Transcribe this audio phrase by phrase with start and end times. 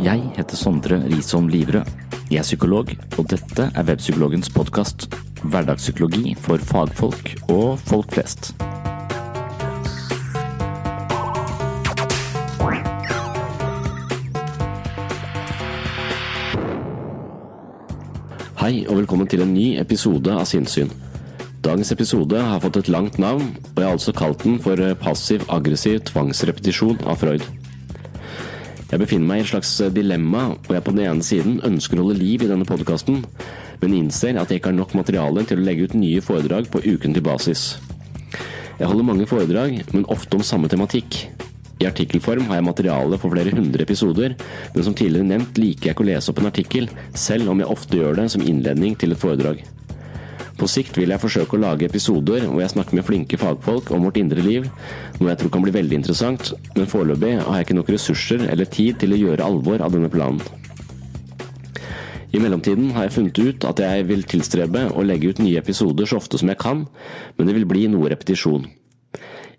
[0.00, 1.84] Jeg heter Sondre Risholm Livrød.
[2.30, 5.04] Jeg er psykolog, og dette er Webpsykologens podkast.
[5.42, 8.54] Hverdagspsykologi for fagfolk og folk flest.
[18.56, 20.88] Hei, og velkommen til en ny episode av Sinnssyn.
[21.60, 26.06] Dagens episode har fått et langt navn, og jeg har altså kalt den for Passiv-aggressiv
[26.08, 27.44] tvangsrepetisjon av Freud.
[28.90, 32.08] Jeg befinner meg i et slags dilemma, og jeg på den ene siden ønsker å
[32.08, 33.20] holde liv i denne podkasten,
[33.80, 36.82] men innser at jeg ikke har nok materiale til å legge ut nye foredrag på
[36.82, 37.68] ukentlig basis.
[38.80, 41.22] Jeg holder mange foredrag, men ofte om samme tematikk.
[41.80, 44.34] I artikkelform har jeg materiale for flere hundre episoder,
[44.74, 47.70] men som tidligere nevnt liker jeg ikke å lese opp en artikkel, selv om jeg
[47.70, 49.62] ofte gjør det som innledning til et foredrag.
[50.60, 54.02] På sikt vil jeg forsøke å lage episoder hvor jeg snakker med flinke fagfolk om
[54.04, 54.66] vårt indre liv,
[55.16, 58.68] noe jeg tror kan bli veldig interessant, men foreløpig har jeg ikke nok ressurser eller
[58.68, 60.42] tid til å gjøre alvor av denne planen.
[62.30, 66.06] I mellomtiden har jeg funnet ut at jeg vil tilstrebe å legge ut nye episoder
[66.06, 66.84] så ofte som jeg kan,
[67.38, 68.68] men det vil bli noe repetisjon.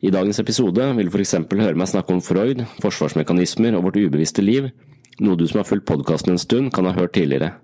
[0.05, 1.33] I dagens episode vil du f.eks.
[1.49, 4.69] høre meg snakke om Freud, forsvarsmekanismer og vårt ubevisste liv,
[5.17, 7.55] noe du som har fulgt podkasten en stund kan ha hørt tidligere.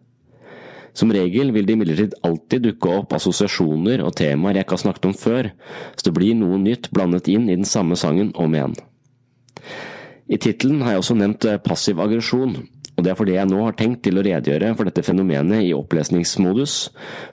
[0.98, 5.10] Som regel vil det imidlertid alltid dukke opp assosiasjoner og temaer jeg ikke har snakket
[5.12, 5.52] om før,
[5.94, 8.74] så det blir noe nytt blandet inn i den samme sangen om igjen.
[10.28, 12.58] I tittelen har jeg også nevnt passiv aggresjon,
[12.98, 15.76] og det er fordi jeg nå har tenkt til å redegjøre for dette fenomenet i
[15.78, 16.80] opplesningsmodus,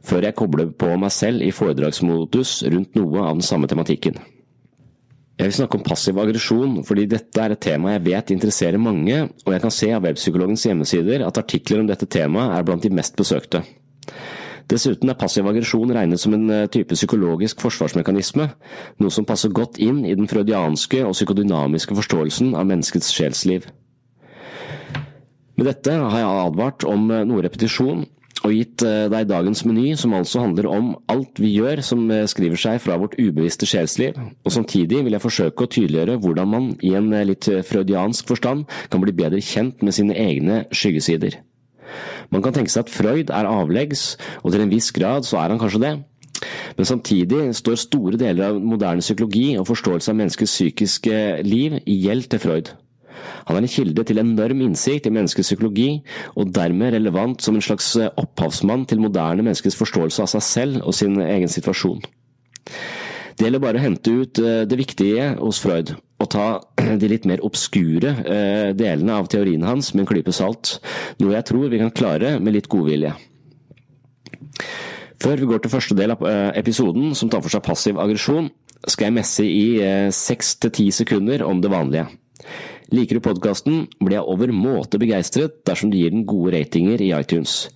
[0.04, 4.20] før jeg kobler på meg selv i foredragsmodus rundt noe av den samme tematikken.
[5.34, 9.16] Jeg vil snakke om passiv aggresjon, fordi dette er et tema jeg vet interesserer mange,
[9.42, 12.92] og jeg kan se av Webpsykologens hjemmesider at artikler om dette temaet er blant de
[12.94, 13.64] mest besøkte.
[14.70, 18.46] Dessuten er passiv aggresjon regnet som en type psykologisk forsvarsmekanisme,
[19.02, 23.66] noe som passer godt inn i den freudianske og psykodynamiske forståelsen av menneskets sjelsliv.
[25.58, 28.06] Med dette har jeg advart om noe repetisjon,
[28.44, 32.82] og gitt deg dagens meny, som altså handler om alt vi gjør som skriver seg
[32.84, 37.08] fra vårt ubevisste sjelsliv, og samtidig vil jeg forsøke å tydeliggjøre hvordan man i en
[37.24, 41.40] litt freudiansk forstand kan bli bedre kjent med sine egne skyggesider.
[42.32, 45.54] Man kan tenke seg at Freud er avleggs, og til en viss grad så er
[45.54, 45.94] han kanskje det.
[46.76, 52.00] Men samtidig står store deler av moderne psykologi og forståelse av menneskets psykiske liv i
[52.06, 52.72] gjeld til Freud.
[53.48, 55.88] Han er en kilde til enorm innsikt i menneskets psykologi,
[56.38, 60.96] og dermed relevant som en slags opphavsmann til moderne menneskets forståelse av seg selv og
[60.96, 62.00] sin egen situasjon.
[63.34, 64.40] Det gjelder bare å hente ut
[64.70, 66.46] det viktige hos Freud, og ta
[67.00, 68.14] de litt mer obskure
[68.78, 70.78] delene av teorien hans med en klype salt,
[71.20, 73.12] noe jeg tror vi kan klare med litt godvilje.
[75.24, 76.22] Før vi går til første del av
[76.56, 78.50] episoden, som tar for seg passiv aggresjon,
[78.84, 79.66] skal jeg messe i
[80.12, 82.06] seks til ti sekunder om det vanlige.
[82.92, 87.68] Liker du podkasten, blir jeg overmåte begeistret dersom du gir den gode ratinger i iTunes.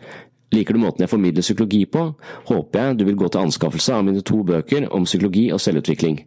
[0.53, 2.03] Liker du måten jeg formidler psykologi på,
[2.49, 6.23] håper jeg du vil gå til anskaffelse av mine to bøker om psykologi og selvutvikling.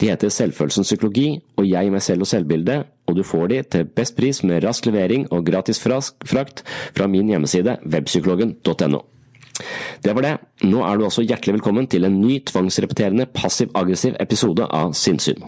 [0.00, 1.26] De heter Selvfølelsens psykologi
[1.60, 4.88] og Jeg, meg selv og selvbildet, og du får de til best pris med rask
[4.88, 6.64] levering og gratis frakt
[6.96, 9.04] fra min hjemmeside webpsykologen.no.
[10.04, 10.34] Det var det.
[10.64, 15.42] Nå er du altså hjertelig velkommen til en ny tvangsrepeterende passiv-aggressiv episode av Sinnsyn.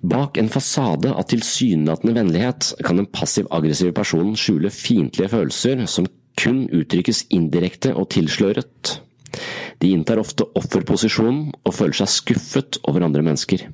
[0.00, 6.08] Bak en fasade av tilsynelatende vennlighet kan den passiv-aggressive personen skjule fiendtlige følelser som
[6.40, 8.96] kun uttrykkes indirekte og tilsløret.
[9.80, 13.68] De inntar ofte offerposisjonen og føler seg skuffet over andre mennesker.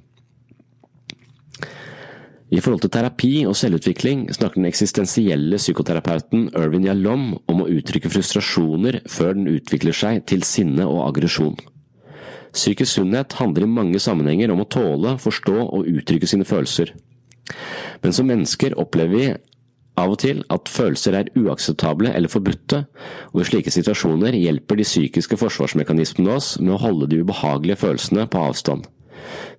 [2.47, 8.11] I forhold til terapi og selvutvikling snakker den eksistensielle psykoterapeuten Irvin Yalom om å uttrykke
[8.11, 11.57] frustrasjoner før den utvikler seg til sinne og aggresjon.
[12.57, 16.95] Psykisk sunnhet handler i mange sammenhenger om å tåle, forstå og uttrykke sine følelser.
[18.03, 19.27] Men som mennesker opplever vi
[19.97, 22.83] av og til at følelser er uakseptable eller forbudte,
[23.33, 28.27] og i slike situasjoner hjelper de psykiske forsvarsmekanismene oss med å holde de ubehagelige følelsene
[28.33, 28.89] på avstand.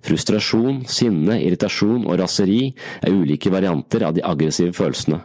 [0.06, 2.60] Frustrasjon, sinne, irritasjon og raseri
[3.02, 5.20] er ulike varianter av de aggressive følelsene.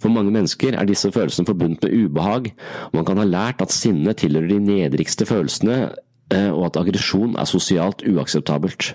[0.00, 2.52] For mange mennesker er disse følelsene forbundet med ubehag,
[2.88, 5.90] og man kan ha lært at sinne tilhører de nedrigste følelsene,
[6.30, 8.92] og at aggresjon er sosialt uakseptabelt.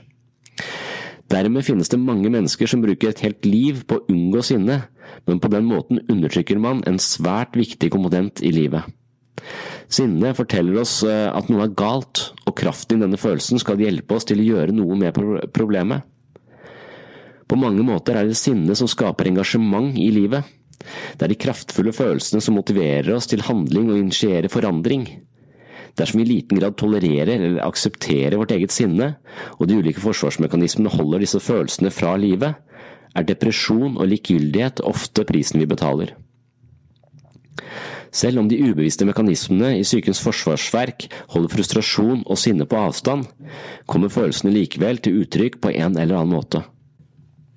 [1.31, 4.83] Dermed finnes det mange mennesker som bruker et helt liv på å unngå sinne,
[5.25, 8.85] men på den måten undertrykker man en svært viktig komponent i livet.
[9.91, 14.17] Sinne forteller oss eh, at noe er galt, og kraften i denne følelsen skal hjelpe
[14.17, 15.17] oss til å gjøre noe med
[15.53, 16.05] problemet.
[17.45, 20.45] På mange måter er det sinne som skaper engasjement i livet.
[21.17, 25.05] Det er de kraftfulle følelsene som motiverer oss til handling og initierer forandring.
[25.95, 29.13] Dersom vi i liten grad tolererer eller aksepterer vårt eget sinne,
[29.59, 32.59] og de ulike forsvarsmekanismene holder disse følelsene fra livet,
[33.15, 36.11] er depresjon og likegyldighet ofte prisen vi betaler.
[38.15, 43.25] Selv om de ubevisste mekanismene i psykens forsvarsverk holder frustrasjon og sinne på avstand,
[43.91, 46.63] kommer følelsene likevel til uttrykk på en eller annen måte.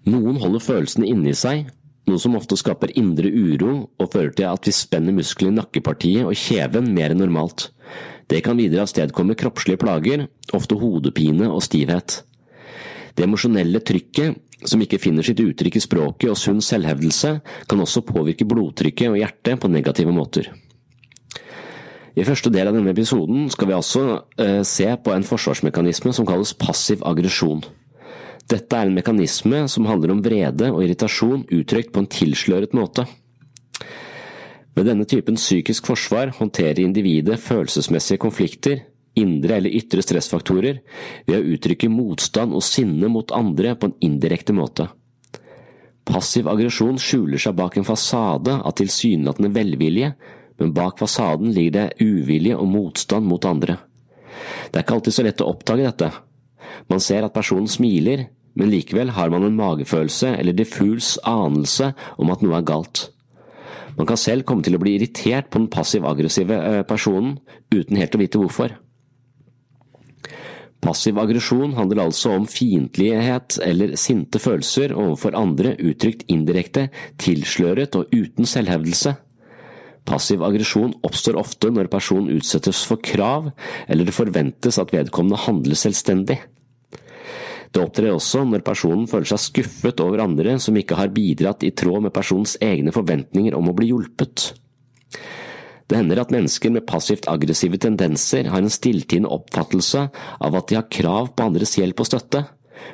[0.08, 1.67] Noen holder følelsene inni seg
[2.08, 6.25] noe som ofte skaper indre uro og fører til at vi spenner musklene i nakkepartiet
[6.29, 7.69] og kjeven mer enn normalt.
[8.29, 12.23] Det kan videre avstedkomme kroppslige plager, ofte hodepine og stivhet.
[13.17, 14.37] Det emosjonelle trykket,
[14.69, 17.39] som ikke finner sitt uttrykk i språket og sunn selvhevdelse,
[17.71, 20.51] kan også påvirke blodtrykket og hjertet på negative måter.
[22.19, 24.05] I første del av denne episoden skal vi altså
[24.43, 27.63] eh, se på en forsvarsmekanisme som kalles passiv aggresjon.
[28.49, 33.05] Dette er en mekanisme som handler om vrede og irritasjon uttrykt på en tilsløret måte.
[34.79, 38.85] Ved denne typen psykisk forsvar håndterer individet følelsesmessige konflikter,
[39.19, 40.79] indre eller ytre stressfaktorer,
[41.27, 44.87] ved å uttrykke motstand og sinne mot andre på en indirekte måte.
[46.07, 50.13] Passiv aggresjon skjuler seg bak en fasade av tilsynelatende velvilje,
[50.63, 53.81] men bak fasaden ligger det uvilje og motstand mot andre.
[54.71, 56.15] Det er ikke alltid så lett å oppdage dette.
[56.87, 62.31] Man ser at personen smiler, men likevel har man en magefølelse eller diffus anelse om
[62.31, 63.09] at noe er galt.
[63.99, 67.39] Man kan selv komme til å bli irritert på den passiv-aggressive eh, personen,
[67.75, 68.77] uten helt å vite hvorfor.
[70.79, 76.87] Passiv aggresjon handler altså om fiendtlighet eller sinte følelser overfor andre uttrykt indirekte,
[77.19, 79.17] tilsløret og uten selvhevdelse.
[80.09, 83.51] Passiv aggresjon oppstår ofte når personen utsettes for krav,
[83.91, 86.39] eller det forventes at vedkommende handler selvstendig.
[87.79, 91.71] Det opptrer også når personen føler seg skuffet over andre som ikke har bidratt i
[91.71, 94.49] tråd med personens egne forventninger om å bli hjulpet.
[95.87, 100.81] Det hender at mennesker med passivt aggressive tendenser har en stilltiende oppfattelse av at de
[100.81, 102.43] har krav på andres hjelp og støtte,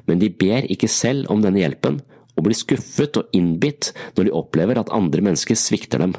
[0.04, 2.02] men de ber ikke selv om denne hjelpen,
[2.36, 6.12] og blir skuffet og innbitt når de opplever at andre mennesker svikter dem.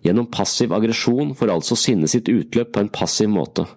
[0.00, 3.68] Gjennom passiv aggresjon får altså sinnet sitt utløp på en passiv måte.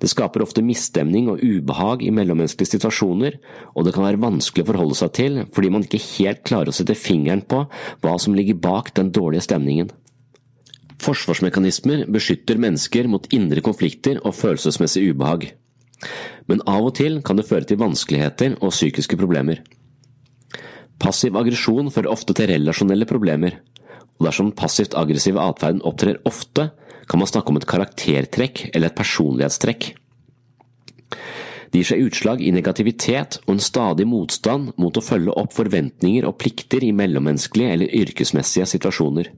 [0.00, 3.38] Det skaper ofte misstemning og ubehag i mellommenneskelige situasjoner,
[3.74, 6.76] og det kan være vanskelig å forholde seg til fordi man ikke helt klarer å
[6.76, 7.64] sette fingeren på
[8.04, 9.90] hva som ligger bak den dårlige stemningen.
[11.02, 15.48] Forsvarsmekanismer beskytter mennesker mot indre konflikter og følelsesmessig ubehag.
[16.50, 19.62] Men av og til kan det føre til vanskeligheter og psykiske problemer.
[21.02, 23.58] Passiv aggresjon fører ofte til relasjonelle problemer,
[24.18, 26.68] og dersom passivt aggressiv atferden opptrer ofte,
[27.12, 29.92] kan man snakke om et karaktertrekk eller et personlighetstrekk.
[31.72, 36.24] Det gir seg utslag i negativitet og en stadig motstand mot å følge opp forventninger
[36.28, 39.30] og plikter i mellommenneskelige eller yrkesmessige situasjoner.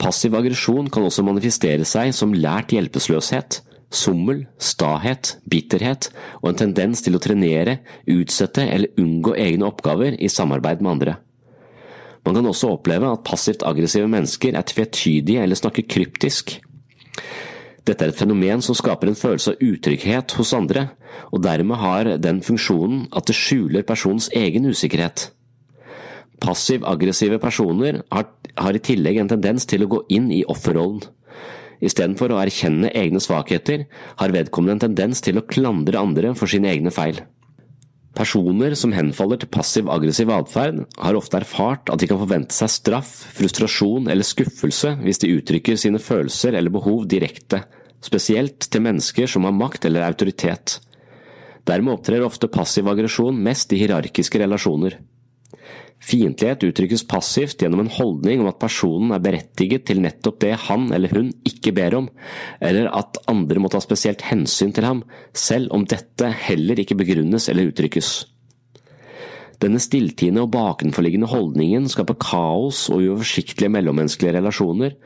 [0.00, 3.60] Passiv aggresjon kan også manifestere seg som lært hjelpeløshet,
[3.90, 6.08] sommel, stahet, bitterhet
[6.40, 11.18] og en tendens til å trenere, utsette eller unngå egne oppgaver i samarbeid med andre.
[12.26, 16.58] Man kan også oppleve at passivt aggressive mennesker er tvetydige eller snakker kryptisk.
[17.88, 20.90] Dette er et fenomen som skaper en følelse av utrygghet hos andre,
[21.32, 25.30] og dermed har den funksjonen at det skjuler personens egen usikkerhet.
[26.40, 31.02] Passiv-aggressive personer har, har, i tillegg en tendens til å gå inn i offerrollen.
[31.80, 33.86] Istedenfor å erkjenne egne svakheter,
[34.20, 37.22] har vedkommende en tendens til å klandre andre for sine egne feil.
[38.16, 43.10] Personer som henfaller til passiv-aggressiv atferd, har ofte erfart at de kan forvente seg straff,
[43.36, 47.62] frustrasjon eller skuffelse hvis de uttrykker sine følelser eller behov direkte,
[48.02, 50.80] spesielt til mennesker som har makt eller autoritet.
[51.68, 54.98] Dermed opptrer ofte passiv aggresjon mest i hierarkiske relasjoner.
[56.00, 60.88] Fiendtlighet uttrykkes passivt gjennom en holdning om at personen er berettiget til nettopp det han
[60.96, 62.08] eller hun ikke ber om,
[62.64, 65.04] eller at andre må ta spesielt hensyn til ham,
[65.36, 68.12] selv om dette heller ikke begrunnes eller uttrykkes.
[69.60, 74.96] Denne stilltiende og bakenforliggende holdningen skaper kaos og uoversiktlige mellommenneskelige relasjoner,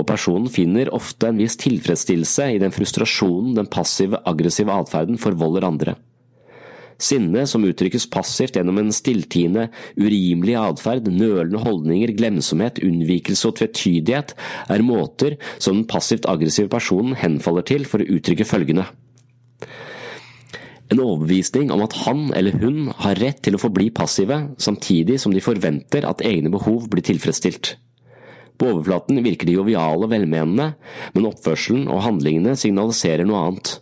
[0.00, 5.68] og personen finner ofte en viss tilfredsstillelse i den frustrasjonen den passive, aggressive atferden forvolder
[5.68, 5.98] andre.
[6.98, 14.34] Sinne som uttrykkes passivt gjennom en stilltiende, urimelig atferd, nølende holdninger, glemsomhet, unnvikelse og tvetydighet,
[14.66, 18.88] er måter som den passivt aggressive personen henfaller til for å uttrykke følgende.
[20.88, 25.34] En overbevisning om at han eller hun har rett til å forbli passive, samtidig som
[25.34, 27.76] de forventer at egne behov blir tilfredsstilt.
[28.58, 30.72] På overflaten virker de joviale og velmenende,
[31.14, 33.76] men oppførselen og handlingene signaliserer noe annet.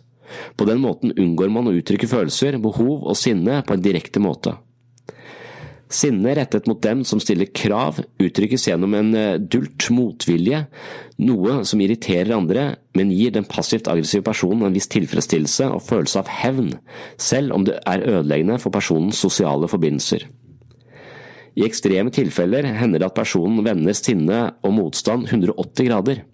[0.57, 4.57] På den måten unngår man å uttrykke følelser, behov og sinne på en direkte måte.
[5.87, 10.65] Sinne rettet mot dem som stiller krav, uttrykkes gjennom en eh, dult motvilje,
[11.23, 12.65] noe som irriterer andre,
[12.97, 16.73] men gir den passivt aggressive personen en viss tilfredsstillelse og følelse av hevn,
[17.15, 20.27] selv om det er ødeleggende for personens sosiale forbindelser.
[21.57, 26.25] I ekstreme tilfeller hender det at personen vender sinne og motstand 180 grader.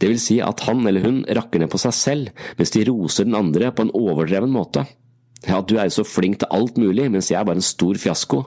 [0.00, 3.28] Det vil si at han eller hun rakker ned på seg selv, mens de roser
[3.28, 4.86] den andre på en overdreven måte.
[5.46, 7.96] Ja, du er jo så flink til alt mulig, mens jeg er bare en stor
[8.00, 8.44] fiasko.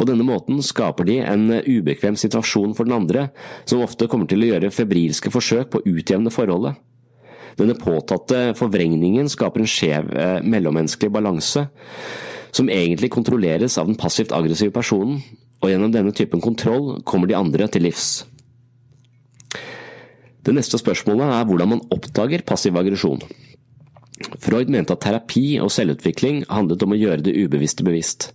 [0.00, 3.26] På denne måten skaper de en ubekvem situasjon for den andre,
[3.68, 6.78] som ofte kommer til å gjøre febrilske forsøk på å utjevne forholdet.
[7.58, 11.66] Denne påtatte forvrengningen skaper en skjev eh, mellommenneskelig balanse,
[12.56, 15.20] som egentlig kontrolleres av den passivt aggressive personen,
[15.60, 18.22] og gjennom denne typen kontroll kommer de andre til livs.
[20.44, 23.22] Det neste spørsmålet er hvordan man oppdager passiv aggresjon.
[24.40, 28.30] Freud mente at terapi og selvutvikling handlet om å gjøre det ubevisste bevisst.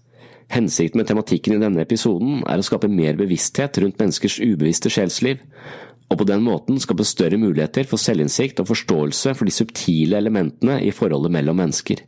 [0.54, 5.42] Hensikten med tematikken i denne episoden er å skape mer bevissthet rundt menneskers ubevisste sjelsliv,
[6.06, 10.78] og på den måten skape større muligheter for selvinnsikt og forståelse for de subtile elementene
[10.86, 12.04] i forholdet mellom mennesker.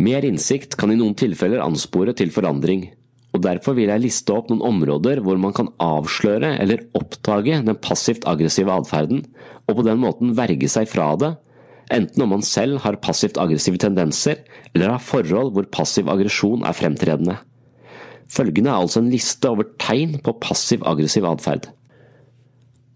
[0.00, 2.88] Mer innsikt kan i noen tilfeller anspore til forandring,
[3.30, 7.78] og derfor vil jeg liste opp noen områder hvor man kan avsløre eller oppdage den
[7.78, 9.22] passivt aggressive atferden,
[9.68, 11.34] og på den måten verge seg fra det,
[11.94, 14.40] enten om man selv har passivt aggressive tendenser,
[14.74, 17.36] eller har forhold hvor passiv aggresjon er fremtredende.
[18.30, 21.70] Følgende er altså en liste over tegn på passiv aggressiv atferd.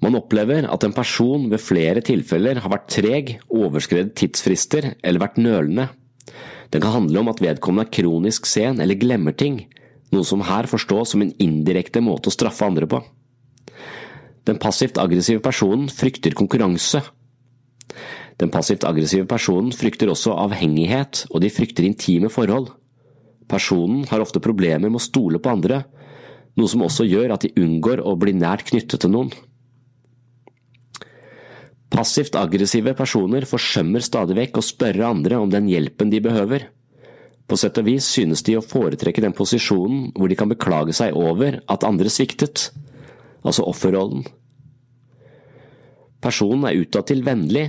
[0.05, 5.41] Man opplever at en person ved flere tilfeller har vært treg, overskredet tidsfrister eller vært
[5.41, 5.89] nølende.
[6.71, 9.63] Det kan handle om at vedkommende er kronisk sen eller glemmer ting,
[10.15, 13.03] noe som her forstås som en indirekte måte å straffe andre på.
[14.45, 17.01] Den passivt aggressive personen frykter konkurranse.
[18.41, 22.73] Den passivt aggressive personen frykter også avhengighet, og de frykter intime forhold.
[23.49, 25.85] Personen har ofte problemer med å stole på andre,
[26.59, 29.33] noe som også gjør at de unngår å bli nært knyttet til noen.
[31.95, 36.67] Passivt aggressive personer forsømmer stadig vekk å spørre andre om den hjelpen de behøver.
[37.45, 41.17] På sett og vis synes de å foretrekke den posisjonen hvor de kan beklage seg
[41.19, 42.71] over at andre sviktet,
[43.45, 44.25] altså offerrollen.
[46.25, 47.67] Personen er utadtil vennlig,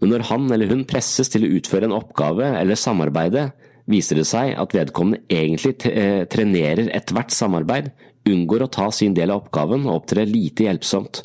[0.00, 3.46] men når han eller hun presses til å utføre en oppgave eller samarbeide,
[3.88, 7.92] viser det seg at vedkommende egentlig eh, trenerer ethvert samarbeid,
[8.28, 11.22] unngår å ta sin del av oppgaven og opptrer lite hjelpsomt.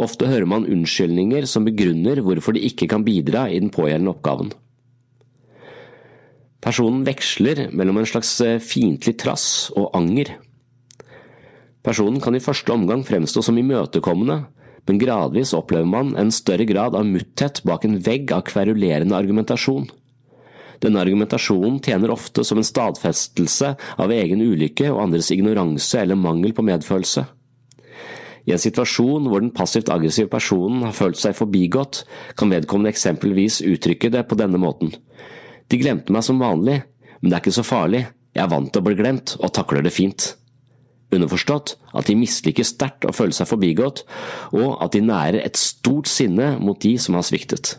[0.00, 4.52] Ofte hører man unnskyldninger som begrunner hvorfor de ikke kan bidra i den pågjeldende oppgaven.
[6.64, 10.32] Personen veksler mellom en slags eh, fiendtlig trass og anger.
[11.84, 14.46] Personen kan i første omgang fremstå som imøtekommende,
[14.88, 19.90] men gradvis opplever man en større grad av mutthet bak en vegg av kverulerende argumentasjon.
[20.80, 26.56] Denne argumentasjonen tjener ofte som en stadfestelse av egen ulykke og andres ignoranse eller mangel
[26.56, 27.24] på medfølelse.
[28.44, 32.02] I en situasjon hvor den passivt aggressive personen har følt seg forbigått,
[32.36, 34.92] kan vedkommende eksempelvis uttrykke det på denne måten.
[35.72, 36.80] De glemte meg som vanlig,
[37.20, 38.04] men det er ikke så farlig,
[38.34, 40.32] jeg er vant til å bli glemt og takler det fint.
[41.14, 44.02] Underforstått at de misliker sterkt å føle seg forbigått,
[44.56, 47.76] og at de nærer et stort sinne mot de som har sviktet.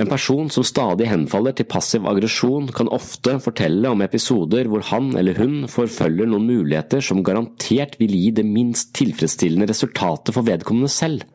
[0.00, 5.10] En person som stadig henfaller til passiv aggresjon, kan ofte fortelle om episoder hvor han
[5.18, 10.90] eller hun forfølger noen muligheter som garantert vil gi det minst tilfredsstillende resultatet for vedkommende
[10.92, 11.26] selv.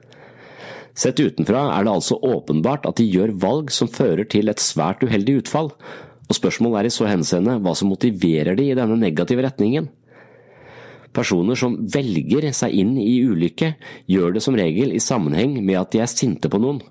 [0.96, 5.04] Sett utenfra er det altså åpenbart at de gjør valg som fører til et svært
[5.04, 5.74] uheldig utfall,
[6.26, 9.90] og spørsmålet er i så henseende hva som motiverer de i denne negative retningen.
[11.16, 13.76] Personer som velger seg inn i ulykke,
[14.12, 16.82] gjør det som regel i sammenheng med at de er sinte på noen.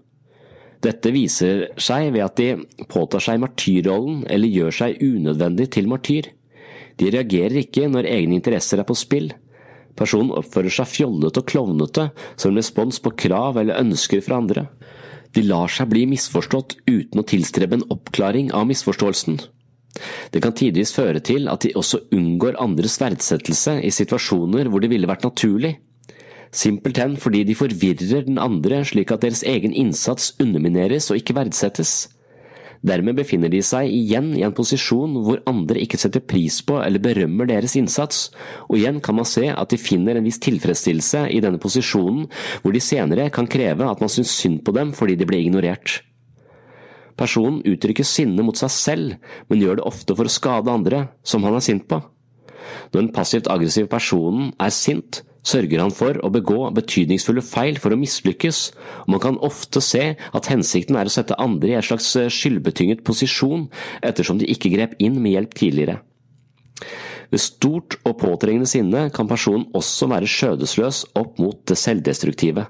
[0.85, 6.29] Dette viser seg ved at de påtar seg martyrrollen eller gjør seg unødvendig til martyr.
[7.01, 9.33] De reagerer ikke når egne interesser er på spill.
[9.99, 14.67] Personen oppfører seg fjollete og klovnete som respons på krav eller ønsker fra andre.
[15.35, 19.41] De lar seg bli misforstått uten å tilstrebe en oppklaring av misforståelsen.
[20.35, 24.91] Det kan tidvis føre til at de også unngår andres verdsettelse i situasjoner hvor det
[24.91, 25.77] ville vært naturlig.
[26.55, 32.14] simpelthen fordi de forvirrer den andre slik at deres egen innsats undermineres og ikke verdsettes.
[32.85, 37.01] Dermed befinner de seg igjen i en posisjon hvor andre ikke setter pris på eller
[37.01, 38.27] berømmer deres innsats,
[38.69, 42.27] og igjen kan man se at de finner en viss tilfredsstillelse i denne posisjonen,
[42.61, 46.03] hvor de senere kan kreve at man syns synd på dem fordi de ble ignorert.
[47.17, 51.47] Personen uttrykker sinne mot seg selv, men gjør det ofte for å skade andre, som
[51.47, 52.03] han er sint på.
[52.93, 57.95] Når den passivt aggressive personen er sint, sørger han for å begå betydningsfulle feil for
[57.95, 58.63] å mislykkes,
[59.05, 62.31] og man kan ofte se at hensikten er å sette andre i en slags eh,
[62.33, 63.69] skyldbetynget posisjon,
[64.03, 66.01] ettersom de ikke grep inn med hjelp tidligere.
[67.33, 72.69] Ved stort og påtrengende sinne kan personen også være skjødesløs opp mot det selvdestruktive.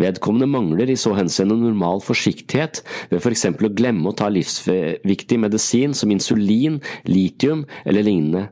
[0.00, 2.80] Vedkommende mangler i så henseende normal forsiktighet
[3.10, 8.46] ved for eksempel å glemme å ta livsviktig medisin som insulin, litium eller lignende,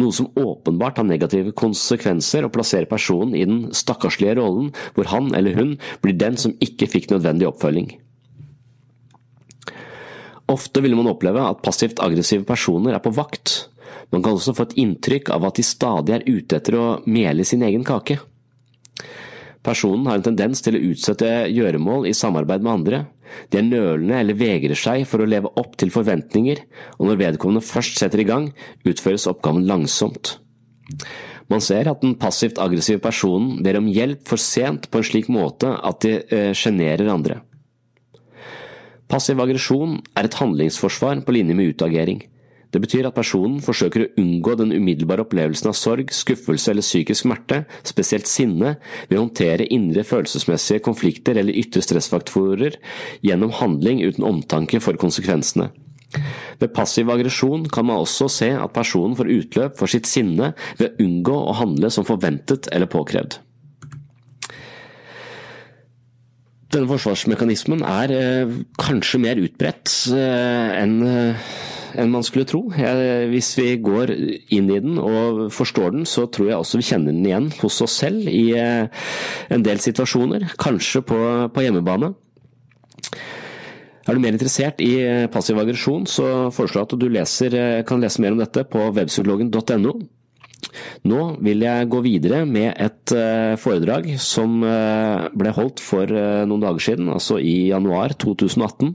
[0.00, 5.30] noe som åpenbart har negative konsekvenser og plasserer personen i den stakkarslige rollen hvor han
[5.38, 7.92] eller hun blir den som ikke fikk nødvendig oppfølging.
[10.50, 13.70] Ofte vil man oppleve at passivt aggressive personer er på vakt.
[14.10, 17.46] Man kan også få et inntrykk av at de stadig er ute etter å mele
[17.46, 18.18] sin egen kake.
[19.66, 23.00] Personen har en tendens til å utsette gjøremål i samarbeid med andre.
[23.52, 26.62] De er nølende eller vegrer seg for å leve opp til forventninger,
[26.98, 28.48] og når vedkommende først setter i gang,
[28.88, 30.38] utføres oppgaven langsomt.
[31.50, 35.30] Man ser at den passivt aggressive personen ber om hjelp for sent på en slik
[35.32, 37.40] måte at de eh, sjenerer andre.
[39.10, 42.22] Passiv aggresjon er et handlingsforsvar på linje med utagering.
[42.70, 47.24] Det betyr at personen forsøker å unngå den umiddelbare opplevelsen av sorg, skuffelse eller psykisk
[47.24, 48.76] smerte, spesielt sinne,
[49.10, 52.78] ved å håndtere indre følelsesmessige konflikter eller ytre stressfaktorer
[53.26, 55.72] gjennom handling uten omtanke for konsekvensene.
[56.60, 60.90] Ved passiv aggresjon kan man også se at personen får utløp for sitt sinne ved
[60.90, 63.38] å unngå å handle som forventet eller påkrevd.
[66.70, 71.48] Denne forsvarsmekanismen er eh, kanskje mer utbredt eh, enn eh,
[71.98, 72.62] enn man skulle tro.
[72.76, 74.12] Jeg, hvis vi går
[74.52, 77.80] inn i den og forstår den, så tror jeg også vi kjenner den igjen hos
[77.84, 79.06] oss selv i eh,
[79.50, 81.18] en del situasjoner, kanskje på,
[81.54, 82.12] på hjemmebane.
[84.08, 87.82] Er du mer interessert i eh, passiv aggresjon, så foreslår jeg at du leser, eh,
[87.88, 89.98] kan lese mer om dette på webpsykologen.no.
[91.10, 93.12] Nå vil jeg gå videre med et
[93.58, 96.12] foredrag som ble holdt for
[96.46, 98.92] noen dager siden, altså i januar 2018.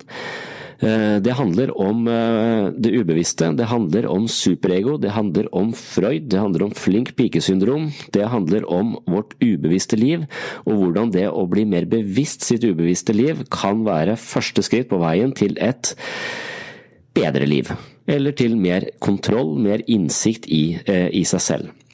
[0.79, 6.27] Eh, det handler om eh, det ubevisste, det handler om superego, det handler om Freud,
[6.31, 10.25] det handler om flink pike-syndrom, det handler om vårt ubevisste liv,
[10.65, 14.99] og hvordan det å bli mer bevisst sitt ubevisste liv kan være første skritt på
[14.99, 15.95] veien til et
[17.15, 17.71] bedre liv.
[18.05, 21.84] Eller til mer kontroll, mer innsikt i, eh, i seg selv.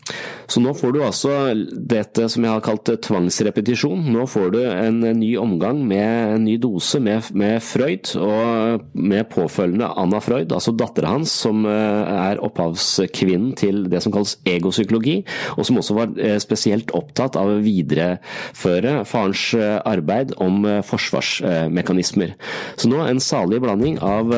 [0.51, 1.31] Så nå får du altså
[1.71, 4.03] dette som jeg har kalt tvangsrepetisjon.
[4.11, 9.29] Nå får du en ny omgang med en ny dose med, med Freud, og med
[9.31, 15.21] påfølgende Anna Freud, altså dattera hans, som eh, er opphavskvinnen til det som kalles egopsykologi,
[15.55, 22.35] og som også var eh, spesielt opptatt av å videreføre farens eh, arbeid om forsvarsmekanismer.
[22.75, 24.31] Så nå en salig blanding av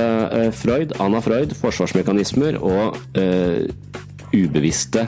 [0.55, 2.97] Freud, Anna Freud, forsvarsmekanismer og
[4.33, 5.07] ubevisste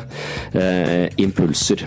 [0.53, 1.85] eh, impulser.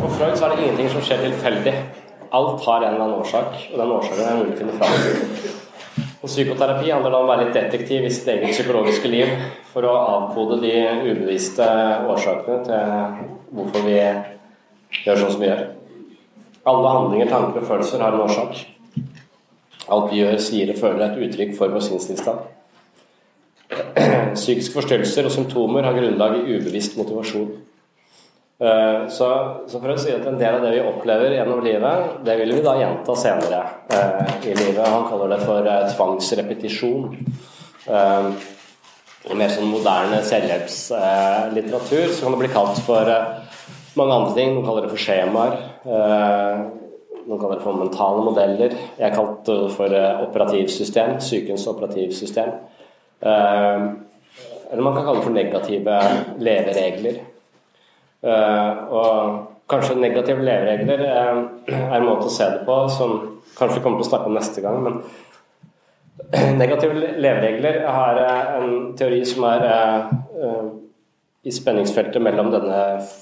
[0.00, 1.74] For Freud så er det ingenting som skjer tilfeldig.
[2.32, 5.60] Alt har en eller annen årsak, og den årsaken er mulig å finne fram.
[6.22, 9.32] Og Psykoterapi handler om å være litt detektiv i sitt eget psykologiske liv
[9.72, 11.66] for å avkode de ubevisste
[12.08, 15.64] årsakene til hvorfor vi gjør sånn som vi gjør.
[16.68, 18.60] Alle handlinger, tanker og følelser har en årsak.
[19.90, 22.38] Alt vi gjør, sier og føler, er et uttrykk for vår sinnstilstand.
[24.36, 27.50] Psykiske forstyrrelser og symptomer har grunnlag i ubevisst motivasjon.
[28.62, 29.28] Eh, så,
[29.66, 32.52] så, for å si at en del av det vi opplever gjennom livet, det vil
[32.54, 34.84] vi da gjenta senere eh, i livet.
[34.86, 37.16] Han kaller det for eh, tvangsrepetisjon.
[39.22, 43.10] I mer sånn moderne selvhjelpslitteratur så kan det bli kalt for
[43.98, 44.54] mange andre ting.
[44.54, 45.71] Noen kaller det for skjemaer.
[45.82, 46.58] Eh,
[47.26, 48.74] noen kaller det for mentale modeller.
[48.98, 51.16] Jeg har kalt det for eh, operativsystem.
[51.22, 52.52] Sykehusets operativsystem.
[53.20, 53.86] Eh,
[54.70, 55.96] eller man kan kalle det for negative
[56.40, 57.18] leveregler.
[58.22, 63.12] Og kanskje negative leveregler er en måte å se det på som
[63.58, 64.78] kanskje vi kommer til å snakke om neste gang.
[64.86, 65.02] men
[66.62, 69.66] Negative leveregler har en teori som er
[71.42, 72.80] i spenningsfeltet mellom denne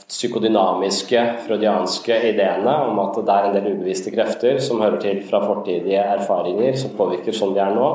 [0.09, 5.41] psykodynamiske, freudianske ideene om at det er en del ubevisste krefter som hører til fra
[5.47, 7.87] fortidige erfaringer som påvirker sånn vi er nå,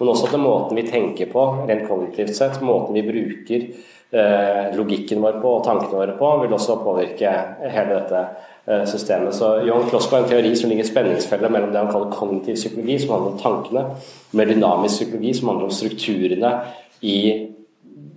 [0.00, 3.68] men også at måten vi tenker på rent kognitivt sett, måten vi bruker
[4.10, 8.22] eh, logikken vår på og tankene våre på, vil også påvirke hele dette
[8.66, 9.36] eh, systemet.
[9.38, 12.58] Så John Klosko har en teori som ligger i spenningsfellet mellom det han kaller kognitiv
[12.58, 13.86] psykologi, som handler om tankene,
[14.34, 16.52] med dynamisk psykologi, som handler om strukturene
[17.06, 17.18] i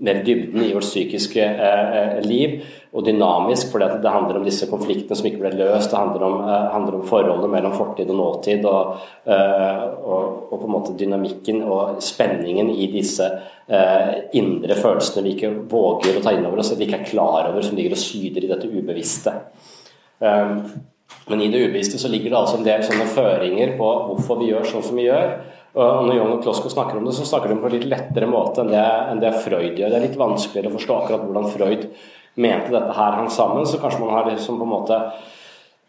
[0.02, 2.62] mer dybden i vårt psykiske eh, eh, liv,
[2.92, 5.92] og dynamisk fordi det handler om disse konfliktene som ikke ble løst.
[5.92, 10.56] Det handler om, eh, handler om forholdet mellom fortid og nåtid, og, eh, og, og,
[10.58, 13.30] på en måte dynamikken og spenningen i disse
[13.70, 17.52] eh, indre følelsene vi ikke våger å ta inn over oss, eller ikke er klar
[17.52, 19.38] over, som ligger og syder i dette ubevisste.
[20.22, 20.58] Eh,
[21.30, 24.50] men i det ubevisste så ligger det altså en del sånne føringer på hvorfor vi
[24.52, 25.36] gjør sånn som vi gjør.
[25.72, 28.28] Og når John og Klosko snakker om det, så snakker de på en litt lettere
[28.28, 29.94] måte enn det, enn det Freud gjør.
[29.94, 31.86] Det er litt vanskeligere å forstå akkurat hvordan Freud
[32.42, 35.00] mente dette her hang sammen, så kanskje man har liksom på en måte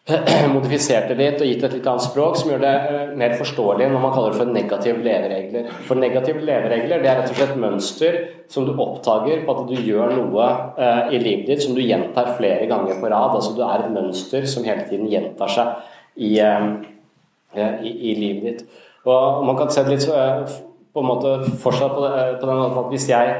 [0.55, 3.87] modifisert det litt og gitt et litt annet språk som gjør det eh, mer forståelig
[3.87, 5.69] når man kaller det for negative leveregler.
[5.87, 8.19] For negative leveregler det er rett og slett mønster
[8.51, 12.33] som du oppdager på at du gjør noe eh, i livet ditt som du gjentar
[12.39, 13.37] flere ganger på rad.
[13.39, 15.87] Altså du er et mønster som hele tiden gjentar seg
[16.19, 18.82] i, eh, i, i livet ditt.
[19.09, 20.59] Og man kan se det litt eh,
[20.93, 23.37] på en måte fortsatt på, det, på den måten at hvis jeg,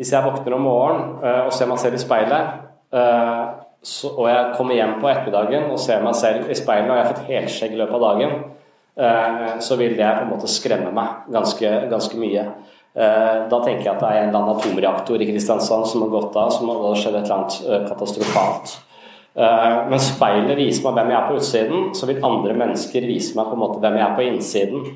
[0.00, 4.48] hvis jeg våkner om morgenen uh, og ser meg selv i speilet, så, og jeg
[4.56, 7.76] kommer hjem på ettermiddagen og ser meg selv i speilet og jeg har fått helskjegg
[7.76, 8.32] i løpet av dagen,
[9.62, 12.42] så vil det på en måte skremme meg ganske, ganske mye.
[12.92, 16.36] Da tenker jeg at det er en eller annen atomreaktor i Kristiansand som har gått
[16.42, 18.74] av, som har skjedd et eller annet katastrofalt.
[19.34, 23.38] Eh, men speilet viser meg hvem jeg er på utsiden, så vil andre mennesker vise
[23.38, 24.90] meg på en måte hvem jeg er på innsiden.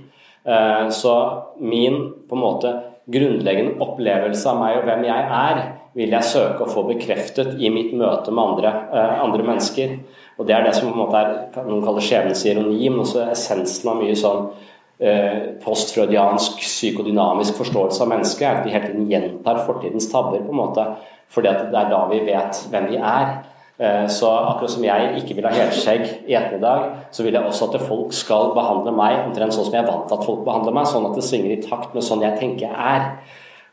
[0.44, 1.14] Eh, så
[1.62, 2.74] min på en måte
[3.14, 5.62] grunnleggende opplevelse av meg og hvem jeg er,
[5.94, 9.98] vil jeg søke å få bekreftet i mitt møte med andre, eh, andre mennesker.
[10.38, 13.30] Og Det er det som på en måte er noen kaller skjebnens ironi, men også
[13.30, 14.48] essensen av mye sånn
[15.60, 20.84] postfreudiansk psykodynamisk forståelse av mennesket, at vi hele tiden gjentar fortidens tabber, på en måte,
[21.28, 23.42] fordi det er da vi vet hvem vi er.
[23.78, 27.72] Eh, så akkurat som jeg ikke vil ha helskjegg i ettermiddag, så vil jeg også
[27.72, 30.76] at folk skal behandle meg omtrent sånn som jeg er vant til at folk behandler
[30.76, 33.08] meg, sånn at det svinger i takt med sånn jeg tenker jeg er.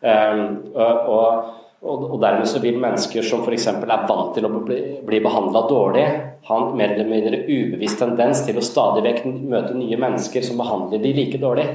[0.01, 0.41] Eh,
[0.73, 1.51] og,
[1.85, 3.67] og, og dermed så vil mennesker som f.eks.
[3.69, 6.07] er vant til å bli, bli behandla dårlig,
[6.49, 10.57] ha en mer eller mindre ubevisst tendens til å stadig vekk møte nye mennesker som
[10.61, 11.67] behandler de like dårlig.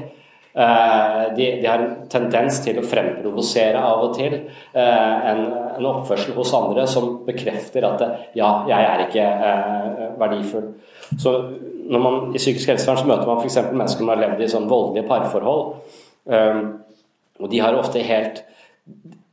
[0.57, 5.85] Eh, de, de, har en tendens til å fremprovosere av og til eh, en, en,
[5.85, 8.01] oppførsel hos andre som bekrefter at
[8.33, 10.71] ja, jeg er ikke eh, verdifull.
[11.13, 11.35] Så
[11.93, 13.59] når man I psykisk helsevern så møter man f.eks.
[13.69, 15.61] mennesker som har levd i sånn voldelige parforhold.
[17.37, 18.41] og de har ofte helt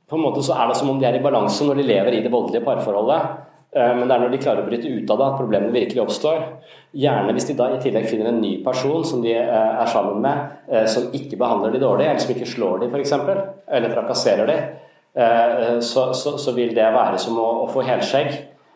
[0.07, 2.19] På en måte så er det som om de er i balanse når de lever
[2.19, 3.54] i det voldelige parforholdet.
[3.75, 6.03] Eh, men det er når de klarer å bryte ut av det at problemene virkelig
[6.05, 6.43] oppstår.
[7.05, 10.21] Gjerne hvis de da i tillegg finner en ny person som de eh, er sammen
[10.23, 13.15] med, eh, som ikke behandler de dårlig, eller som ikke slår de f.eks.,
[13.67, 14.59] eller trakasserer de,
[15.15, 18.33] så, så, så, vil det være som å, å få helskjegg.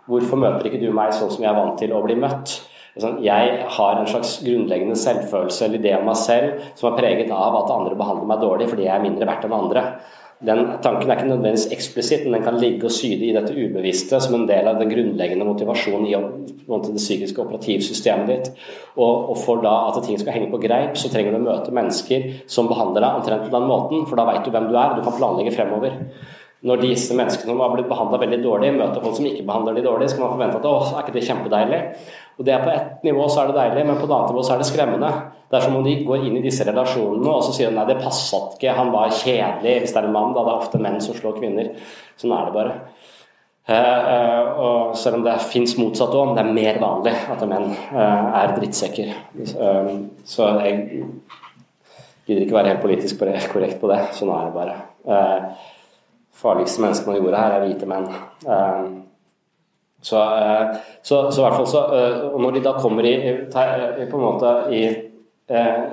[0.07, 2.53] Hvorfor møter ikke du meg sånn som jeg er vant til å bli møtt?
[2.99, 7.35] Sånn, jeg har en slags grunnleggende selvfølelse eller idé om meg selv som er preget
[7.35, 9.85] av at andre behandler meg dårlig fordi jeg er mindre verdt enn andre.
[10.39, 14.21] Den tanken er ikke nødvendigvis eksplisitt, men den kan ligge og syde i dette ubevisste
[14.23, 18.51] som en del av den grunnleggende motivasjonen i det psykiske operativsystemet ditt.
[18.95, 21.75] Og, og, for da at ting skal henge på greip, så trenger du å møte
[21.75, 24.93] mennesker som behandler deg omtrent på den måten, for da veit du hvem du er,
[24.93, 25.99] og du kan planlegge fremover.
[26.67, 29.85] Når disse menneskene som har blitt behandla veldig dårlig, møter folk som ikke behandler de
[29.85, 31.79] dårlig, skal man forvente at å, er ikke det kjempedeilig?
[32.39, 34.43] Og det er På ett nivå så er det deilig, men på et annet nivå
[34.47, 35.11] så er det skremmende.
[35.51, 37.87] Det er som om de går inn i disse relasjonene og så sier de, nei,
[37.89, 39.77] det passa ikke, han var kjedelig.
[39.85, 41.71] Hvis det er en mann, da det er ofte menn som slår kvinner.
[42.19, 42.75] Sånn er det bare.
[43.69, 47.67] Uh, uh, og selv om det fins motsatt òg, det er mer vanlig at menn
[47.93, 49.11] uh, er drittsekker.
[50.25, 50.79] så jeg
[52.29, 54.03] gidder ikke være helt politisk korrekt på det.
[54.17, 54.79] Sånn er det bare.
[56.39, 58.09] Farligste menneskene på jorda her er hvite menn.
[59.99, 60.21] Så,
[61.03, 61.81] så, så, i hvert fall så,
[62.31, 63.15] og Når de da kommer i,
[63.51, 64.83] på en måte i
[65.49, 65.85] Eh,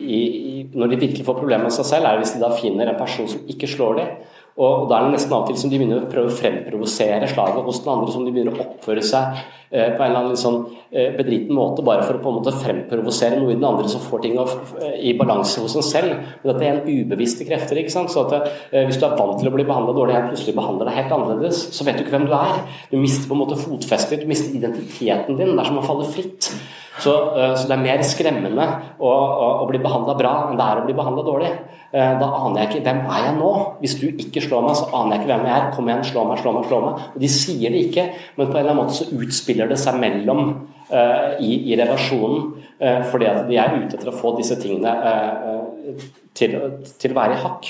[0.00, 2.48] i, i, når de virkelig får problemer med seg selv, er det hvis de da
[2.56, 4.14] finner en person som ikke slår dem.
[4.58, 7.28] Og, da er det nesten av og til som de begynner å prøve å fremprovosere
[7.30, 9.38] slaget hos den andre, som de begynner å oppføre seg
[9.70, 10.58] eh, på en eller annen litt sånn
[10.90, 14.02] eh, bedriten måte, bare for å på en måte fremprovosere noe i den andre som
[14.04, 16.12] får ting av, eh, i balanse hos en selv.
[16.42, 17.80] Men dette er en ubevisste krefter.
[17.80, 18.12] ikke sant?
[18.12, 20.90] Så at eh, Hvis du er vant til å bli behandla dårlig, og plutselig behandler
[20.90, 22.60] deg helt annerledes, så vet du ikke hvem du er.
[22.90, 25.54] Du mister på en måte fotfestet, du mister identiteten din.
[25.54, 26.52] Det er som å falle fritt.
[26.98, 28.66] Så, eh, så, det er mer skremmende
[28.98, 31.52] å, å, å bli behandla bra enn det er å bli behandla dårlig.
[31.90, 33.52] Eh, da aner jeg ikke hvem er jeg nå.
[33.82, 35.70] Hvis du ikke slår meg, så aner jeg ikke hvem jeg er.
[35.76, 37.06] Kom igjen, slå meg, slå meg, slå meg.
[37.14, 39.98] Og de sier det ikke, men på en eller annen måte så utspiller det seg
[40.02, 40.52] mellom
[40.90, 42.50] i, i, relasjonen.
[42.80, 46.04] Uh, fordi at de er ute etter å få disse tingene uh,
[46.36, 46.54] til,
[47.00, 47.68] til, å være i hakk.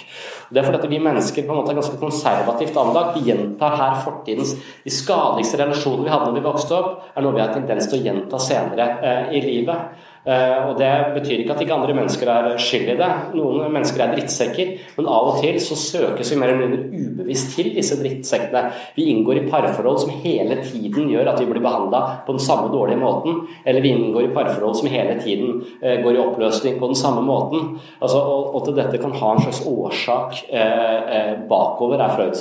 [0.51, 3.17] Det er fordi at vi mennesker på en måte er ganske konservativt anlagt.
[3.19, 4.55] Vi gjentar her fortidens
[4.85, 7.99] De skadeligste relasjonene vi hadde når vi vokste opp, er noe vi har tendens til
[7.99, 8.89] å gjenta senere
[9.35, 10.07] i livet.
[10.27, 13.09] Eh, og Det betyr ikke at ikke andre mennesker er skyld i det.
[13.39, 17.55] Noen mennesker er drittsekker, men av og til så søkes vi mer eller mindre ubevisst
[17.57, 18.67] til disse drittsekkene.
[18.97, 22.69] Vi inngår i parforhold som hele tiden gjør at vi blir behandla på den samme
[22.73, 23.47] dårlige måten.
[23.65, 27.25] Eller vi inngår i parforhold som hele tiden eh, går i oppløsning på den samme
[27.25, 27.79] måten.
[28.01, 32.37] Altså, og, til dette kan ha en slags årsak eh, bakover, er Freud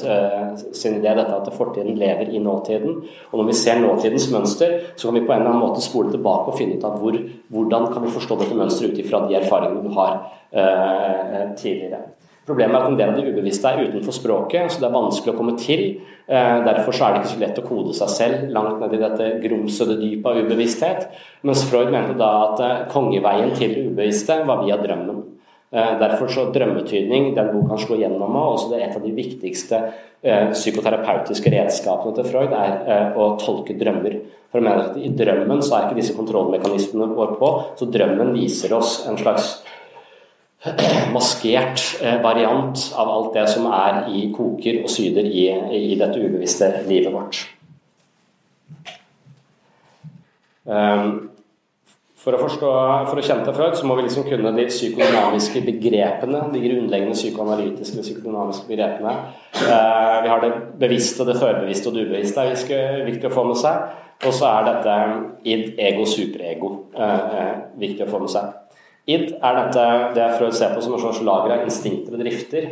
[0.75, 2.99] sin idé, dette at fortiden lever i nåtiden.
[3.31, 6.11] Og når vi ser nåtidens mønster, så kan vi på en eller annen måte spole
[6.11, 7.15] tilbake og finne ut av hvor,
[7.47, 10.15] hvor hvordan kan vi forstå dette mønsteret ut ifra de erfaringene du har
[10.51, 12.08] eh, tidligere.
[12.49, 15.36] Problemet er at en del av det ubevisste er utenfor språket, så det er vanskelig
[15.36, 15.84] å komme til.
[16.25, 19.27] Eh, derfor er det ikke så lett å kode seg selv langt ned i dette
[19.43, 21.05] grumsede dypet av ubevissthet.
[21.45, 25.21] Mens Freud mente da at eh, kongeveien til det ubevisste var via drømmen.
[25.71, 29.03] Eh, derfor så drømmetydning, den boka han slo gjennom med, også det er et av
[29.05, 29.77] de viktigste
[30.25, 34.15] eh, psykoterapeutiske redskapene til Freud, er eh, å tolke drømmer.
[34.49, 38.34] For jeg mener at I drømmen så er ikke disse kontrollmekanismene våre på, så drømmen
[38.39, 39.60] viser oss en slags
[41.15, 41.86] maskert
[42.25, 45.45] variant av alt det som er i koker og syder i,
[45.77, 47.45] i dette ubevisste livet vårt.
[50.65, 51.29] Um,
[52.29, 52.71] for å, forstå,
[53.09, 56.43] for å kjenne til Freud, så må vi liksom kunne de psykodynamiske begrepene.
[56.53, 59.15] De grunnleggende psykoanalytiske psykodynamiske begrepene.
[59.57, 63.57] Eh, vi har det bevisste, det førbevisste og det ubevisste er viktig å få med
[63.57, 63.89] seg.
[64.19, 64.95] Og så er dette
[65.47, 68.53] id, ego, superego eh, eh, viktig å få med seg.
[69.09, 69.85] Id er dette
[70.19, 72.69] det Freud ser på som en slags lager av instinkter og drifter.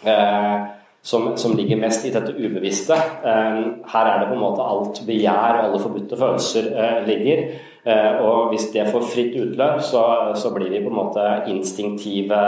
[0.00, 0.56] Eh,
[1.02, 2.94] som, som, ligger mest i dette ubevisste.
[2.94, 3.60] Eh,
[3.92, 7.44] her er det på en måte alt begjær og alle forbudte følelser eh, ligger.
[7.82, 10.04] Eh, og hvis det får fritt utløp, så,
[10.38, 12.42] så blir vi på en måte instinktive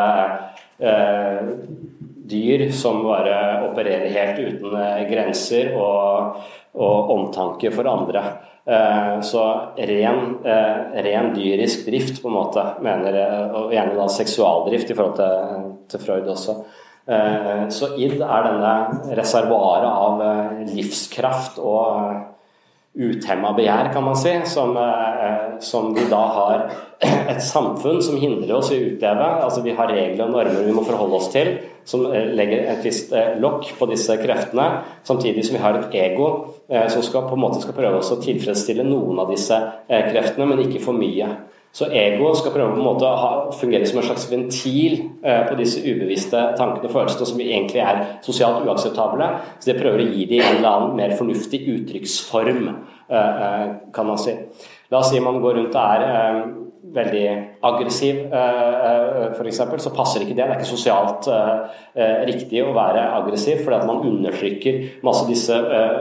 [2.24, 3.36] dyr som bare
[3.68, 4.72] opererer helt uten
[5.06, 6.40] grenser og
[6.74, 8.22] og omtanke for andre.
[8.66, 9.42] Eh, så
[9.76, 13.18] ren, eh, ren, dyrisk drift, på en måte, mener
[13.54, 16.56] og gjerne da seksualdrift i forhold til, til Freud også.
[17.04, 20.22] Eh, så id er denne reservoaret av
[20.70, 22.22] livskraft og
[22.94, 24.76] uthemma begjær, kan man si, som,
[25.58, 26.60] som vi da har
[27.32, 29.30] et samfunn som hindrer oss i å utleve.
[29.44, 32.84] Altså Vi har regler og normer vi må forholde oss til, som eh, legger et
[32.84, 34.68] visst eh, lokk på disse kreftene.
[35.06, 36.28] Samtidig som vi har et ego
[36.68, 40.64] eh, som skal, på en måte skal prøve å tilfredsstille noen av disse kreftene, men
[40.64, 41.28] ikke for mye.
[41.74, 44.92] Så ego skal prøve på en måte å fungere som en slags ventil
[45.26, 49.26] eh, på disse ubevisste tankene og følelsene som egentlig er sosialt uakseptable.
[49.58, 52.68] Så det prøver å gi dem en eller annen mer fornuftig uttrykksform,
[53.10, 53.64] eh,
[53.96, 54.36] kan man si.
[54.94, 56.40] La oss si man går rundt og er eh,
[56.92, 57.24] veldig
[57.64, 60.42] aggressiv, eh, eh, f.eks., så passer ikke det.
[60.42, 65.56] Det er ikke sosialt eh, riktig å være aggressiv, fordi at man undertrykker masse disse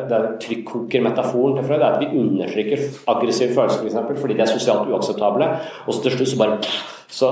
[0.09, 4.51] det Trykkokermetaforen til Freud er at vi undertrykker aggressive følelser, f.eks., for fordi de er
[4.51, 5.49] sosialt uakseptable.
[5.87, 6.59] Og så til slutt så bare
[7.13, 7.31] så,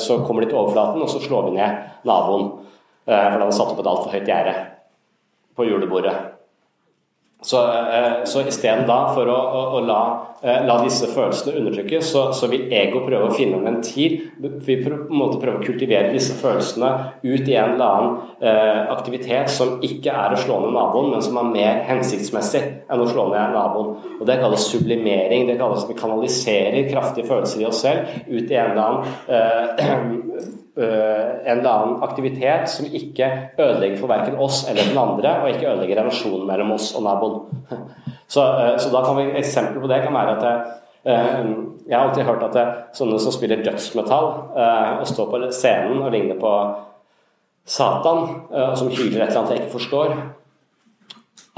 [0.00, 2.50] så kommer de til overflaten, og så slår vi ned naboen.
[3.04, 4.56] For da har vi satt opp et altfor høyt gjerde
[5.54, 6.33] på julebordet.
[7.44, 10.00] Så, eh, så isteden da for å, å, å la,
[10.40, 14.16] eh, la, disse følelsene undertrykkes, så, så, vil ego prøve å finne en ventil.
[14.40, 18.80] Vi på en måte prøve å kultivere disse følelsene ut i en eller annen eh,
[18.94, 23.10] aktivitet som ikke er å slå ned naboen, men som er mer hensiktsmessig enn å
[23.12, 23.92] slå ned naboen.
[24.18, 25.44] Og Det kalles sublimering.
[25.50, 29.14] Det kalles at vi kanaliserer kraftige følelser i oss selv ut i en eller annen
[29.28, 35.52] Eh, en eller annen aktivitet som ikke ødelegger for verken oss eller den andre, og
[35.52, 37.44] ikke ødelegger relasjonen mellom oss og naboen.
[38.26, 40.76] Så, eh, så da kan vi, eksempel på det kan være at jeg,
[41.12, 41.50] eh,
[41.86, 42.64] jeg har alltid hørt at det,
[42.96, 44.28] sånne som spiller dødsmetall
[44.96, 46.52] og står på scenen og ligner på
[47.68, 50.14] Satan, og som hyler et eller annet jeg ikke forstår,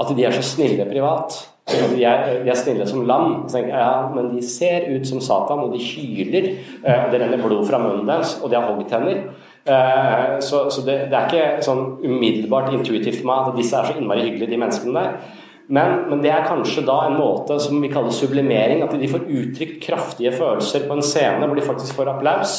[0.03, 1.39] at de er så snille privat.
[1.67, 3.41] De er, de er, snille som lam.
[3.51, 6.53] Jeg, ja, Men de ser ut som Satan, og de hyler.
[6.79, 9.25] Eh, det renner blod fra munnen deres, og de har hoggtenner.
[9.67, 13.89] Eh, så, så det, det, er ikke sånn umiddelbart intuitivt for meg at disse er
[13.89, 15.43] så innmari hyggelige, de menneskene der.
[15.67, 18.85] Men, men, det er kanskje da en måte som vi kaller sublimering.
[18.85, 22.53] At de får uttrykt kraftige følelser på en scene hvor de faktisk får applaus,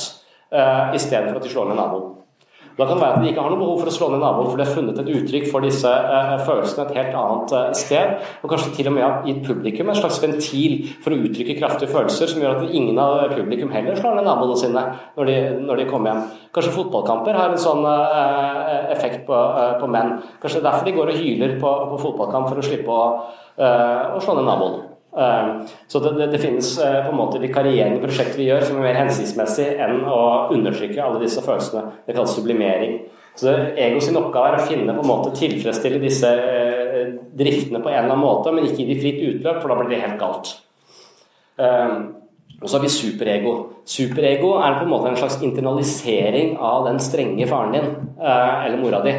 [0.53, 2.18] uh, istedenfor at de slår ned naboen.
[2.79, 4.47] Da kan det være at de ikke har noe behov for å slå ned naboen,
[4.53, 8.13] for de har funnet et uttrykk for disse eh, følelsene et helt annet eh, sted.
[8.39, 11.91] Og kanskje til og med har gitt publikum en slags ventil for å uttrykke kraftige
[11.91, 14.85] følelser, som gjør at ingen av publikum heller slår ned naboene sine
[15.17, 16.23] når de, når de kommer hjem.
[16.55, 19.41] Kanskje fotballkamper har en sånn eh, effekt på,
[19.83, 20.15] på, menn.
[20.39, 23.11] Kanskje det er derfor de går og hyler på, på fotballkamp for å slippe å,
[23.59, 24.98] å slå ned naboen.
[25.19, 28.77] Ehm, så det, det, det, finnes eh, på en måte vikarierende prosjekter vi gjør som
[28.79, 30.21] er mer hensiktsmessig enn å
[30.55, 31.89] undertrykke alle disse følelsene.
[32.07, 33.01] Det kalles sublimering.
[33.39, 37.91] Så Ego sin oppgave er å finne på en måte tilfredsstille disse eh, driftene på
[37.91, 40.21] en eller annen måte, men ikke gi de fritt utløp, for da blir det helt
[40.21, 40.53] galt.
[41.67, 41.97] Ehm,
[42.59, 43.57] og så har vi superego.
[43.87, 48.79] Superego er på en måte en slags internalisering av den strenge faren din eh, eller
[48.83, 49.17] mora di.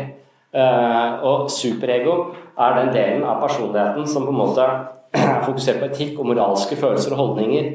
[0.49, 2.13] Og superego
[2.57, 4.65] er den delen av personligheten som på en måte
[5.17, 7.71] er fokusert på etikk og moralske følelser og holdninger.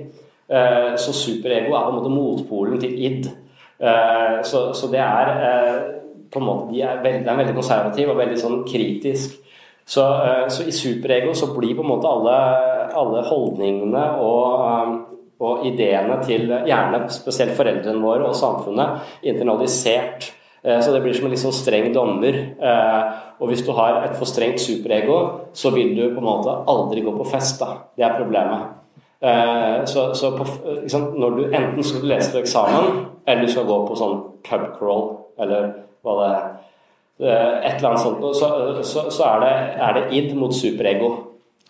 [0.48, 3.30] Eh, så superego er på en måte motpolen til id.
[3.78, 5.80] Eh, så, så det er eh,
[6.32, 9.40] på en måte, de er veldig, er veldig konservativ og veldig sånn kritisk.
[9.84, 10.04] Så,
[10.48, 12.36] så, i superego så blir på en måte alle,
[12.96, 14.94] alle holdningene og,
[15.44, 20.30] og, ideene til gjerne spesielt foreldrene våre og samfunnet internalisert.
[20.64, 22.38] Så det blir som en litt sånn streng dommer.
[23.36, 25.18] Og hvis du har et for strengt superego,
[25.52, 27.60] så vil du på en måte aldri gå på fest.
[27.60, 27.82] da.
[27.92, 28.70] Det er problemet.
[29.24, 30.44] Eh, så, så på,
[30.82, 34.66] liksom, når du enten skal lese til eksamen, eller du skal gå på sånn pub
[34.76, 35.06] crawl,
[35.40, 35.70] eller
[36.04, 36.42] hva det er
[37.30, 38.50] eh, et eller annet sånt, så,
[38.82, 39.54] så, så er, det,
[39.86, 41.10] er, det, id mot superego.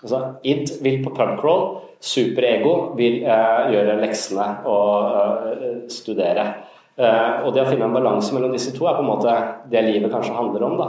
[0.02, 1.64] Altså, id vil på pub crawl,
[2.02, 6.48] superego vil eh, gjøre leksene og eh, studere.
[6.94, 9.32] Eh, og det å finne en balanse mellom disse to er på en måte
[9.70, 10.76] det livet kanskje handler om.
[10.78, 10.88] da.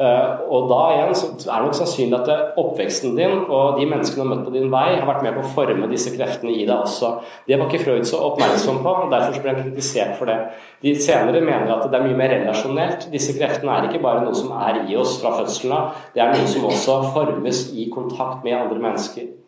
[0.00, 4.22] Eh, og da igjen så er det nok sannsynlig at oppveksten din og de menneskene
[4.22, 6.64] du har møtt på din vei, har vært med på å forme disse kreftene i
[6.64, 7.12] deg også.
[7.44, 10.38] Det var ikke Freud så oppmerksom på, og derfor ble han kritisert for det.
[10.80, 13.10] De senere mener at det er mye mer relasjonelt.
[13.12, 16.32] Disse kreftene er ikke bare noe som er i oss fra fødselen av, det er
[16.32, 19.41] noe som også formes i kontakt med andre mennesker.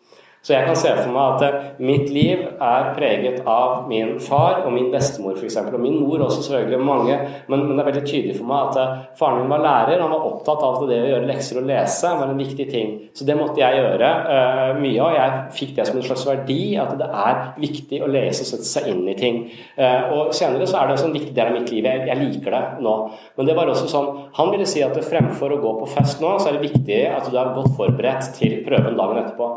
[0.45, 4.59] Så jeg kan se for meg at eh, mitt liv er preget av min far
[4.67, 5.57] og min bestemor f.eks.
[5.63, 6.81] Og min mor også, selvfølgelig.
[6.85, 7.15] mange,
[7.47, 10.03] men, men, det er veldig tydelig for meg at eh, faren min var lærer.
[10.03, 12.93] Han var opptatt av at det å gjøre lekser og lese var en viktig ting.
[13.17, 15.15] Så det måtte jeg gjøre uh, mye av.
[15.15, 18.69] Jeg fikk det som en slags verdi, at det er viktig å lese og sette
[18.69, 19.41] seg inn i ting.
[19.79, 21.89] Uh, og senere så er det også en viktig del av mitt liv.
[21.89, 22.95] Jeg, jeg, liker det nå.
[23.39, 26.35] Men det var også sånn Han ville si at fremfor å gå på fest nå,
[26.37, 29.49] så er det viktig at du er godt forberedt til prøven dagen etterpå.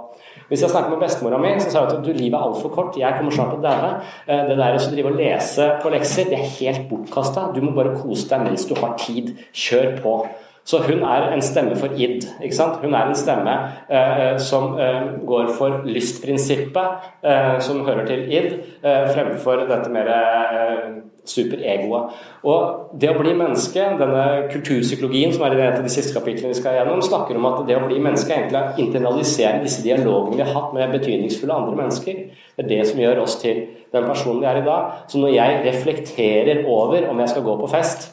[0.49, 2.97] Hvis jeg snakker med bestemora mi, så sa hun at du, livet er altfor kort,
[2.97, 3.95] jeg kommer snart til å daue.
[4.27, 7.51] Eh, det der å drive og lese på lekser, det er helt bortkasta.
[7.55, 9.35] Du må bare kose deg mens du har tid.
[9.53, 10.15] Kjør på.
[10.69, 12.27] Så hun er en stemme for id.
[12.45, 12.81] ikke sant?
[12.83, 13.55] Hun er en stemme
[13.89, 18.51] eh, som eh, går for lystprinsippet, eh, som hører til id,
[18.83, 20.83] eh, fremfor dette mer eh,
[21.31, 22.19] superegoet.
[22.49, 26.53] Og det å bli menneske, denne kulturpsykologien som er i et av de siste kapitlene
[26.53, 29.85] vi skal gjennom, snakker om at det å bli menneske egentlig er å internalisere disse
[29.87, 32.23] dialogene vi har hatt med betydningsfulle andre mennesker.
[32.57, 33.65] Det er det som gjør oss til
[33.95, 35.03] den personen vi er i dag.
[35.09, 38.11] Så når jeg reflekterer over om jeg skal gå på fest,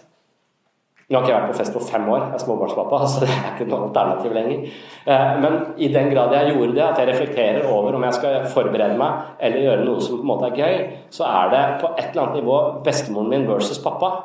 [1.05, 3.29] nå har ikke jeg vært på fest på fem år, jeg er småbarnspappa, så det
[3.29, 4.77] er ikke noe alternativ lenger.
[5.05, 8.47] Eh, men i den grad jeg gjorde det, at jeg reflekterer over om jeg skal
[8.53, 10.79] forberede meg eller gjøre noe som på en måte er gøy,
[11.13, 14.15] så er det på et eller annet nivå bestemoren min versus pappa.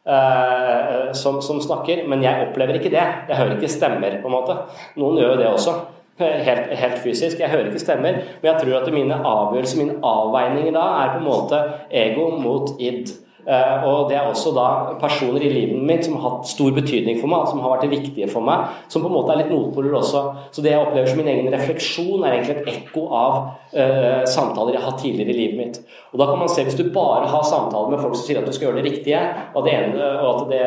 [0.00, 3.02] Uh, som, som, snakker, men jeg opplever ikke det.
[3.28, 4.56] Jeg hører ikke stemmer, på en måte.
[4.98, 5.74] Noen gjør jo det også,
[6.18, 7.38] helt, helt, fysisk.
[7.38, 11.20] Jeg hører ikke stemmer, men jeg tror at mine avgjørelser, mine avveininger da, er på
[11.20, 11.60] en måte
[12.02, 13.12] ego mot id.
[13.46, 14.66] Eh, og det er også da
[15.00, 18.28] personer i livet mitt som har hatt stor betydning for meg, som har vært viktige
[18.30, 20.22] for meg, som på en måte er litt motpoler også.
[20.52, 23.36] Så det jeg opplever som min egen refleksjon, er egentlig et ekko av
[23.72, 25.80] uh, samtaler jeg har hatt tidligere i livet mitt.
[26.12, 28.48] Og da kan man se, hvis du bare har samtaler med folk som sier at
[28.48, 29.22] du skal gjøre det riktige,
[29.54, 30.64] og, det ene, og at det,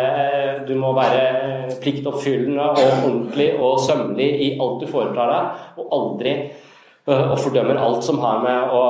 [0.69, 6.33] du må være pliktoppfyllende og ordentlig og sømmelig i alt du foretar deg, og aldri
[7.09, 8.83] uh, og fordømmer alt som har med å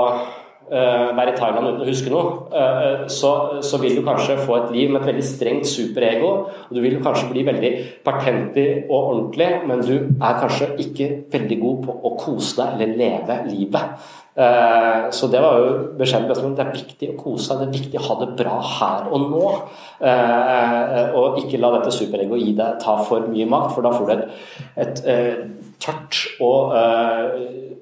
[0.72, 3.32] være i Thailand uten å huske noe, uh, så,
[3.66, 6.32] så, vil du kanskje få et liv med et veldig strengt superego.
[6.70, 7.72] og Du vil kanskje bli veldig
[8.06, 13.00] patentig og ordentlig, men du er kanskje ikke veldig god på å kose deg eller
[13.04, 14.12] leve livet.
[14.34, 16.58] Uh, så det var jo beskjeden bestemt.
[16.58, 19.28] Det er viktig å kose seg, det er viktig å ha det bra her og
[19.30, 19.44] nå.
[21.14, 24.14] og ikke la dette superegoet gi deg ta for mye makt, for da får du
[24.18, 25.44] et, et
[25.84, 26.74] tørt og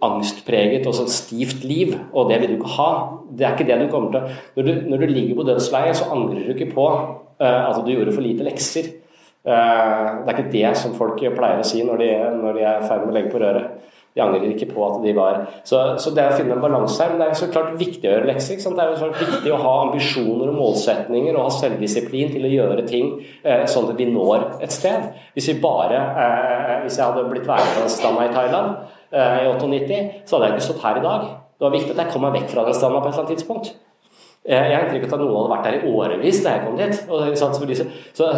[0.01, 2.91] angstpreget og sånn stivt liv, og det vil du ikke ha.
[3.31, 6.09] Det er ikke det du kommer til Når du, når du ligger på dødsleiet, så
[6.13, 6.87] angrer du ikke på
[7.41, 8.91] at du gjorde for lite lekser.
[9.43, 12.11] Det er ikke det som folk pleier å si når de,
[12.43, 13.87] når de er i ferd med å legge på røret.
[14.15, 17.14] De angrer ikke på at de var Så, så det å finne en balanse her.
[17.14, 18.59] Men det er så klart viktig å gjøre lekser.
[18.62, 22.51] Det er jo så viktig å ha ambisjoner og målsetninger og ha selvdisiplin til å
[22.55, 25.12] gjøre ting eh, sånn at vi når et sted.
[25.36, 27.47] Hvis vi bare eh, Hvis jeg hadde blitt
[27.93, 28.76] stranda i Thailand
[29.14, 31.32] eh, i 98, så hadde jeg ikke stått her i dag.
[31.62, 33.36] Det var viktig at jeg kom meg vekk fra den stranda på et eller annet
[33.38, 33.74] tidspunkt.
[34.41, 36.80] Eh, jeg har inntrykk av at noen hadde vært der i årevis da jeg kom
[36.80, 36.95] dit.
[37.38, 37.84] Så,
[38.18, 38.30] så,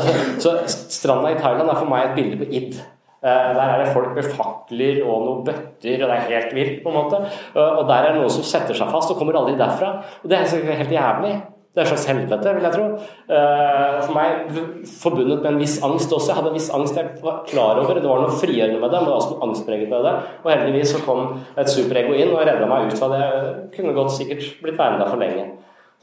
[0.43, 0.55] så,
[0.91, 2.81] stranda i Thailand er for meg et bilde på id.
[3.23, 6.77] Eh, der er det folk med fakler og noen bøtter, og det er helt vilt,
[6.83, 7.23] på en måte.
[7.55, 9.95] Eh, og der er det noen som setter seg fast og kommer aldri derfra.
[10.23, 11.33] Og det er helt jævlig.
[11.73, 12.83] Det er et slags helvete, vil jeg tro.
[13.33, 14.57] Eh, for meg
[15.01, 16.29] forbundet med en viss angst også.
[16.29, 17.97] Jeg hadde en viss angst jeg var klar over.
[17.97, 20.13] Det var noe frigjørende med det, men det var også noe angstpreget med det.
[20.43, 23.23] Og heldigvis så kom et superego inn og redda meg ut fra det.
[23.23, 25.47] Jeg kunne godt sikkert blitt værende der for lenge.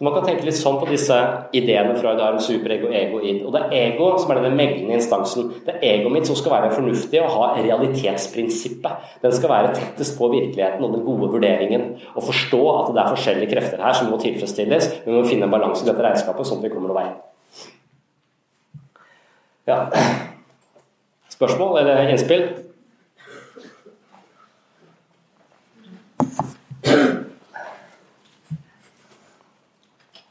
[0.00, 1.16] Så Man kan tenke litt sånn på disse
[1.52, 3.42] ideene Freud har om superego, ego, id.
[3.44, 5.50] Og det er ego som er denne meglende instansen.
[5.66, 9.10] Det er egoet mitt som skal være fornuftig og ha realitetsprinsippet.
[9.20, 11.84] Den skal være tettest på virkeligheten og den gode vurderingen.
[12.14, 14.88] Og forstå at det er forskjellige krefter her som må tilfredsstilles.
[15.04, 17.12] Vi må finne en balanse i dette regnskapet, sånn at vi kommer noen vei.
[19.68, 19.84] Ja.
[21.36, 22.48] Spørsmål eller innspill?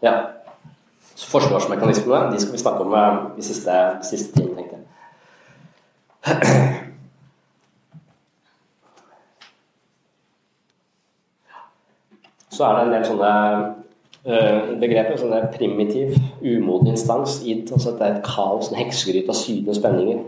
[0.02, 0.14] Ja.
[1.16, 3.72] Så Forsvarsmekanismene de skal vi snakke om eh, i siste,
[4.08, 4.86] siste time, tenkte jeg.
[12.60, 13.34] Så er det en del sånne
[14.28, 15.16] uh, begreper.
[15.20, 17.70] Sånne primitiv, umoden instans, id.
[17.72, 20.26] Altså det er et kaos, en heksegryte av sydende spenninger.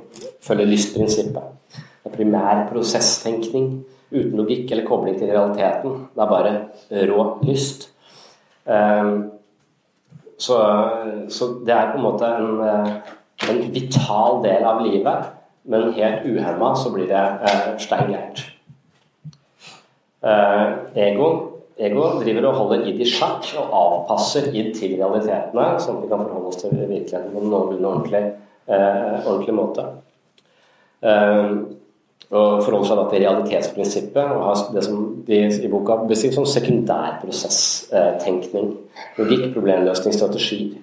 [0.48, 1.76] Følger lystprinsippet.
[1.76, 3.68] Det er primær prosesstenkning
[4.12, 6.08] uten logikk eller kobling til realiteten.
[6.16, 6.56] Det er bare
[7.12, 7.90] rå lyst.
[8.64, 9.41] Um,
[10.42, 10.58] så,
[11.30, 12.94] så, det er på en måte en, eh,
[13.52, 15.30] en vital del av livet,
[15.70, 18.16] men helt uhemma så blir det eh, stein.
[20.22, 20.66] Eh,
[21.06, 21.28] ego,
[21.78, 26.10] ego, driver og holder id i sjakk og avpasser id til realitetene, sånn at vi
[26.12, 28.24] kan forholde oss til virkeligheten på en noenlunde ordentlig,
[28.66, 29.88] eh, ordentlig måte.
[31.02, 31.54] Eh,
[32.30, 34.98] og forholder seg da til realitetsprinsippet og har det som
[35.28, 38.68] de i boka beskriver som sekundærprosesstenkning.
[39.18, 40.78] Logikk, problemløsning, strategi.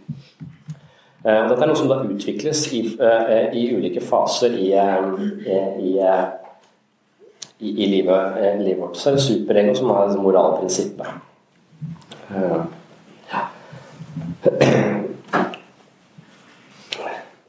[1.25, 5.03] Eh, dette er noe som da utvikles i, eh, i ulike faser i, eh,
[5.83, 5.99] i,
[7.59, 8.23] i, livet,
[8.61, 8.97] livet, vårt.
[8.97, 11.07] Så er det superego som har moralprinsippet.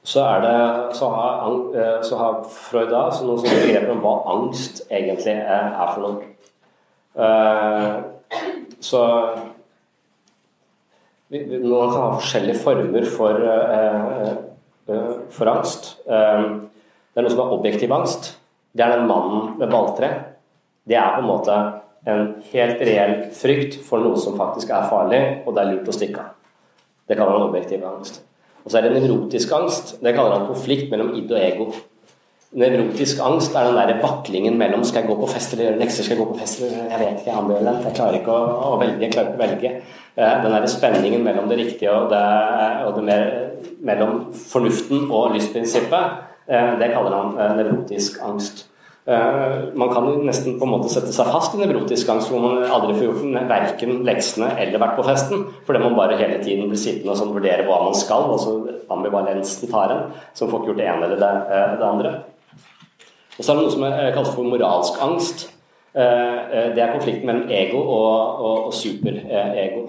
[0.09, 4.13] Så, det, så, har, eh, så, har, Freud da så noen sånne begreper om hva
[4.33, 6.29] angst egentlig er, er for noe.
[7.19, 7.99] Uh,
[8.81, 9.01] så
[11.29, 14.31] man kan ha forskjellige former for, uh,
[14.89, 15.91] uh, for angst.
[16.07, 18.31] det er noe som er objektiv angst.
[18.73, 20.09] Det er den mannen med balltre.
[20.89, 21.59] Det er på en måte
[22.09, 25.97] en helt reell frykt for noe som faktisk er farlig, og det er lurt å
[25.99, 26.33] stikke av.
[27.05, 28.23] Det kaller man objektiv angst.
[28.69, 29.95] Og så er det nevrotisk angst.
[29.97, 31.65] Det kaller han konflikt mellom id og ego.
[32.61, 36.05] Nevrotisk angst er den der vaklingen mellom skal jeg gå på fest eller gjøre lekser,
[36.05, 37.87] skal jeg gå på fest eller Jeg vet ikke, jeg ambivalent.
[37.87, 39.01] Jeg klarer ikke å, å, velge.
[39.01, 39.73] jeg klarer ikke å velge.
[40.13, 42.21] Eh, den der spenningen mellom det riktige og det,
[42.85, 43.25] og det mer,
[43.89, 48.67] mellom fornuften og lystprinsippet, eh, det kaller han eh, nevrotisk angst.
[49.09, 52.59] Eh, man kan nesten på en måte sette seg fast i nevrotisk angst hvor man
[52.61, 56.77] aldri får gjort verken leksene eller vært på festen, fordi man bare hele tiden blir
[56.77, 58.53] sittende og sånn vurdere hva man skal, og så
[58.93, 60.03] ambivalensen tar en,
[60.37, 62.11] som får ikke gjort det ene eller det, eh, det andre.
[63.39, 65.47] Og så er det noe som er kalt for moralsk angst.
[65.95, 69.85] Eh, det er konflikten mellom ego og, og, og superego.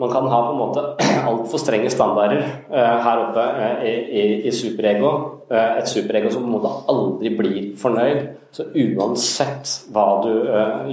[0.00, 0.86] Man kan ha på en måte
[1.30, 2.40] altfor strenge standarder
[2.70, 3.44] her oppe
[3.84, 5.12] i, i, i superego
[5.50, 8.20] Eh, et superego som på en måte aldri blir fornøyd.
[8.54, 10.30] Så uansett hva du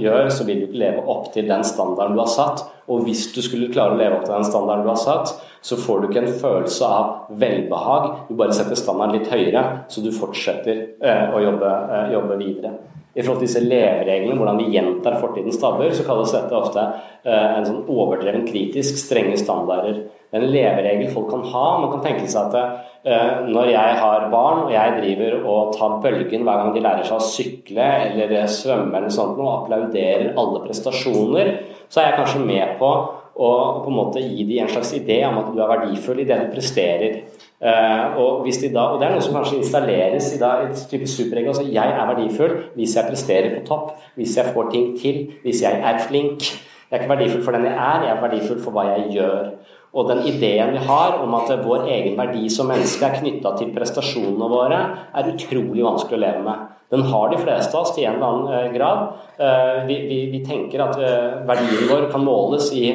[0.02, 2.64] gjør, så vil du ikke leve opp til den standarden du har satt.
[2.90, 5.78] Og hvis du skulle klare å leve opp til den standarden du har satt, så
[5.78, 8.10] får du ikke en følelse av velbehag.
[8.28, 10.84] Du bare setter standarden litt høyere, så du fortsetter
[11.34, 11.74] å jobbe,
[12.14, 12.74] jobbe, videre.
[13.14, 16.84] I forhold til disse levereglene, hvordan vi gjentar fortidens tabber, så kalles dette ofte
[17.24, 20.04] en sånn overdreven kritisk strenge standarder
[20.36, 21.66] en leveregel folk kan ha.
[21.80, 22.56] Man kan tenke seg at
[23.08, 27.08] uh, når jeg har barn og jeg driver og tar bølgen hver gang de lærer
[27.08, 31.54] seg å sykle eller svømme eller sånt og applauderer alle prestasjoner,
[31.88, 32.92] så er jeg kanskje med på
[33.38, 33.50] å
[33.84, 36.38] på en måte gi dem en slags idé om at du er verdifull i det
[36.40, 37.20] du presterer.
[37.58, 41.52] Uh, og, da, og, Det er noe som kanskje installeres i da, et type superego.
[41.52, 45.62] Altså, jeg er verdifull hvis jeg presterer på topp, hvis jeg får ting til, hvis
[45.62, 46.46] jeg er flink.
[46.88, 49.50] Jeg er ikke verdifull for den jeg er, jeg er verdifull for hva jeg gjør.
[49.98, 53.72] Og den ideen vi har om at vår egen verdi som menneske er knytta til
[53.74, 56.66] prestasjonene våre, er utrolig vanskelig å leve med.
[56.92, 59.02] Den har de fleste av oss til en eller annen eh, grad.
[59.36, 62.86] Eh, vi, vi, vi tenker at eh, verdien vår kan måles i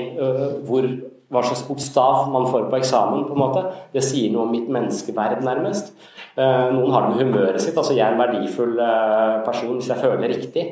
[0.65, 0.87] hvor,
[1.29, 3.27] hva slags bokstav man får på eksamen.
[3.27, 3.67] på en måte.
[3.93, 5.93] Det sier noe om mitt menneskeverd, nærmest.
[6.33, 7.77] Noen har det med humøret sitt.
[7.77, 8.79] altså Jeg er en verdifull
[9.45, 10.63] person hvis jeg føler riktig.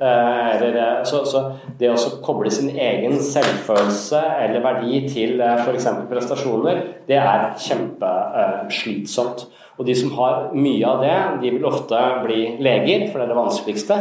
[0.00, 1.42] Eller, så, så,
[1.76, 5.88] det å koble sin egen selvfølelse eller verdi til f.eks.
[6.08, 9.44] prestasjoner, det er kjempeslitsomt.
[9.80, 13.32] Og de som har mye av det, de vil ofte bli leger, for det er
[13.32, 13.96] det vanskeligste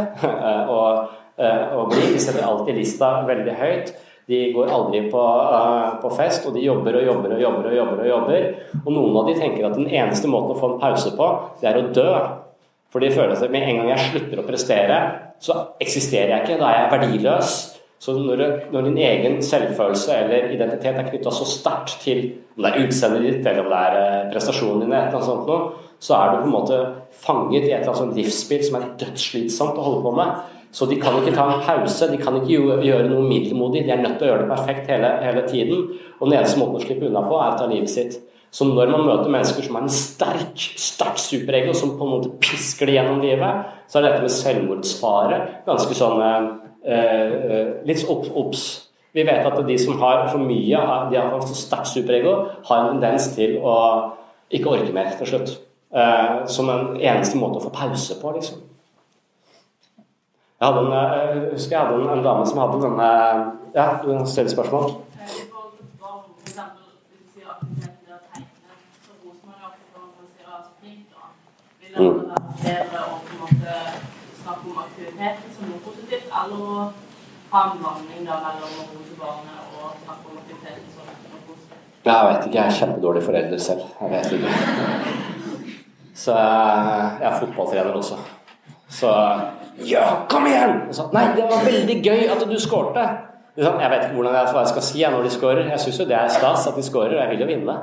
[0.75, 0.79] å,
[1.39, 2.01] eh, å bli.
[2.13, 3.93] De setter alltid lista veldig høyt.
[4.29, 7.71] De går aldri på, uh, på, fest, og de jobber og jobber og jobber.
[7.71, 8.43] Og jobber og jobber.
[8.83, 11.29] Og noen av de tenker at den eneste måten å få en pause på,
[11.63, 12.11] det er å dø.
[12.89, 15.01] For de føler at med en gang jeg slutter å prestere,
[15.43, 16.61] så eksisterer jeg ikke.
[16.61, 17.57] Da er jeg verdiløs.
[17.99, 22.21] Så når, når, din egen selvfølelse eller identitet er knytta så sterkt til
[22.55, 25.89] om det er utseendet ditt eller om det er eh, prestasjonen din, eller sånt noe,
[25.99, 26.77] så er du på en måte
[27.25, 30.39] fanget i et eller annet livsspill som er dødsslitsomt å holde på med.
[30.71, 33.83] Så de kan ikke ta en pause, de kan ikke gjøre noe middelmodig.
[33.83, 35.87] De er nødt til å gjøre det perfekt hele, hele tiden.
[36.19, 38.19] Og den eneste måten å slippe unna på, er å ta livet sitt.
[38.51, 42.31] Så når man møter mennesker som har en sterk sterk superego, som på en måte
[42.41, 45.37] pisker det gjennom livet, så er dette med selvmordsfare
[45.67, 46.49] ganske sånn eh,
[46.85, 48.85] Eh, eh, litt obs.
[49.11, 50.79] Vi vet at de som har for mye,
[51.11, 53.75] de har så sterkt superego, har en tendens til å
[54.53, 55.57] ikke orke mer til slutt.
[55.91, 58.61] Eh, som en eneste måte å få pause på, liksom.
[60.59, 63.11] Jeg, en, jeg husker jeg hadde en, en dame som hadde denne
[63.75, 64.89] Ja, du stiller spørsmål?
[71.99, 72.19] Mm.
[72.63, 73.73] Bedre å på en måte
[74.39, 76.85] snakke om aktiviteter som noe positivt, eller å
[77.51, 81.83] ha en blanding mellom å rose barnet og snakke om aktiviteten som noe positivt?
[82.07, 83.83] Jeg vet ikke, jeg er kjempedårlig forelder selv.
[83.99, 84.53] Jeg vet ikke.
[86.19, 88.19] Så jeg er fotballtrener også.
[88.89, 89.15] Så
[89.87, 90.89] Ja, kom igjen!
[90.91, 93.05] Så, Nei, det var veldig gøy at du skårte.
[93.59, 95.69] Jeg vet ikke hvordan jeg skal si når de skårer.
[95.71, 97.75] Jeg syns jo det er stas at de skårer, og jeg vil jo vinne.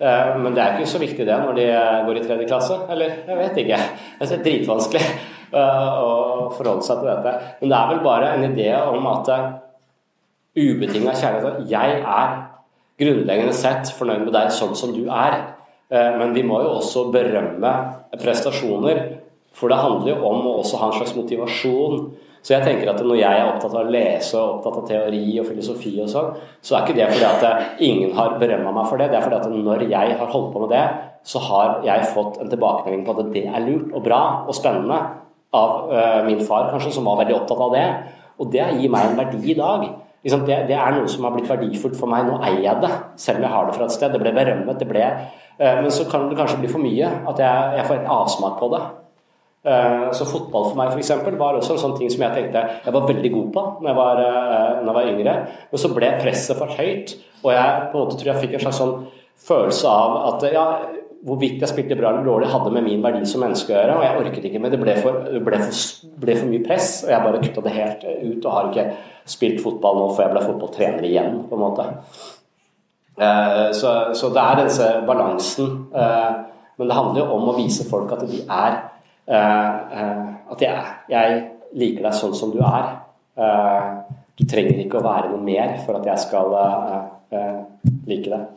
[0.00, 1.66] Eh, men det er ikke så viktig det når de
[2.06, 2.78] går i tredje klasse.
[2.90, 3.82] Eller jeg vet ikke.
[4.20, 5.04] Det er dritvanskelig.
[5.50, 7.32] Eh, å forholde seg til dette.
[7.58, 9.48] Men det er vel bare en idé om at eh,
[10.60, 12.36] ubetinga kjærlighet Jeg er
[13.00, 15.40] grunnleggende sett fornøyd med deg sånn som du er.
[15.90, 17.72] Eh, men vi må jo også berømme
[18.20, 19.02] prestasjoner,
[19.56, 22.04] for det handler jo om å også ha en slags motivasjon.
[22.40, 25.24] Så jeg tenker at når jeg er opptatt av å lese og opptatt av teori
[25.42, 26.30] og filosofi og sånn,
[26.64, 29.10] så er ikke det fordi at ingen har berømma meg for det.
[29.12, 30.84] Det er fordi at når jeg har holdt på med det,
[31.22, 35.00] så har jeg fått en tilbakemelding på at det er lurt og bra og spennende
[35.52, 37.86] av øh, min far, kanskje, som var veldig opptatt av det.
[38.40, 39.84] Og det gir meg en verdi i dag.
[40.24, 42.28] Liksom, det, det, er noe som har blitt verdifullt for meg.
[42.28, 44.14] Nå eier jeg det, selv om jeg har det fra et sted.
[44.14, 47.12] Det ble berømmet, det ble øh, Men så kan det kanskje bli for mye.
[47.28, 48.82] At jeg, jeg får en avsmak på det.
[49.60, 52.62] Uh, så fotball for meg for eksempel, var også en sånn ting som jeg tenkte
[52.86, 54.20] jeg var veldig god på når jeg var,
[54.78, 55.34] når jeg var yngre.
[55.72, 58.64] Men så ble presset for høyt, og jeg på en måte tror jeg fikk en
[58.64, 58.96] slags sånn
[59.50, 60.64] følelse av at ja,
[61.26, 63.96] hvorvidt jeg spilte bra eller dårlig, hadde med min verdi som menneske å gjøre.
[63.96, 64.80] Og jeg orket ikke men det.
[64.80, 68.44] ble for, ble for, ble for mye press, og jeg bare kutta det helt ut.
[68.44, 68.86] Og har ikke
[69.30, 71.88] spilt fotball nå før jeg ble fotballtrener igjen, på en måte.
[73.20, 75.74] Eh, så, så, det er denne balansen.
[75.92, 76.30] Eh,
[76.80, 78.86] men det handler jo om å vise folk at de er eh,
[79.30, 81.40] At jeg, jeg
[81.78, 82.88] liker deg sånn som du er.
[84.34, 86.56] Du trenger ikke å være noe mer for at jeg skal
[88.10, 88.48] like deg.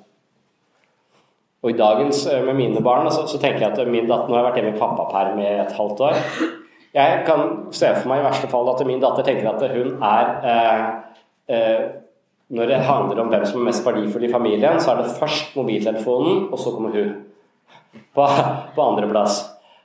[1.63, 4.35] Og i dagens eh, med mine barn så, så tenker jeg at min datter Nå
[4.35, 6.21] har jeg vært hjemme i pappaperm i et halvt år.
[6.93, 10.33] Jeg kan se for meg i verste fall at min datter tenker at hun er
[10.51, 10.81] eh,
[11.55, 11.85] eh,
[12.53, 15.55] Når det handler om hvem som er mest verdifull i familien, så er det først
[15.57, 17.13] mobiltelefonen, og så kommer hun
[18.13, 18.27] på,
[18.75, 19.39] på andreplass.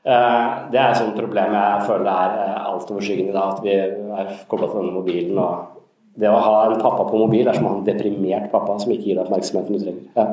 [0.04, 3.74] Eh, det er et sånt problem jeg føler er eh, altoverskyggende i dag, at vi
[4.22, 5.38] er kobla til denne mobilen.
[5.38, 5.74] og
[6.18, 8.94] Det å ha en pappa på mobil er som å ha en deprimert pappa som
[8.94, 10.06] ikke gir deg oppmerksomheten du trenger.
[10.18, 10.28] Ja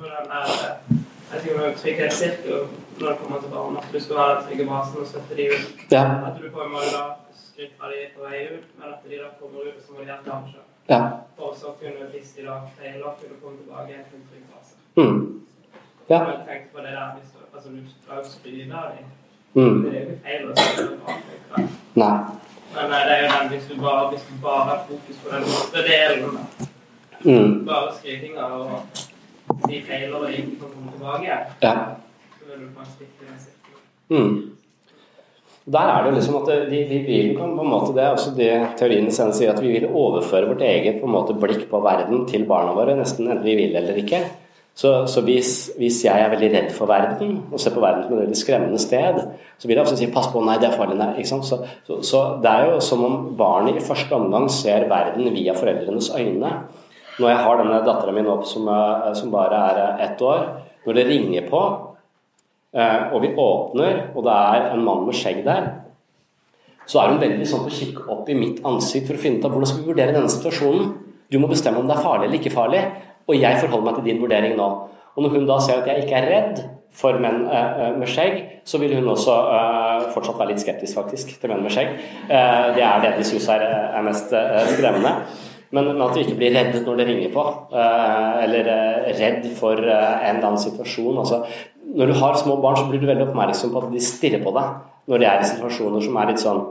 [0.00, 0.06] på
[1.30, 2.62] jeg tenker med trygghetssirkel
[3.00, 3.76] når det kommer til barn.
[3.78, 5.84] At du skal være den trygge basen og støtte de ut.
[5.94, 6.04] Ja.
[6.26, 7.04] At du på en måte da
[7.42, 10.48] skryter de på vei ut, men at de da kommer ut som må hjelpe dem
[10.54, 10.66] selv.
[10.90, 11.00] Ja.
[11.38, 14.72] Og så kunne, hvis de da feiler, kunne komme tilbake til en trygg base.
[14.98, 15.20] Mm.
[16.10, 16.18] Ja.
[16.18, 19.06] Jeg har på det der hvis du, altså, du skal skryte av dem.
[19.54, 19.82] Mm.
[19.82, 21.64] Det er jo ikke feil å si det.
[22.02, 22.16] Nei.
[22.74, 25.48] Men det er jo den hvis du bare, hvis du bare har fokus på den
[25.48, 26.36] første delen,
[27.24, 27.54] mm.
[27.66, 31.74] bare skrytinga og de feiler og ikke kan komme tilbake, ja.
[32.38, 34.38] så vil du stikke den mm.
[35.70, 38.52] Der er det liksom at vi, vi vil på en måte det, er også det
[38.78, 42.24] teorien sen sier, at vi vil overføre vårt eget på en måte blikk på verden
[42.30, 44.22] til barna våre, nesten enten vi vil eller ikke.
[44.74, 48.14] Så, så hvis, hvis, jeg er veldig redd for verden, og ser på verden som
[48.14, 49.18] et veldig skremmende sted,
[49.58, 51.24] så vil jeg også si 'pass på, nei, det er farlig', nei.
[51.24, 51.58] Så, så,
[52.02, 56.52] så det er jo som om barnet i første omgang ser verden via foreldrenes øyne.
[57.18, 58.70] Når jeg har denne dattera mi nå som,
[59.14, 60.46] som bare er ett år,
[60.86, 61.90] når det ringer på
[62.70, 65.64] Eh, og vi åpner, og det er en mann med skjegg der,
[66.86, 69.46] så er hun veldig sånn på kikk opp i mitt ansikt for å finne ut
[69.46, 70.92] av hvordan skal vi vurdere denne situasjonen.
[71.30, 72.84] Du må bestemme om det er farlig eller ikke farlig,
[73.30, 74.68] og jeg forholder meg til din vurdering nå.
[75.16, 76.62] Og når hun da ser at jeg ikke er redd
[77.00, 81.32] for menn uh, med skjegg, så vil hun også uh, fortsatt være litt skeptisk faktisk
[81.38, 81.94] til menn med skjegg.
[82.28, 83.64] Det er det de syns er,
[84.06, 84.34] mest
[84.74, 85.14] skremmende.
[85.70, 87.44] Men, men, at du ikke blir redd når det ringer på,
[87.78, 88.70] eller
[89.20, 91.20] redd for en eller annen situasjon.
[91.22, 91.44] Altså,
[91.94, 94.54] når du har små barn, så blir du veldig oppmerksom på at de stirrer på
[94.56, 96.64] deg når de er i situasjoner som er litt sånn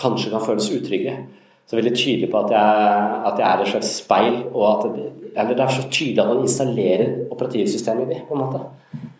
[0.00, 1.16] kanskje kan føles utrygge.
[1.64, 5.04] Så veldig tydelig på at jeg, at jeg er et slags speil, og at det,
[5.34, 8.60] eller det er så tydelig at man installerer operativsystemet i de, på en måte.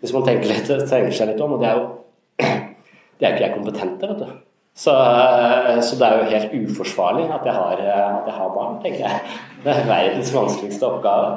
[0.00, 1.86] Hvis man tenker, litt, tenker seg litt om, og det er jo
[3.18, 4.42] det er ikke jeg kompetent til, vet du.
[4.74, 4.90] Så,
[5.86, 9.20] så, det er jo helt uforsvarlig at jeg, har, at jeg har barn, tenker jeg.
[9.64, 11.28] Det er verdens vanskeligste oppgave,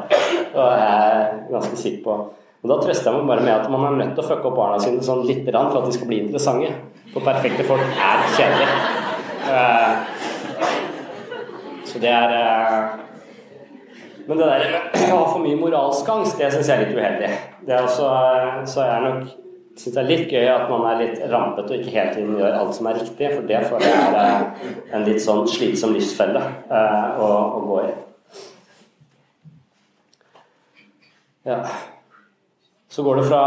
[0.57, 2.17] og jeg er ganske sikker på
[2.63, 4.55] og Da trøster jeg meg bare med at man er nødt til å fucke opp
[4.57, 6.71] barna sine sånn litt for at de skal bli interessante.
[7.13, 8.73] For perfekte folk er kjedelige.
[12.01, 13.03] Det er uh,
[14.27, 14.77] Men det der
[15.13, 17.29] å ha for mye moralsk angst, det syns jeg er litt uheldig.
[17.67, 19.27] Det er også, uh, så er nok
[19.77, 22.55] syns det er litt gøy at man er litt rampete og ikke hele tiden gjør
[22.57, 26.41] alt som er riktig, for det føler jeg er en litt sånn slitsom livsfelle
[26.73, 27.91] å, å gå i.
[31.47, 31.61] Ja.
[32.89, 33.43] Så går det fra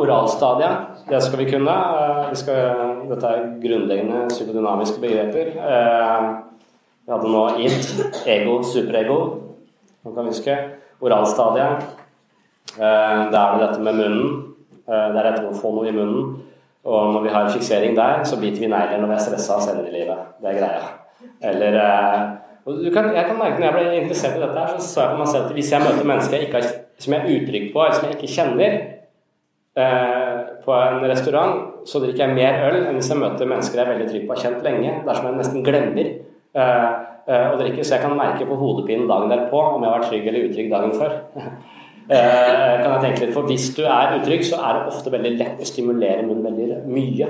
[0.00, 0.76] oralstadiet.
[1.08, 1.70] Det skal vi kunne.
[1.70, 2.56] Eh, vi skal,
[3.10, 5.50] dette er grunnleggende psykodynamiske begreper.
[7.04, 9.18] Eh, vi hadde nå id, ego, superego.
[10.04, 10.56] Man kan huske.
[11.00, 11.84] Oralstadiet.
[12.78, 14.54] Eh, da er det dette med munnen.
[14.84, 16.40] Det er dette med å få noe i munnen.
[16.84, 19.88] Og når vi har fiksering der, så biter vi negler når vi er stressa senere
[19.88, 20.32] i livet.
[20.40, 20.88] Det er greia.
[21.40, 21.78] Eller
[22.92, 25.22] kan, Jeg kan merke når jeg ble interessert i dette, her, så sa jeg på
[25.22, 27.96] meg selv at hvis jeg møter mennesker jeg har som jeg er utrygg på, eller
[27.96, 28.76] som jeg ikke kjenner,
[29.76, 33.86] eh, på en restaurant, så drikker jeg mer øl enn hvis jeg møter mennesker jeg
[33.86, 34.94] er veldig trygg på og har kjent lenge.
[35.08, 39.32] Dersom jeg nesten glemmer eh, eh, å drikke, så jeg kan merke på hodepinen dagen
[39.32, 41.16] derpå om jeg har vært trygg eller utrygg dagen før.
[42.04, 45.30] Eh, kan jeg tenke litt, for Hvis du er utrygg, så er det ofte veldig
[45.38, 47.28] lett å stimulere munnen veldig mye.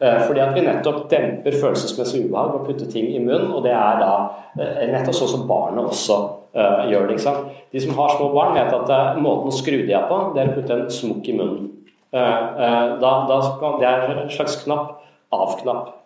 [0.00, 3.64] Eh, fordi at vi nettopp demper følelsesmessig ubehag ved å putte ting i munnen, og
[3.64, 4.12] det er da
[4.60, 6.18] eh, nettopp sånn som barnet også
[6.56, 7.16] uh, gjør det.
[7.16, 7.50] ikke sant?
[7.72, 10.42] De som har små barn, vet at uh, måten å skru de av på, det
[10.42, 11.70] er å putte en smokk i munnen.
[12.10, 13.40] Uh, da, da
[13.80, 14.98] det er en slags knapp.
[15.30, 15.99] Av-knapp.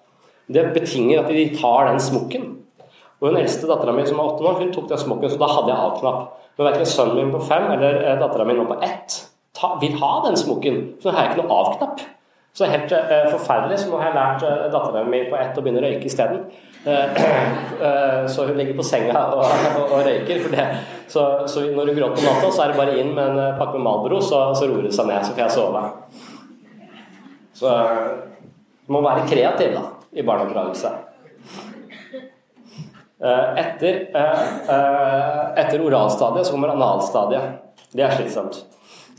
[0.47, 2.51] Det betinger at de tar den smokken.
[3.20, 5.49] Og Den eldste dattera mi som var åtte år, hun tok den smokken, så da
[5.49, 6.24] hadde jeg av-knapp.
[6.57, 9.22] Men verken sønnen min på fem eller dattera mi nå på ett
[9.55, 12.05] ta, vil ha den smokken, så da har jeg ikke noe av-knapp.
[12.55, 13.80] Så helt uh, forferdelig.
[13.82, 16.45] Så nå har jeg lært uh, dattera mi på ett å begynne å røyke isteden.
[16.84, 17.16] Uh,
[17.80, 20.45] uh, så hun ligger på senga og, og, og røyker.
[20.53, 20.66] Det,
[21.11, 23.74] så, så, når hun gråter på natta, så er det bare inn med en pakke
[23.74, 25.26] med Malbro, så, så roer det seg ned.
[25.26, 25.82] Så får jeg sove.
[27.59, 27.74] Så
[28.84, 29.82] du må være kreativ da,
[30.15, 30.93] i barneoppdragelse.
[33.25, 34.01] Etter,
[35.57, 37.61] etter oralstadiet så kommer analstadiet.
[37.95, 38.65] Det er slitsomt.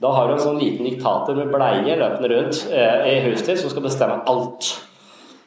[0.02, 3.62] Da har du en sånn liten diktator med bleie løpende rundt eh, i huset ditt
[3.62, 4.68] som skal bestemme alt.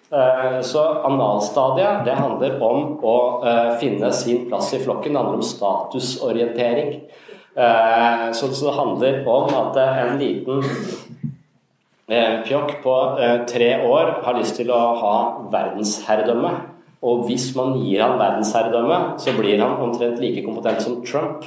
[0.08, 5.12] Eh, så analstadiet det handler om å eh, finne sin plass i flokken.
[5.12, 6.94] Det handler om statusorientering.
[7.58, 10.96] Eh, så, det handler om at eh, en liten eh,
[12.08, 12.94] pjokk på
[13.50, 15.14] tre år har lyst til å ha
[15.52, 16.52] verdensherredømme.
[17.02, 21.44] Og hvis man gir han verdensherredømme, så blir han omtrent like kompetent som Trump.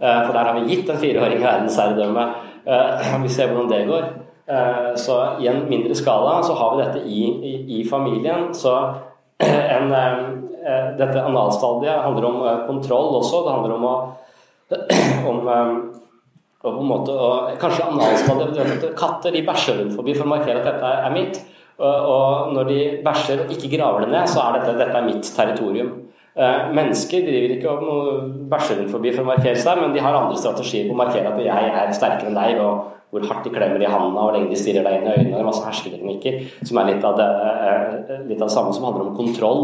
[0.00, 2.24] Eh, for der har vi gitt en fireåring verdensherredømme.
[2.66, 4.08] Eh, vi ser hvordan det går.
[4.48, 8.54] Eh, så i en mindre skala så har vi dette i, i, i familien.
[8.54, 8.74] Så
[9.38, 9.92] en,
[10.98, 13.44] dette analstadiet handler om kontroll også.
[13.44, 13.94] Det handler om å
[15.30, 15.46] om,
[16.64, 20.66] og på en måte, og kanskje Katter de bæsjer rundt forbi for å markere at
[20.66, 21.38] dette er mitt.
[21.78, 25.28] Og når de bæsjer og ikke graver det ned, så er dette, dette er mitt
[25.36, 25.92] territorium.
[26.38, 30.14] Eh, mennesker driver ikke og bæsjer rundt forbi for å markere seg, men de har
[30.14, 33.52] andre strategier på å markere at jeg er sterkere enn deg og hvor hardt de
[33.54, 35.44] klemmer i handa, og lenge de stirrer deg inn i øynene.
[35.46, 39.16] Masse hersketeknikker som er litt av, det, eh, litt av det samme som handler om
[39.16, 39.62] kontroll,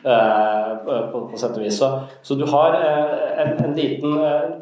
[0.00, 1.76] eh, på, på sett og vis.
[1.76, 1.90] Så,
[2.24, 4.16] så du har en, en, liten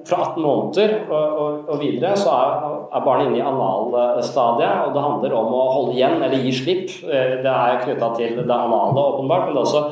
[0.04, 2.64] Fra 18 måneder og, og, og videre så er,
[2.96, 6.90] er barnet inne i analstadiet, og det handler om å holde igjen eller gi slipp.
[7.04, 9.84] Det er knytta til det anale, åpenbart, men det er også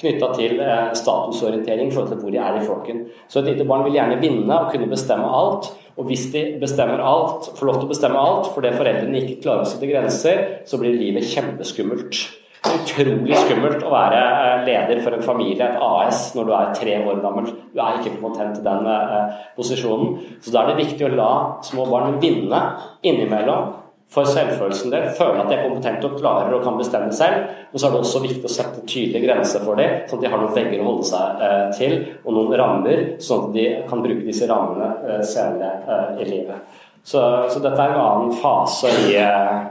[0.00, 0.56] knytta til
[0.96, 3.04] statusorientering i forhold til hvor de er i flokken.
[3.28, 5.68] Så et lite barn vil gjerne vinne og kunne bestemme alt.
[6.00, 9.66] Og hvis de bestemmer alt, får lov til å bestemme alt fordi foreldrene ikke klarer
[9.66, 12.22] å sette grenser, så blir livet kjempeskummelt.
[12.60, 16.96] Utrolig skummelt å være eh, leder for en familie, et AS, når du er tre
[17.00, 17.46] år gammel.
[17.72, 20.18] Du er ikke kompetent til den eh, posisjonen.
[20.44, 21.30] Så da er det viktig å la
[21.64, 22.60] små barn vinne
[23.00, 23.79] innimellom
[24.10, 27.44] for selvfølelsen del, føle at de er kompetente og klarer og kan bestemme selv.
[27.70, 30.32] Men så er det også viktig å sette tydelige grenser for dem, sånn at de
[30.32, 31.94] har noen vegger å holde seg eh, til,
[32.24, 36.80] og noen rammer, sånn at de kan bruke disse rammene eh, senere eh, i livet.
[37.06, 39.14] Så, så, dette er en annen fase i,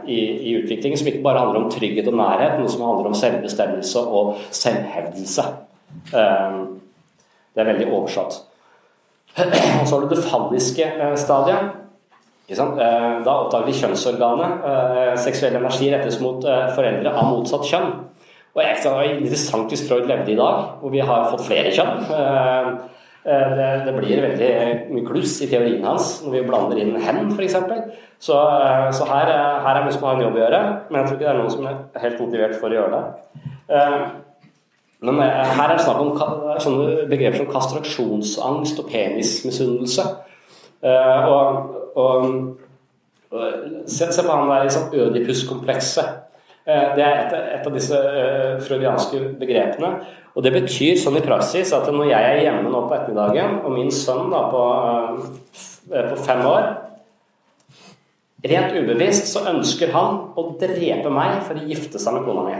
[0.09, 3.17] i, i, utviklingen som ikke bare handler om trygghet og nærhet, men som handler om
[3.19, 5.45] selvbestemmelse og selvhevdelse.
[6.09, 8.39] Det er veldig oversatt.
[9.37, 10.89] Og så har du det falliske
[11.21, 11.69] stadiet
[12.57, 14.63] da oppdager vi kjønnsorganet.
[14.65, 17.91] Eh, seksuell energi rettes mot eh, foreldre av motsatt kjønn.
[18.57, 21.99] Og det var interessant hvis Freud levde i dag, hvor vi har fått flere kjønn.
[23.29, 24.49] Det, det blir veldig
[24.89, 27.57] mye kluss i teorien hans når vi blander inn hen, f.eks.
[28.17, 28.37] Så,
[28.95, 31.27] så her, her, er noen som har en jobb å gjøre, men jeg tror ikke
[31.27, 33.83] det er noen som er helt motivert for å gjøre det.
[35.05, 40.07] Men her er det snakk om sånne begreper som kastraksjonsangst og penismisunnelse.
[41.29, 42.25] Og og,
[43.85, 46.17] se, se, på han der liksom ødipuskomplekset.
[46.65, 49.93] Eh, det er et, et, av disse uh, freudianske begrepene.
[50.37, 53.73] Og det betyr sånn i praksis at når jeg er hjemme nå på ettermiddagen, og
[53.75, 54.65] min sønn da på,
[55.89, 56.69] uh, på fem år
[58.39, 62.59] Rent ubevisst så ønsker han å drepe meg for å gifte seg med kona mi.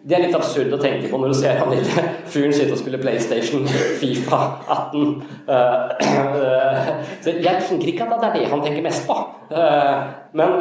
[0.00, 2.80] Det er litt absurd å tenke på når du ser han lille fyren sitte og
[2.80, 3.66] spille PlayStation,
[4.00, 5.10] Fifa 18.
[5.44, 6.88] Uh, uh,
[7.20, 9.18] så jeg tenker ikke at det er det han tenker mest på.
[9.52, 10.56] Uh, men,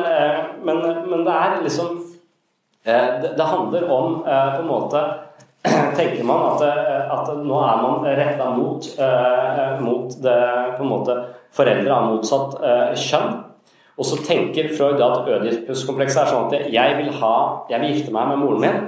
[0.68, 2.02] men, men, det er liksom
[2.84, 5.02] det, handler om på en måte
[6.00, 6.62] Tenker man at,
[7.12, 8.86] at nå er man retta mot,
[9.84, 10.38] mot det
[10.78, 11.18] på en måte
[11.54, 12.56] foreldre av motsatt
[12.96, 13.34] kjønn.
[14.00, 17.36] Og så tenker Freud at Ødipus-komplekset er sånn at jeg vil, ha,
[17.68, 18.80] jeg vil gifte meg med moren min.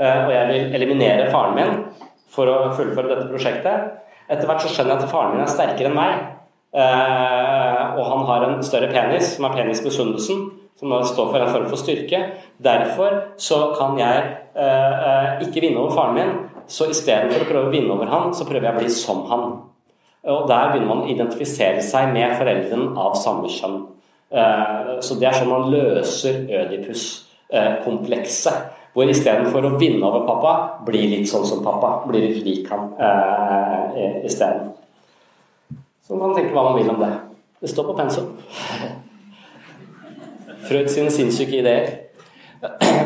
[0.00, 1.72] Eh, og jeg vil eliminere faren min
[2.30, 3.76] for å fullføre dette prosjektet.
[4.30, 6.12] Etter hvert så skjønner jeg at faren min er sterkere enn meg.
[6.70, 10.38] Eh, og han har en større penis, som er penisbesunnelsen,
[10.80, 12.20] som står for en form for styrke.
[12.62, 13.10] Derfor
[13.42, 14.16] så kan jeg
[14.54, 16.32] eh, ikke vinne over faren min,
[16.70, 19.44] så istedenfor å prøve å vinne over han, så prøver jeg å bli som han.
[20.30, 23.78] Og der begynner man å identifisere seg med foreldrene av samme kjønn.
[25.00, 28.79] Så det er sånn man løser Ødipus-komplekset.
[28.94, 30.52] Hvor istedenfor å vinne over pappa,
[30.86, 32.00] bli litt sånn som pappa.
[32.10, 34.72] Bli litt lik ham eh, isteden.
[36.06, 37.12] Så man tenker hva man vil om det.
[37.62, 38.32] Det står på pensum.
[40.66, 41.90] Freud sine sinnssyke ideer.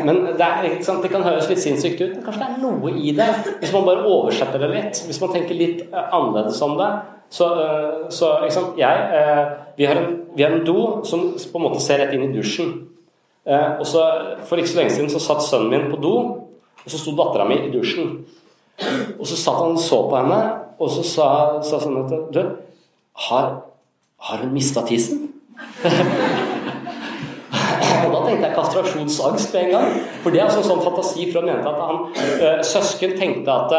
[0.05, 0.65] Men det, er,
[1.03, 3.27] det, kan høres litt sinnssykt ut, men kanskje det er noe i det.
[3.61, 6.89] Hvis man bare oversetter det litt, hvis man tenker litt eh, annerledes om det.
[7.31, 8.33] Så, eh, så
[8.79, 9.45] jeg, eh,
[9.77, 12.33] vi, har en, vi har en do som på en måte ser rett inn i
[12.35, 12.73] dusjen.
[13.45, 14.01] Eh, og så,
[14.45, 16.15] For ikke så lenge siden så satt sønnen min på do,
[16.85, 18.17] og så sto dattera mi i dusjen.
[19.19, 20.41] Og så satt han og så på henne,
[20.79, 21.27] og så sa,
[21.63, 22.41] sa sånn at Du,
[23.29, 23.53] har,
[24.27, 25.29] har hun mista tissen?
[28.05, 29.93] Og da tenkte jeg kastrasjonsangst med en gang.
[30.23, 33.75] For det er altså en sånn fantasi fra mente at han øh, Søsken tenkte at,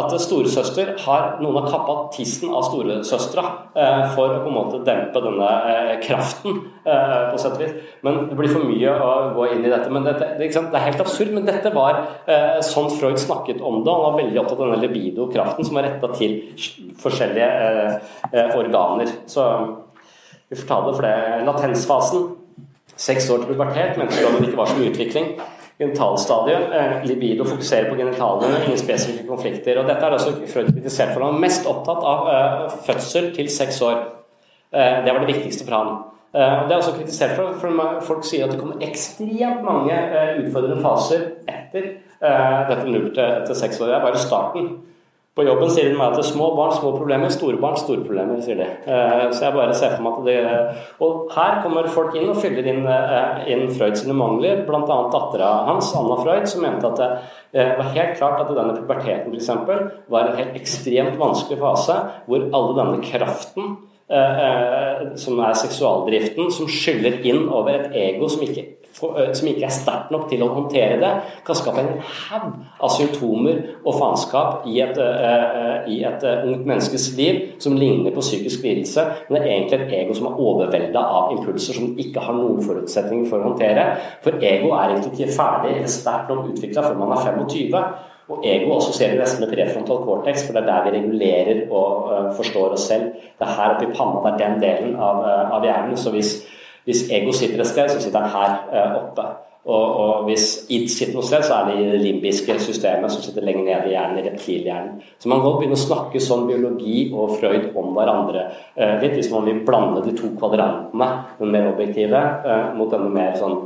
[0.00, 4.82] at storesøster har Noen har kappa tissen av storesøstera øh, for å på en måte
[4.86, 7.74] dempe denne øh, kraften, på sett og vis.
[8.06, 9.90] Men det blir for mye å gå inn i dette.
[9.92, 12.00] Men dette, det, det, er helt absurd, men dette var
[12.64, 13.92] sånn Freud snakket om det.
[13.92, 16.40] Han var veldig opptatt av denne libido-kraften som var retta til
[17.00, 19.12] forskjellige organer.
[19.30, 19.46] Så
[20.50, 21.16] vi får ta det for det.
[21.46, 22.28] Latensfasen
[23.00, 25.32] seks år til pubertet, mente det ikke var så mye utvikling.
[25.80, 29.78] Genitalstadiet, eh, libido fokuserer på genitalene, ingen spesifikke konflikter.
[29.78, 31.24] og Dette er også Freud kritisert for.
[31.24, 34.02] Han var mest opptatt av eh, fødsel til seks år.
[34.72, 35.98] Eh, det var det viktigste for han.
[36.30, 39.96] Uh, det er også kritisert for, for folk sier at det kommer ekstremt mange
[40.44, 41.88] utfordrende faser etter
[42.68, 43.88] dette null til seks år.
[43.88, 44.68] Det er bare starten.
[45.38, 48.58] På jobben sier de meg at små barn, små problemer, store barn, store problemer, sier
[48.58, 48.64] de.
[48.66, 52.40] Eh, så jeg bare ser for meg at det Og her kommer folk inn og
[52.42, 54.80] fyller inn, eh, inn Freud sine mangler, bl.a.
[55.14, 56.98] dattera hans, Anna Freud, som mente at
[57.54, 59.48] det var helt klart at denne puberteten f.eks.
[60.10, 63.72] var en helt ekstremt vanskelig fase, hvor alle denne kraften
[64.10, 68.66] eh, eh, som er seksualdriften, som skyller inn over et ego som ikke,
[69.00, 71.12] som ikke er sterkt nok til å håndtere det,
[71.46, 75.00] kan skape en haug av symptomer og faenskap i et,
[75.90, 79.96] i et ungt menneskes liv som ligner på psykisk lidelse, men det er egentlig et
[80.02, 83.86] ego som er overvelda av impulser som ikke har noen forutsetninger for å håndtere.
[84.24, 88.08] For ego er egentlig ikke ferdig eller sterkt nok utvikla før man er 25.
[88.30, 92.28] Og ego assosierer nesten med prefrontal cortex, for det er der vi regulerer og uh,
[92.36, 93.16] forstår oss selv.
[93.38, 95.96] Det er her oppe i panna, det er den delen av, uh, av hjernen.
[95.98, 96.36] Så hvis,
[96.88, 99.26] hvis, ego sitter et sted, så sitter den her uh, oppe.
[99.60, 103.20] Og, og, hvis id sitter noe sted, så er det i det limbiske systemet som
[103.22, 105.02] sitter lenger nede i hjernen, i reptilhjernen.
[105.20, 108.46] Så man kan begynne å snakke sånn biologi og Freud om hverandre
[109.02, 111.10] litt, hvis man vil blande de to kvadrantene,
[111.42, 112.24] den mer objektive,
[112.78, 113.60] mot denne mer sånn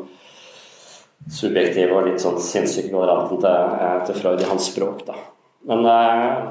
[1.31, 5.05] subjektive og litt sånn sinnssyke kvadranten til, eh, til, Freud i hans språk.
[5.07, 5.17] Da.
[5.71, 6.45] Men eh,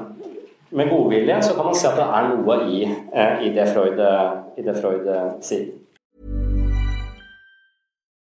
[0.74, 4.00] med godvilje så kan man si at det er noe i, eh, i det Freud,
[4.56, 5.08] i det Freud
[5.44, 5.72] sier.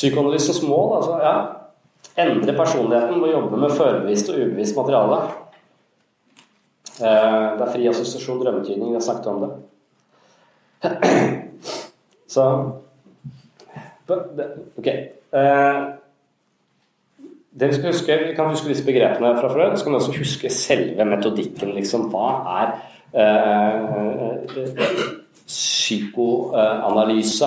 [0.00, 1.36] Psykoanalysens mål altså, ja,
[2.24, 5.18] endre personligheten ved å jobbe med førbevisst og ubevisst materiale.
[7.00, 9.50] Eh, det er fri assosiasjon, drømmetydning, vi har snakket om det.
[12.34, 12.44] Så
[14.10, 14.86] Ok.
[14.86, 15.80] Eh,
[17.60, 20.50] vi skal huske, vi kan huske disse begrepene fra før, så kan vi også huske
[20.50, 21.74] selve metodikken.
[21.76, 22.00] Liksom.
[22.10, 22.66] Hva er
[23.20, 23.84] eh,
[25.46, 27.46] psykoanalyse?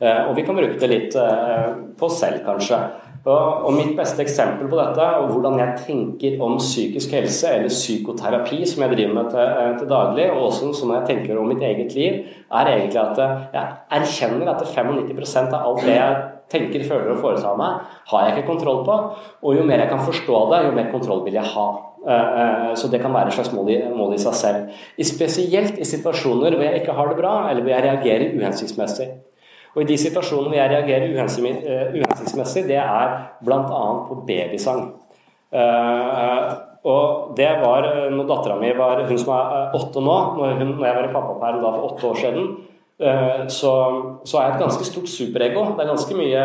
[0.00, 2.80] Eh, og vi kan bruke det litt eh, på oss selv, kanskje.
[3.20, 8.62] Og, mitt beste eksempel på dette, og hvordan jeg tenker om psykisk helse, eller psykoterapi,
[8.64, 11.60] som jeg driver med til, eh, til daglig, og også som jeg tenker om mitt
[11.68, 12.16] eget liv,
[12.48, 13.20] er egentlig at
[13.52, 16.16] jeg erkjenner at 95% av alt det jeg
[16.50, 18.98] tenker, føler og foretar meg, har jeg ikke kontroll på.
[19.44, 21.68] Og jo mer jeg kan forstå det, jo mer kontroll vil jeg ha.
[22.80, 24.84] Så det kan være et slags mål i, mål i seg selv.
[25.04, 29.12] Spesielt i situasjoner hvor jeg ikke har det bra, eller hvor jeg reagerer uhensiktsmessig.
[29.74, 33.14] Og I de situasjonene hvor jeg reagerer eh, uhensiktsmessig, det er
[33.46, 33.84] bl.a.
[34.08, 34.88] på babysang.
[35.50, 36.50] Uh,
[36.86, 40.86] og det var når dattera mi var hun som er åtte nå, når, hun, når
[40.86, 42.46] jeg var i pappaperm for åtte år siden,
[43.48, 43.72] så,
[44.28, 45.62] så er jeg et ganske stort superego.
[45.76, 46.42] Det er ganske mye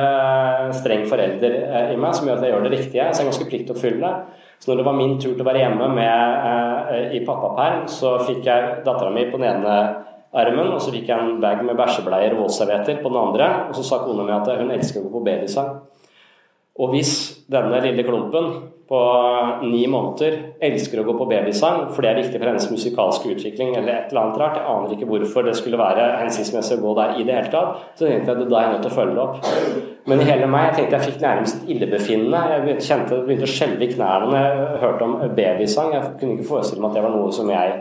[0.76, 1.56] streng forelder
[1.92, 3.08] i meg som gjør at jeg gjør det riktige.
[3.12, 4.12] Så jeg er ganske pliktoppfyllende.
[4.60, 8.48] Så når det var min tur til å være hjemme med, i pappaperm, så fikk
[8.48, 9.76] jeg dattera mi på den ene
[10.36, 13.50] armen, og så fikk jeg en bag med bæsjebleier og våtservietter på den andre.
[13.70, 15.76] Og så sa kona mi at hun elsker å gå på babysang.
[16.76, 17.12] Og hvis
[17.48, 18.50] denne lille klumpen
[18.86, 18.98] på
[19.64, 20.36] ni måneder
[20.68, 24.12] elsker å gå på babysang, for det er viktig for hennes musikalske utvikling eller et
[24.12, 27.26] eller annet rart, jeg aner ikke hvorfor det skulle være hensiktsmessig å gå der i
[27.26, 29.24] det hele tatt, så tenkte jeg at da er jeg nødt til å følge det
[29.24, 29.90] opp.
[30.06, 32.44] Men i hele meg jeg tenkte jeg fikk nærmest illebefinnende.
[32.52, 35.96] Jeg kjente begynte å skjelve i knærne når jeg hørte om babysang.
[35.96, 37.80] Jeg kunne ikke forestille meg at det var noe som jeg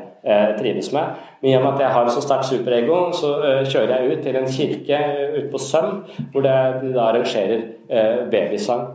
[0.59, 1.17] trives med.
[1.45, 4.23] Men i og med at jeg har så sterkt superego, så eh, kjører jeg ut
[4.25, 5.01] til en kirke
[5.35, 5.99] ute på Søm,
[6.33, 7.59] hvor det, de da arrangerer
[7.91, 8.87] eh, babysang.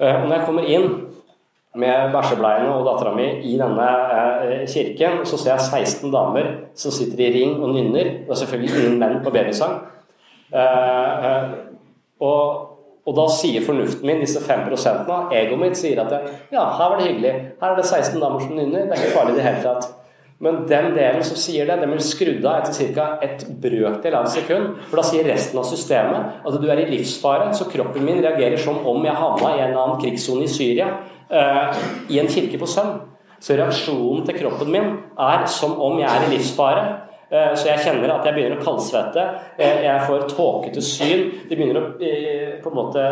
[0.00, 0.88] Eh, og når jeg kommer inn
[1.82, 6.96] med bæsjebleiene og dattera mi i denne eh, kirken, så ser jeg 16 damer som
[6.96, 8.12] sitter i ring og nynner.
[8.24, 9.78] Det er selvfølgelig ingen menn på babysang.
[10.52, 11.54] Eh, eh,
[12.24, 12.68] og,
[13.04, 17.00] og, da sier fornuften min, disse 5 egoet mitt, sier at jeg, ja, her var
[17.00, 17.32] det hyggelig.
[17.60, 18.86] Her er det 16 damer som nynner.
[18.86, 19.98] Det er ikke farlig i det hele tatt.
[20.42, 23.04] Men den delen som sier det, den blir skrudd av etter ca.
[23.22, 24.80] et brøkdel av et sekund.
[24.90, 27.52] For da sier resten av systemet at du er i livsfare.
[27.54, 30.88] Så kroppen min reagerer som om jeg havna i en annen krigssone i Syria,
[31.30, 31.78] uh,
[32.10, 32.96] i en kirke på Sønn.
[33.42, 36.82] Så reaksjonen til kroppen min er som om jeg er i livsfare.
[37.30, 39.28] Uh, så jeg kjenner at jeg begynner å kaldsvette.
[39.60, 41.28] Uh, jeg får tåkete syn.
[41.46, 41.86] Det begynner å
[42.62, 43.06] på en måte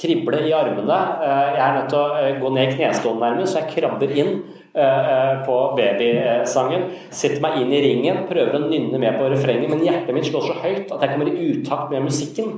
[0.00, 0.98] krible i armene.
[1.22, 4.32] Eh, jeg er nødt til å gå ned i knestående nærmest, så jeg krabber inn
[4.74, 6.88] på babysangen.
[7.14, 10.48] Setter meg inn i ringen, prøver å nynne med på refrenget, men hjertet mitt slår
[10.48, 12.56] så høyt at jeg kommer i utakt med musikken.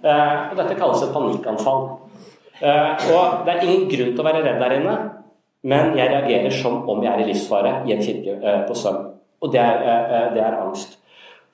[0.00, 1.82] Og dette kalles et panikkanfall.
[2.62, 4.94] Og det er ingen grunn til å være redd der inne,
[5.68, 9.04] men jeg reagerer som om jeg er i livsfare i en kirke på søvn.
[9.44, 10.96] Og det er, det er angst.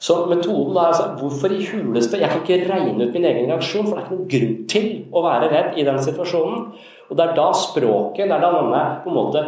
[0.05, 3.87] Så metoden er altså Hvorfor i huleste Jeg kan ikke regne ut min egen reaksjon,
[3.87, 6.67] for det er ikke noen grunn til å være redd i den situasjonen.
[7.09, 9.45] Og det er da språket, det er da denne på en måte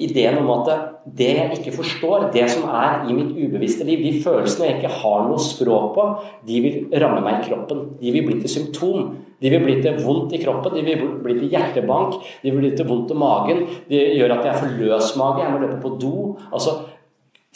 [0.00, 0.70] ideen om at
[1.18, 4.94] det jeg ikke forstår, det som er i mitt ubevisste liv, de følelsene jeg ikke
[5.02, 6.06] har noe språk på,
[6.48, 7.84] de vil ramme meg i kroppen.
[8.00, 9.12] De vil bli til symptom.
[9.42, 12.72] De vil bli til vondt i kroppen, de vil bli til hjertebank, de vil bli
[12.78, 13.64] til vondt i magen.
[13.88, 16.36] Det gjør at jeg får løs mage, jeg må løpe på do.
[16.52, 16.78] altså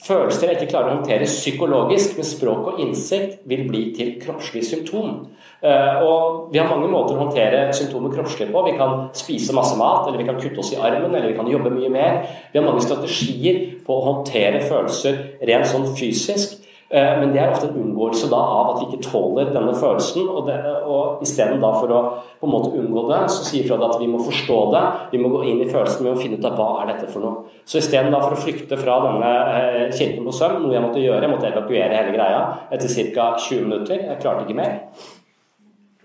[0.04, 4.60] Følelser jeg ikke klarer å håndtere psykologisk med språk og innsikt, vil bli til kroppslig
[4.68, 5.22] symptom.
[5.64, 8.64] Eh, og Vi har mange måter å håndtere symptomer kroppslig på.
[8.68, 11.48] Vi kan spise masse mat, eller vi kan kutte oss i armen, eller vi kan
[11.48, 12.20] jobbe mye mer.
[12.52, 15.18] Vi har mange strategier på å håndtere følelser
[15.48, 16.60] rent sånn fysisk.
[16.88, 20.28] Eh, men det er ofte en unngåelse da av at vi ikke tåler denne følelsen.
[20.30, 20.56] Og, det,
[20.86, 22.02] og isteden da for å
[22.38, 24.84] på en måte unngå det, så sier Freud at vi må forstå det.
[25.14, 27.26] Vi må gå inn i følelsen med å finne ut av hva er dette for
[27.26, 27.56] noe.
[27.66, 31.24] Så isteden for å flykte fra denne eh, kirken på Søm, noe jeg måtte gjøre,
[31.26, 33.28] jeg måtte evakuere hele greia etter ca.
[33.48, 34.06] 20 minutter.
[34.06, 34.78] Jeg klarte ikke mer.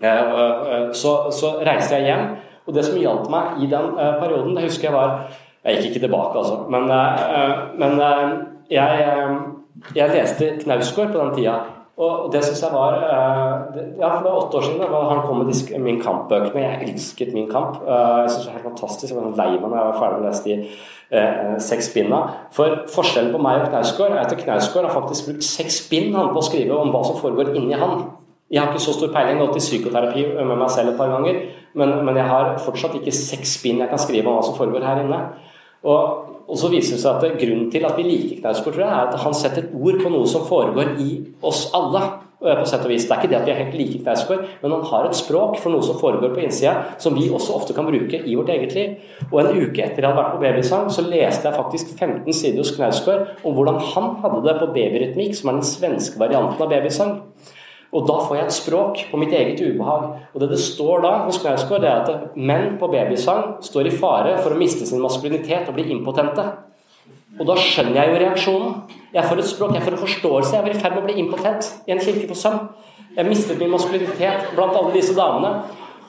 [0.02, 2.28] Eh, så, så reiste jeg hjem.
[2.66, 5.24] Og det som hjalp meg i den perioden, det husker jeg var
[5.62, 6.56] Jeg gikk ikke tilbake, altså.
[6.74, 6.88] Men,
[7.78, 8.00] men
[8.70, 9.02] jeg
[9.96, 11.60] jeg leste Knausgård på den tida.
[12.02, 15.20] Og det syns jeg var eh, Ja, for det var åtte år siden da han
[15.26, 16.62] kom med Min Kamp-bøkene.
[16.64, 17.82] Jeg elsket Min Kamp.
[17.84, 19.12] Eh, jeg synes det var helt fantastisk.
[19.12, 20.56] Jeg var lei meg da jeg var ferdig med å lese de
[21.12, 22.22] eh, seks spinna.
[22.56, 26.40] For forskjellen på meg og Knausgård er at Knausgård har faktisk brukt seks spinn på
[26.40, 28.08] å skrive om hva som foregår inni han.
[28.52, 31.38] Jeg har ikke så stor peiling, gått i psykoterapi med meg selv et par ganger,
[31.78, 34.84] men, men jeg har fortsatt ikke seks spinn jeg kan skrive om hva som foregår
[34.84, 35.20] her inne.
[35.88, 38.92] Og og så viser det seg at Grunnen til at vi liker Knausgård, tror jeg,
[38.92, 41.14] er at han setter ord på noe som foregår i
[41.48, 42.02] oss alle.
[42.42, 43.04] På sett og vis.
[43.06, 45.60] Det er ikke det at vi er helt like Knausgård, men han har et språk
[45.62, 48.74] for noe som foregår på innsida, som vi også ofte kan bruke i vårt eget
[48.74, 48.96] liv.
[49.28, 52.58] Og En uke etter jeg hadde vært på babysang, så leste jeg faktisk 15 sider
[52.58, 56.74] hos Knausgård om hvordan han hadde det på babyrytmikk, som er den svenske varianten av
[56.74, 57.14] babysang.
[57.92, 60.04] Og da får jeg et språk på mitt eget ubehag.
[60.32, 64.38] Og det det står da hos Knausgård, er at menn på babysang står i fare
[64.40, 66.46] for å miste sin maskulinitet og bli impotente.
[67.40, 68.72] Og da skjønner jeg jo reaksjonen.
[69.12, 70.54] Jeg får et språk, jeg får en forståelse.
[70.56, 72.58] Jeg var i ferd med å bli impotent i en kirke på søm.
[73.16, 75.52] Jeg mistet min maskulinitet blant alle disse damene.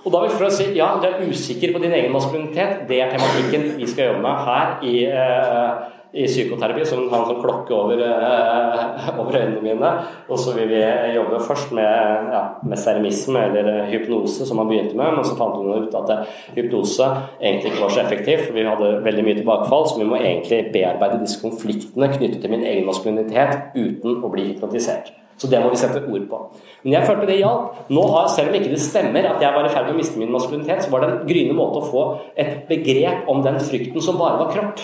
[0.03, 2.86] Og da vil Freud si ja, du er usikker på din egen maskulinitet.
[2.88, 5.84] Det er tematikken vi skal jobbe med her i eh,
[6.14, 9.93] i psykoterapi som har en sånn klokke over, eh, over, øynene mine.
[10.30, 10.82] Og så vil vi
[11.16, 15.18] jobbe først med, ja, med serimisme eller hypnose, som han begynte med.
[15.18, 17.09] Men så fant hun ut at hypnose
[17.41, 19.89] egentlig ikke var så effektiv, for vi hadde veldig mye tilbakefall.
[19.89, 24.51] Så vi må egentlig bearbeide disse konfliktene knyttet til min egen maskulinitet uten å bli
[24.53, 25.16] hypnotisert.
[25.41, 26.45] Så det må vi sette ord på.
[26.86, 27.86] Men jeg følte det hjalp.
[27.89, 30.22] Nå har, Selv om ikke det stemmer at jeg var i ferd med å miste
[30.22, 32.03] min maskulinitet, så var det en gryende måte å få
[32.38, 34.84] et begrep om den frykten som bare var kropp.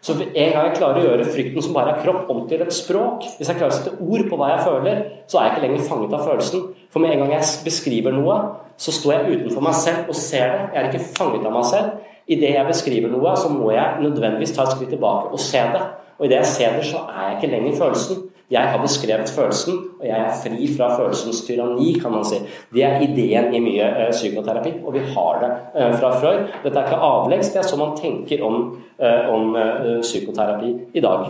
[0.00, 2.74] Så en gang jeg klarer å gjøre frykten som bare er kropp, om til et
[2.74, 5.64] språk, hvis jeg klarer å sette ord på hva jeg føler, så er jeg ikke
[5.66, 6.66] lenger fanget av følelsen.
[6.94, 8.36] For med en gang jeg beskriver noe,
[8.78, 10.60] så står jeg utenfor meg selv og ser det.
[10.70, 12.14] Jeg er ikke fanget av meg selv.
[12.28, 15.84] Idet jeg beskriver noe, så må jeg nødvendigvis ta et skritt tilbake og se det.
[16.18, 18.22] Og idet jeg ser det, så er jeg ikke lenger følelsen.
[18.48, 22.38] Jeg har beskrevet følelsen, og jeg er fri fra følelsens tyranni, kan man si.
[22.72, 26.46] Det er ideen i mye uh, psykoterapi, og vi har det uh, fra Freud.
[26.62, 28.70] Dette er ikke avleggs, det er sånn man tenker om,
[29.02, 29.52] uh, om
[30.00, 31.26] psykoterapi i dag,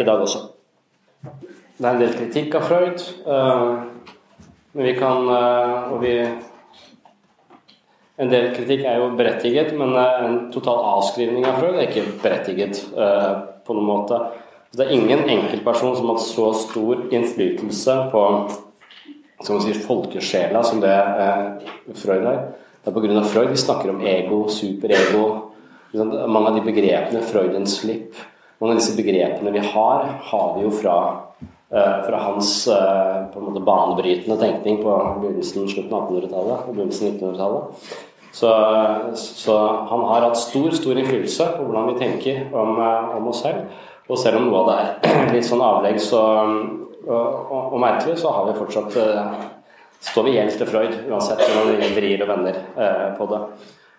[0.00, 0.40] i dag også.
[1.74, 3.04] Det er en del kritikk av Freud,
[4.74, 6.14] men vi kan Og vi
[8.14, 12.80] en del kritikk er jo berettiget, men en total avskrivning av Freud er ikke berettiget
[12.94, 14.20] på noen måte.
[14.74, 18.22] Det er ingen enkeltperson som har hatt så stor innflytelse på
[19.44, 21.68] som sier, folkesjela som det eh,
[22.00, 22.40] Freud har.
[22.82, 23.22] Det er pga.
[23.28, 25.24] Freud vi snakker om ego, superego.
[25.94, 28.18] Mange av de begrepene Freudens slipp,
[28.58, 30.96] mange av disse begrepene vi har, har vi jo fra,
[31.70, 36.74] eh, fra hans eh, på en måte banebrytende tenkning på begynnelsen, slutten av 1800-tallet og
[36.74, 37.94] begynnelsen av 1900-tallet.
[38.34, 38.50] Så,
[39.14, 39.56] så,
[39.86, 43.68] han har hatt stor stor innflytelse på hvordan vi tenker om, eh, om oss selv.
[44.10, 46.22] Og selv om noe av det er litt sånn avlegg så,
[47.04, 49.38] og, og, og, merkelig, så har vi fortsatt uh,
[50.04, 53.40] står vi gjeldt til Freud, uansett hvordan vi vrir og vender uh, på det.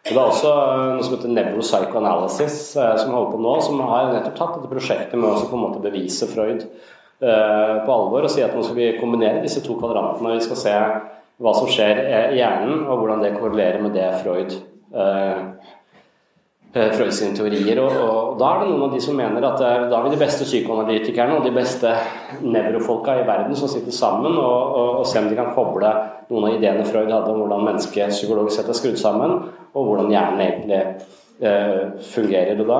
[0.05, 0.51] Det er også
[0.93, 5.17] noe som heter Nevropsychoanalysis, uh, som holder på nå, som har nettopp tatt dette prosjektet
[5.17, 6.67] med å på en måte bevise Freud
[7.15, 10.33] på alvor og si at nå skal vi kombinere disse to kvadrantene.
[10.35, 10.73] Vi skal se
[11.41, 14.51] hva som skjer i hjernen, og hvordan det korrelerer med det Freud
[14.95, 15.41] eh,
[16.75, 17.79] Freud sine teorier.
[17.79, 19.61] Og, og, Da er det noen av de som mener at
[19.91, 21.93] da vil de beste psykoanalytikerne og de beste
[22.43, 25.93] nevrofolka i verden som sitter sammen og, og, og se om de kan koble
[26.29, 29.35] noen av ideene Freud hadde om hvordan mennesket psykologisk sett er skrudd sammen,
[29.75, 30.81] og hvordan hjernen egentlig
[31.45, 32.59] eh, fungerer.
[32.59, 32.79] Og da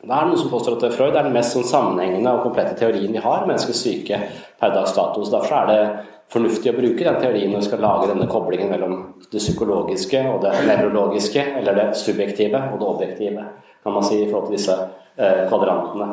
[0.00, 2.72] da er det noen som påstår at Freud er den mest sånn sammenhengende og komplette
[2.78, 4.16] teorien vi har menneskets syke
[4.56, 4.94] per dags.
[4.96, 5.82] Så Derfor er det
[6.30, 8.96] fornuftig å bruke den teorien når vi skal lage denne koblingen mellom
[9.30, 13.46] det psykologiske og det nevrologiske, eller det subjektive og det objektive,
[13.82, 14.76] kan man si i forhold til disse
[15.16, 16.10] eh, kvadrantene.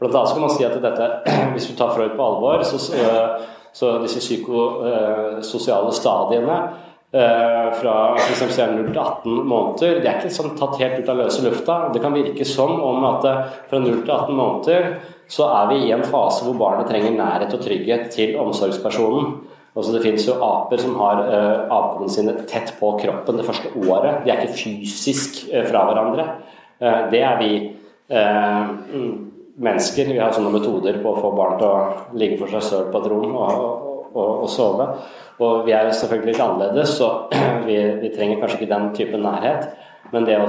[0.00, 1.10] Blant annet kan man si at dette,
[1.54, 2.80] hvis vi tar Freud på alvor, så,
[3.72, 6.62] så disse psykososiale stadiene
[7.14, 9.98] Eh, fra liksom, 0 til 18 måneder.
[10.00, 11.74] de er ikke sånn tatt helt ut av løse lufta.
[11.92, 14.86] Det kan virke som om at eh, fra 0 til 18 måneder
[15.32, 19.38] så er vi i en fase hvor barnet trenger nærhet og trygghet til omsorgspersonen.
[19.72, 23.70] Også Det finnes jo aper som har uh, apene sine tett på kroppen det første
[23.80, 24.26] året.
[24.26, 26.26] De er ikke fysisk uh, fra hverandre.
[26.82, 27.52] Uh, det er vi
[29.62, 30.10] mennesker.
[30.12, 33.00] Vi har sånne metoder på å få barn til å ligge for seg selv på
[33.00, 33.62] et rom og,
[34.12, 34.88] og, og, sove.
[35.40, 37.08] Og vi er selvfølgelig litt annerledes, så
[37.68, 39.70] vi, vi, trenger kanskje ikke den type nærhet.
[40.12, 40.48] Men det å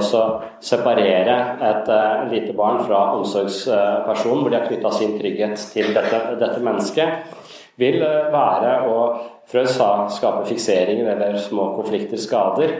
[0.60, 6.20] separere et uh, lite barn fra omsorgspersonen, hvor de har knytta sin trygghet til dette,
[6.40, 7.38] dette mennesket,
[7.80, 8.98] vil uh, være å
[9.44, 12.70] Freud sa skape fikseringer eller små konflikter, skader.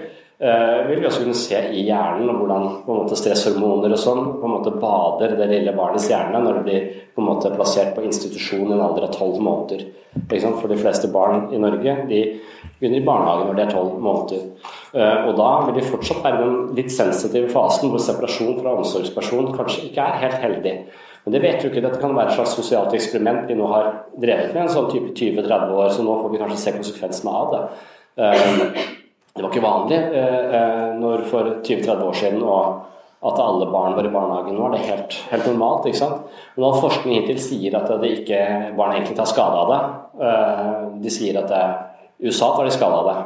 [0.41, 4.23] Uh, vil vi også kunne se i hjernen hvordan på en måte stresshormoner og sånn
[4.41, 7.93] på en måte bader det lille barnets hjerne når det blir på en måte plassert
[7.95, 9.87] på institusjon i en alder av tolv måneder.
[10.27, 12.23] For de fleste barn i Norge de
[12.81, 14.73] begynner i barnehagen når de er tolv måneder.
[14.95, 18.77] Uh, og da vil de fortsatt være i den litt sensitive fasen hvor separasjon fra
[18.79, 20.75] omsorgsperson kanskje ikke er helt heldig.
[21.25, 21.83] Men det vet jo ikke.
[21.83, 25.15] Dette kan være et slags sosialt eksperiment vi nå har drevet med en sånn type
[25.17, 27.63] 20-30 år, så nå får vi kanskje se konsekvensene av det.
[28.21, 28.93] Uh,
[29.35, 32.43] det var ikke vanlig eh, eh for 20-30 år siden
[33.25, 34.55] at alle barn var i barnehagen.
[34.55, 35.87] Nå er det helt, helt normalt.
[35.89, 36.29] ikke sant?
[36.55, 38.39] Men all forskning hittil sier at det ikke,
[38.77, 39.81] barn egentlig tar skade av det.
[40.29, 41.65] Eh, de sier at det,
[42.29, 43.17] USA tar de skade av det,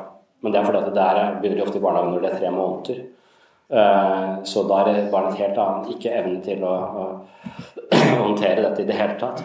[0.40, 2.38] men det er fordi at det der begynner de ofte i barnehagen når de er
[2.38, 3.00] tre måneder.
[3.68, 7.08] Eh, så da er barnet helt annet ikke evne til å, å
[8.22, 9.42] håndtere dette i det hele tatt.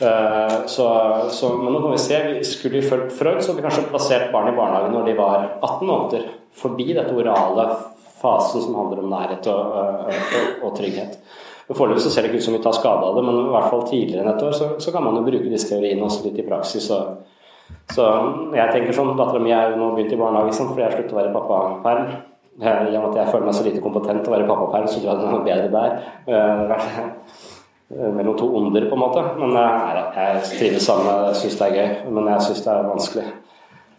[0.00, 0.86] Eh, så,
[1.32, 4.32] så, men nå kan vi se, skulle vi fulgt Freud, så hadde vi kanskje plassert
[4.32, 6.30] barn i barnehagen når de var 18 måneder.
[6.56, 7.68] Forbi dette orale
[8.16, 11.18] fasen som handler om nærhet og, og, og trygghet.
[11.66, 13.72] Foreløpig så ser det ikke ut som vi tar skade av det, men i hvert
[13.72, 16.38] fall tidligere enn et år så, så kan man jo bruke disse teoriene også litt
[16.38, 16.86] i praksis.
[16.94, 17.34] Og,
[17.94, 18.06] så
[18.54, 20.96] jeg tenker sånn, Dattera mi er jo nå begynt i barnehage liksom, fordi jeg har
[20.98, 22.08] sluttet å være pappaperm.
[22.56, 25.00] I og med at jeg føler meg så lite kompetent til å være pappaperm, så
[25.00, 25.90] tror jeg det er noe bedre der.
[26.26, 29.24] Eh, mellom to onder, på en måte.
[29.38, 31.90] Men eh, jeg trives sammen, jeg syns det er gøy.
[32.16, 33.26] Men jeg syns det er vanskelig.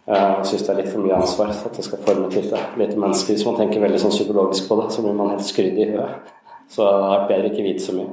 [0.08, 2.62] Eh, jeg syns det er litt for mye ansvar at det skal forme et lite,
[2.82, 3.32] lite menneske.
[3.32, 6.32] Hvis man tenker veldig sånn psykologisk på det, så blir man helt skrudd i huet.
[6.68, 8.10] Så det vært bedre ikke vite så mye.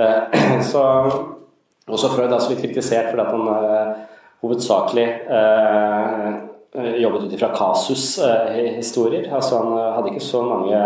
[0.70, 0.80] Så,
[1.90, 4.06] også Freud er så litt kritisert fordi at han
[4.40, 5.06] hovedsakelig
[7.00, 9.26] jobbet ut ifra kasushistorier.
[9.34, 10.76] Altså han hadde ikke så mange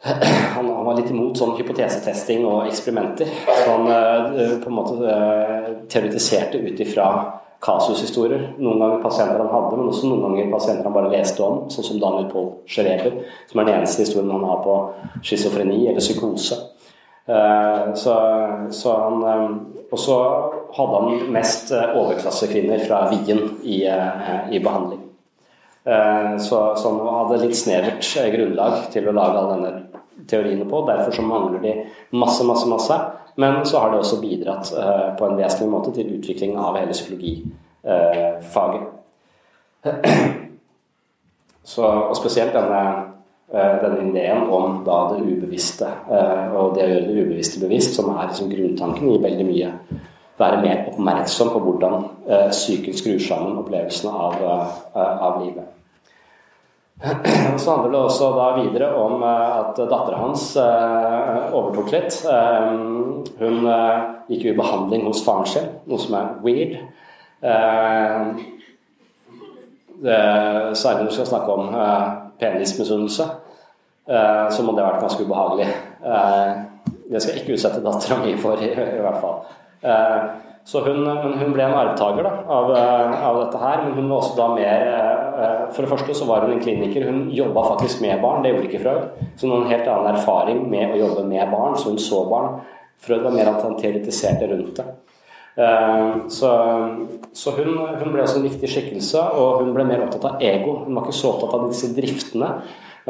[0.56, 3.28] han, var litt imot sånn hypotesetesting og eksperimenter.
[3.46, 3.84] Så han
[4.62, 5.18] på en måte
[5.92, 7.10] teoretiserte ut ifra
[7.60, 8.46] kasushistorier.
[8.58, 11.86] Noen ganger pasienter han hadde, men også noen ganger pasienter han bare leste om, sånn
[11.90, 13.18] som Daniel Paul Schreber,
[13.50, 14.76] som er den eneste historien han har på
[15.20, 16.56] schizofreni eller psykose.
[17.30, 18.14] Uh, så,
[18.74, 19.22] så han
[19.90, 20.16] Og så
[20.74, 23.82] hadde han mest overklassekvinner fra Wien i,
[24.50, 25.00] i behandling.
[26.38, 29.72] Så, så, han hadde litt snevert grunnlag til å lage all denne
[30.30, 30.84] teoriene på.
[30.86, 31.72] Derfor så mangler de
[32.14, 32.94] masse, masse, masse.
[33.42, 34.70] Men så har det også bidratt
[35.18, 38.86] på en vesentlig måte til utvikling av hele psykologifaget.
[41.70, 43.09] Så, og spesielt denne,
[43.50, 48.28] denne ideen om da det ubevisste, og det å gjøre det ubevisste bevisst, som er
[48.28, 49.72] liksom grunntanken i veldig mye
[50.40, 51.98] være mer oppmerksom på hvordan
[52.54, 54.46] psyken skrur sammen opplevelsene av,
[54.94, 55.66] av livet.
[57.58, 62.18] Så handler det også da videre om eh, at dattera hans eh, overtok litt.
[62.28, 62.66] Eh,
[63.40, 63.70] hun
[64.28, 66.76] gikk jo i behandling hos faren sin, noe som er weird.
[70.00, 71.72] Særlig når vi skal snakke om
[72.40, 73.26] penismisunnelse,
[74.10, 75.68] så må det ha vært ganske ubehagelig.
[77.10, 79.44] Det skal jeg ikke utsette dattera mi for, i, i hvert fall.
[80.64, 84.48] Så hun, hun, ble en arvtaker av, av, dette her, men hun var også da
[84.52, 87.06] mer eh, For det første så var hun en kliniker.
[87.08, 89.06] Hun jobba faktisk med barn, det gjorde ikke Freud.
[89.34, 92.22] Så hun hadde en helt annen erfaring med å jobbe med barn, så hun så
[92.28, 92.60] barn.
[93.00, 94.86] Freud var mer at han teoretiserte rundt det.
[95.54, 96.50] Så,
[97.36, 100.76] så hun, hun, ble også en viktig skikkelse, og hun ble mer opptatt av ego.
[100.84, 102.52] Hun var ikke så opptatt av disse driftene.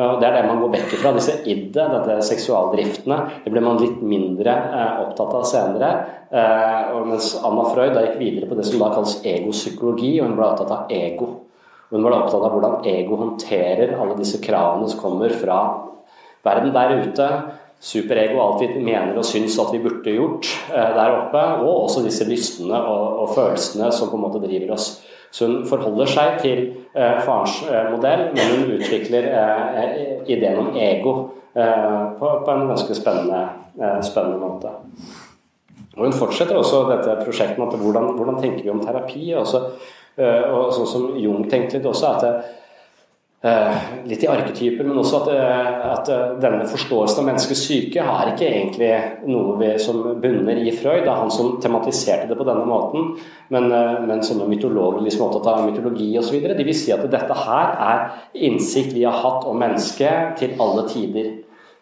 [0.01, 1.13] Og Det er det man går vekk fra.
[1.17, 5.91] Disse idde, dette seksualdriftene, det ble man litt mindre eh, opptatt av senere.
[6.31, 10.37] Eh, mens Anna Freud da gikk videre på det som da kalles egopsykologi, og hun
[10.39, 11.31] ble opptatt av ego.
[11.91, 15.59] Hun var opptatt av hvordan ego håndterer alle disse kravene som kommer fra
[16.47, 17.31] verden der ute.
[17.81, 22.03] Superego alt vi mener og syns at vi burde gjort eh, der oppe, og også
[22.05, 24.91] disse lystene og, og følelsene som på en måte driver oss.
[25.31, 26.61] Så hun forholder seg til
[26.93, 29.97] eh, farens eh, modell, men hun utvikler eh,
[30.29, 31.15] ideen om ego
[31.51, 33.41] på, på en ganske spennende,
[34.07, 34.71] spennende, måte.
[35.97, 39.33] Og Hun fortsetter også dette prosjektet med hvordan, hvordan tenker vi om terapi.
[39.35, 39.65] Også,
[40.21, 42.60] og sånn som Jung tenkte litt også, at Eh,
[43.41, 48.35] litt i arketyper, men også at, eh, at, eh, denne forståelsen av menneskets syke har
[48.35, 48.91] ikke egentlig
[49.33, 51.05] noe vi, som bunner i Freud.
[51.05, 53.17] Det er han som tematiserte det på denne måten,
[53.49, 56.37] men, men sånne mytologer liksom opptatt av mytologi osv.
[56.37, 60.85] De vil si at dette her er innsikt vi har hatt om mennesket til alle
[60.89, 61.39] tider.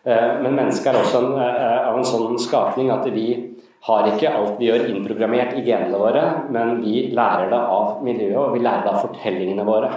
[0.06, 4.70] Men mennesket er også en, av en sånn skapning at vi har ikke alt vi
[4.70, 6.22] gjør innprogrammert i genene våre,
[6.54, 9.90] men vi lærer det av miljøet, og vi lærer det av fortellingene våre.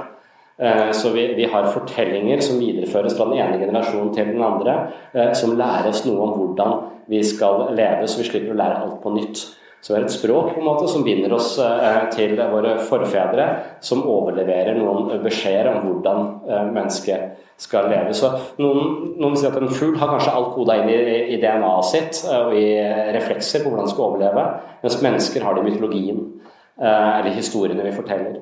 [0.62, 4.76] Eh, så vi, vi, har fortellinger som videreføres fra den ene generasjonen til den andre,
[5.14, 6.76] eh, som lærer oss noe om hvordan
[7.10, 9.42] vi skal leve, så vi slipper å lære alt på nytt.
[9.82, 13.48] Så vi har et språk på en måte som binder oss eh, til våre forfedre,
[13.82, 16.30] som overleverer noen beskjeder om hvordan
[16.76, 18.14] mennesket skal leve.
[18.14, 18.30] Så
[18.62, 21.02] noen, noen sier at en fugl har kanskje alt koda inn i,
[21.34, 22.68] i DNA-et sitt og i
[23.18, 24.46] reflekser på hvordan den skal overleve,
[24.86, 26.24] mens mennesker har det i mytologien
[26.82, 28.40] eller historiene vi forteller.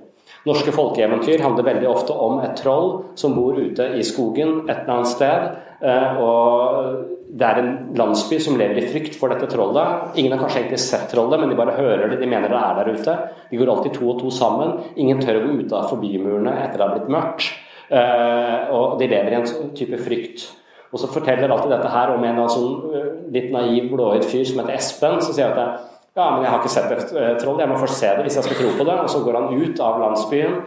[0.47, 4.93] Norske folkeeventyr handler veldig ofte om et troll som bor ute i skogen et eller
[4.93, 5.49] annet sted.
[5.79, 10.15] Eh, og det er en landsby som lever i frykt for dette trollet.
[10.19, 12.79] Ingen har kanskje egentlig sett trollet, men de bare hører det, de mener det er
[12.79, 13.17] der ute.
[13.51, 14.77] De går alltid to og to sammen.
[14.95, 17.51] Ingen tør å gå utenfor bymurene etter det har blitt mørkt.
[17.89, 20.47] Eh, og de lever i en sånn type frykt.
[20.89, 24.63] Og så forteller alltid dette her om en sånn eh, litt naiv, blåøyd fyr som
[24.63, 25.19] heter Espen.
[25.21, 25.88] som sier at
[26.19, 28.39] ja, men jeg har ikke sett et eh, troll, jeg må først se det hvis
[28.39, 28.95] jeg skal tro på det.
[29.03, 30.57] Og så går han ut av landsbyen,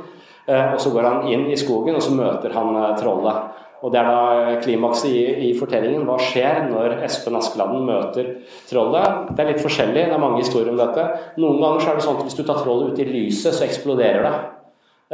[0.46, 3.58] eh, og så går han inn i skogen, og så møter han eh, trollet.
[3.82, 6.04] Og Det er da klimakset i, i, fortellingen.
[6.06, 8.28] Hva skjer når Espen Askeladden møter
[8.68, 9.32] trollet?
[9.34, 11.08] Det er litt forskjellig, det er mange historier om dette.
[11.42, 13.66] Noen ganger så er det sånn at hvis du tar trollet ut i lyset, så
[13.66, 14.32] eksploderer det.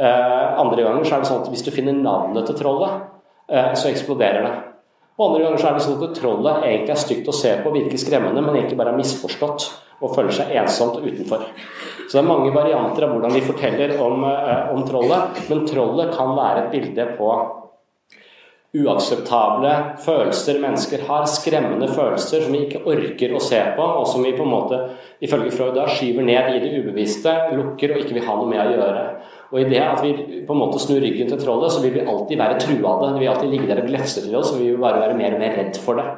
[0.05, 3.09] Andre ganger så er det sånn at hvis du finner navnet til trollet,
[3.49, 4.53] så eksploderer det.
[5.19, 7.73] Og andre ganger så er det sånn at trollet egentlig er stygt å se på,
[7.75, 9.65] virker skremmende, men egentlig bare er misforstått
[9.99, 11.43] og føler seg ensomt utenfor.
[12.07, 16.15] Så det er mange varianter av hvordan de forteller om, eh, om trollet, men trollet
[16.15, 17.33] kan være et bilde på
[18.69, 19.71] uakseptable
[20.05, 24.35] følelser mennesker har, skremmende følelser som vi ikke orker å se på, og som vi
[24.37, 24.79] på en måte,
[25.25, 28.61] ifølge Freud, da skyver ned i det ubevisste, lukker og ikke vil ha noe med
[28.61, 29.03] å gjøre.
[29.49, 30.13] Og i det at vi
[30.45, 33.13] på en måte snur ryggen til trollet, så vil vi alltid være trua av det.
[33.15, 35.37] Det vil alltid ligge der og glefse til oss, og vi vil bare være mer
[35.37, 36.09] og mer redd for det.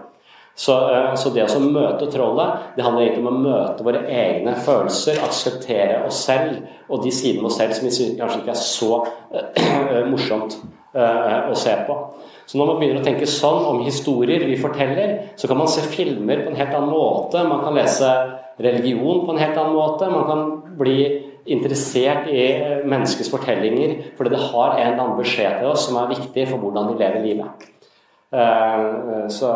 [0.55, 4.57] Så, eh, så, det å møte trollet, det handler egentlig om å møte våre egne
[4.59, 6.59] følelser, akseptere oss selv
[6.91, 10.57] og de sidene oss selv som vi synes kanskje ikke er så uh, morsomt
[10.97, 11.97] uh, å se på.
[12.45, 15.85] Så når man begynner å tenke sånn om historier vi forteller, så kan man se
[15.87, 18.11] filmer på en helt annen måte, man kan lese
[18.61, 20.41] religion på en helt annen måte, man kan
[20.81, 20.97] bli
[21.45, 22.43] interessert i
[22.85, 26.61] menneskets fortellinger fordi det har en eller annen beskjed til oss som er viktig for
[26.61, 27.67] hvordan de lever livet.
[28.31, 29.49] Uh, så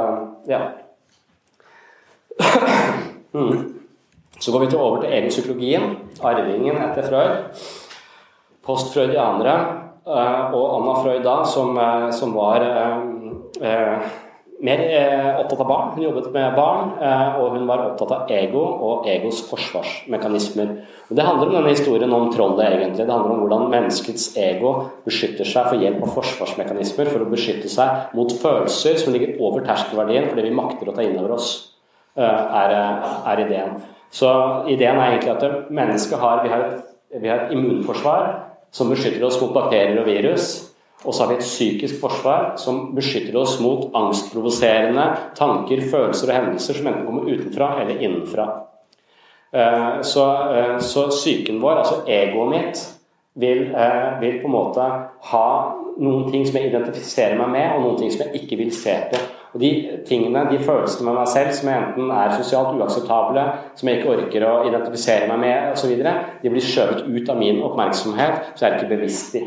[0.49, 0.61] ja.
[4.39, 5.83] Så går vi til over til egenpsykologien,
[6.19, 7.61] arvingen etter Freud.
[8.67, 9.53] Post-freudianere
[10.05, 12.97] og Anna Freud da, som, eh, som var eh,
[13.61, 13.99] eh,
[14.64, 15.90] mer eh, opptatt av barn.
[15.95, 20.72] Hun jobbet med barn, eh, og hun var opptatt av ego og egos forsvarsmekanismer.
[21.10, 23.06] Og Det handler om denne historien om trollet, egentlig.
[23.06, 24.73] Det handler om hvordan menneskets ego
[25.06, 29.65] beskytter seg for hjelp av forsvarsmekanismer for å beskytte seg mot følelser som ligger over
[29.68, 31.52] terskelverdien det vi makter å ta inn over oss.
[32.15, 32.23] Eh,
[32.64, 32.76] er,
[33.27, 33.82] er, ideen.
[34.15, 34.30] Så
[34.72, 36.69] ideen er egentlig at mennesket har vi, har
[37.11, 38.30] vi har et immunforsvar
[38.72, 40.74] som beskytter oss mot bakterier og virus.
[41.06, 45.06] Og så har vi et psykisk forsvar som beskytter oss mot angstprovoserende
[45.38, 48.49] tanker, følelser og hendelser som enten kommer utenfra eller innenfra.
[49.53, 50.26] Eh, så,
[50.57, 52.84] eh, så psyken vår, altså egoet mitt,
[53.36, 53.65] vil,
[54.22, 54.84] vil, på en måte
[55.32, 55.48] ha
[55.99, 58.95] noen ting som jeg identifiserer meg med, og noen ting som jeg ikke vil se
[59.11, 59.19] på.
[59.56, 59.72] Og de
[60.07, 63.45] tingene, de følelsene med meg selv som enten er sosialt uakseptable,
[63.80, 65.94] som jeg ikke orker å identifisere meg med osv.,
[66.44, 69.45] de blir skjøvet ut av min oppmerksomhet, så jeg er ikke bevisst i.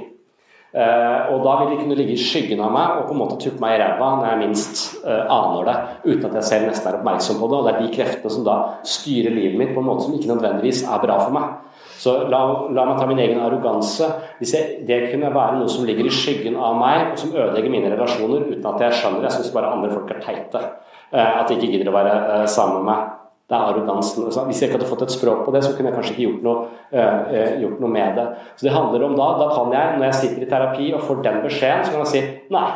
[0.69, 3.39] Uh, og da vil de kunne ligge i skyggen av meg og på en måte
[3.41, 6.91] tuppe meg i ræva når jeg minst uh, aner det, uten at jeg selv nesten
[6.91, 7.57] er oppmerksom på det.
[7.57, 10.29] Og det er de kreftene som da styrer livet mitt på en måte som ikke
[10.35, 11.55] nødvendigvis er bra for meg.
[11.99, 12.43] Så la,
[12.77, 14.11] la meg ta min egen arroganse.
[14.39, 17.73] Hvis jeg, det kunne være noe som ligger i skyggen av meg, og som ødelegger
[17.73, 19.31] mine relasjoner uten at jeg skjønner det.
[19.31, 20.67] Jeg syns bare andre folk er teite.
[21.09, 23.18] Uh, at de ikke gidder å være sammen med meg.
[23.49, 24.27] Det er arrogansen.
[24.29, 26.43] Hvis jeg ikke hadde fått et språk på det, så kunne jeg kanskje ikke gjort
[26.45, 28.27] noe, øh, gjort noe, med det.
[28.59, 31.23] Så det handler om da, da kan jeg, når jeg sitter i terapi og får
[31.25, 32.23] den beskjeden, så kan jeg si
[32.53, 32.67] nei,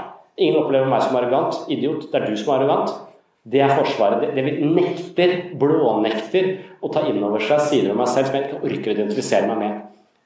[0.40, 1.61] ingen opplever meg som arrogant.
[1.69, 2.97] Idiot, det er du som er arrogant.
[3.53, 4.24] Det er Forsvaret.
[4.24, 6.51] Det, det nekter, blånekter,
[6.81, 9.53] å ta inn over seg sider av meg selv som jeg ikke orker å identifisere
[9.53, 9.81] meg med.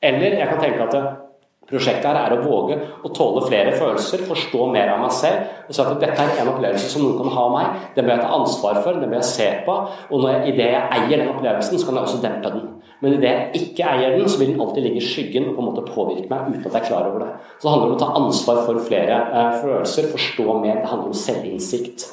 [0.07, 1.26] Eller jeg kan tenke at
[1.67, 5.49] Prosjektet her er å våge å tåle flere følelser, forstå mer av meg selv.
[5.67, 8.15] og så at Dette er en opplevelse som noen kan ha av meg, den bør
[8.15, 9.77] jeg ta ansvar for, den bør jeg se på.
[10.11, 12.69] Og når jeg, det jeg eier den opplevelsen, så kan jeg også dempe den.
[13.03, 15.65] Men idet jeg ikke eier den, så vil den alltid ligge i skyggen og på
[15.65, 17.33] en måte påvirke meg uten at jeg er klar over det.
[17.59, 20.79] Så det handler om å ta ansvar for flere eh, følelser, forstå mer.
[20.85, 22.07] Det handler om selvinnsikt.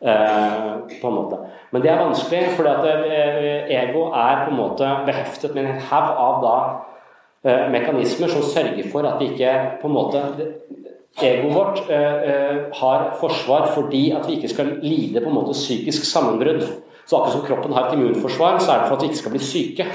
[0.00, 1.38] Eh, på en måte.
[1.70, 6.12] Men det er vanskelig, for eh, ego er på en måte beheftet med en haug
[6.26, 6.58] av da
[7.72, 10.22] mekanismer som sørger for at vi ikke på en måte
[11.18, 15.56] Egoet vårt eh, eh, har forsvar fordi at vi ikke skal lide på en måte
[15.56, 16.62] psykisk sammenbrudd.
[17.08, 19.34] Så akkurat som kroppen har et immunforsvar, så er det for at vi ikke skal
[19.34, 19.86] bli syke.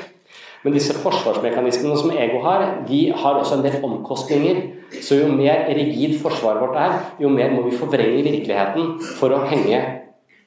[0.63, 4.61] Men disse forsvarsmekanismene som ego har, de har også en del omkostninger.
[5.01, 9.43] Så jo mer rigid forsvaret vårt er, jo mer må vi forvrenge virkeligheten for å
[9.47, 9.79] henge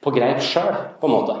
[0.03, 1.37] på greip sjøl, på en måte.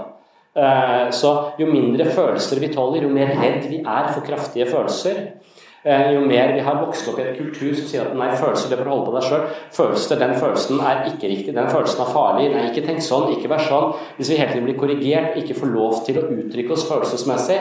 [1.13, 5.46] Så jo mindre følelser vi tåler, jo mer redd vi er for kraftige følelser, Eh,
[5.87, 8.79] jo mer vi har vokst opp i en kultur som sier at nei, følelser det
[8.81, 9.43] får holde på deg sjøl.
[9.77, 12.47] Følelser, den følelsen er ikke riktig, den følelsen er farlig.
[12.53, 13.93] Nei, ikke tenk sånn, ikke vær sånn.
[14.17, 17.59] Hvis vi hele tiden blir korrigert, ikke får lov til å uttrykke oss følelsesmessig,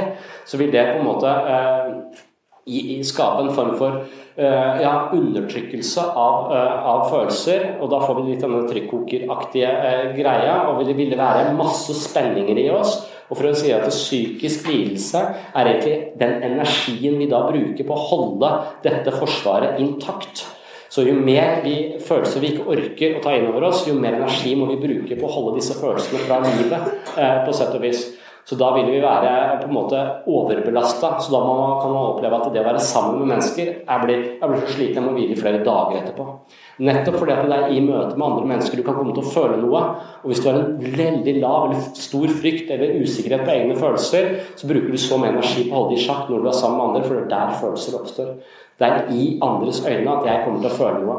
[0.48, 4.02] så vil det på en måte eh, skape en form for
[4.36, 7.68] ja, undertrykkelse av, uh, av, følelser.
[7.80, 12.60] Og da får vi litt denne trykkokeraktige uh, greia, og det ville være masse spenninger
[12.66, 12.98] i oss.
[13.26, 17.96] Og for å si at Psykisk lidelse er egentlig den energien vi da bruker på
[17.96, 18.52] å holde
[18.84, 20.44] dette forsvaret intakt.
[20.88, 24.14] Så jo mer vi følelser vi ikke orker å ta inn over oss, jo mer
[24.16, 27.82] energi må vi bruke på å holde disse følelsene fra livet, eh, på sett og
[27.82, 28.06] vis.
[28.46, 30.00] Så da vil vi være på en måte
[30.30, 31.16] overbelasta.
[31.18, 31.40] Så da
[31.82, 35.00] kan man oppleve at det å være sammen med mennesker er blitt, er blitt sliten,
[35.00, 36.28] jeg må hvile i flere dager etterpå.
[36.76, 39.30] Nettopp fordi at det er i møte med andre mennesker du kan komme til å
[39.32, 39.80] føle noe.
[40.20, 44.28] Og hvis du har en veldig lav eller stor frykt eller usikkerhet på egne følelser,
[44.60, 46.58] så bruker du så mye energi på å holde det i sjakk når du er
[46.58, 48.34] sammen med andre, for det er der følelser oppstår.
[48.76, 51.18] Det er i andres øyne at jeg kommer til å føle noe.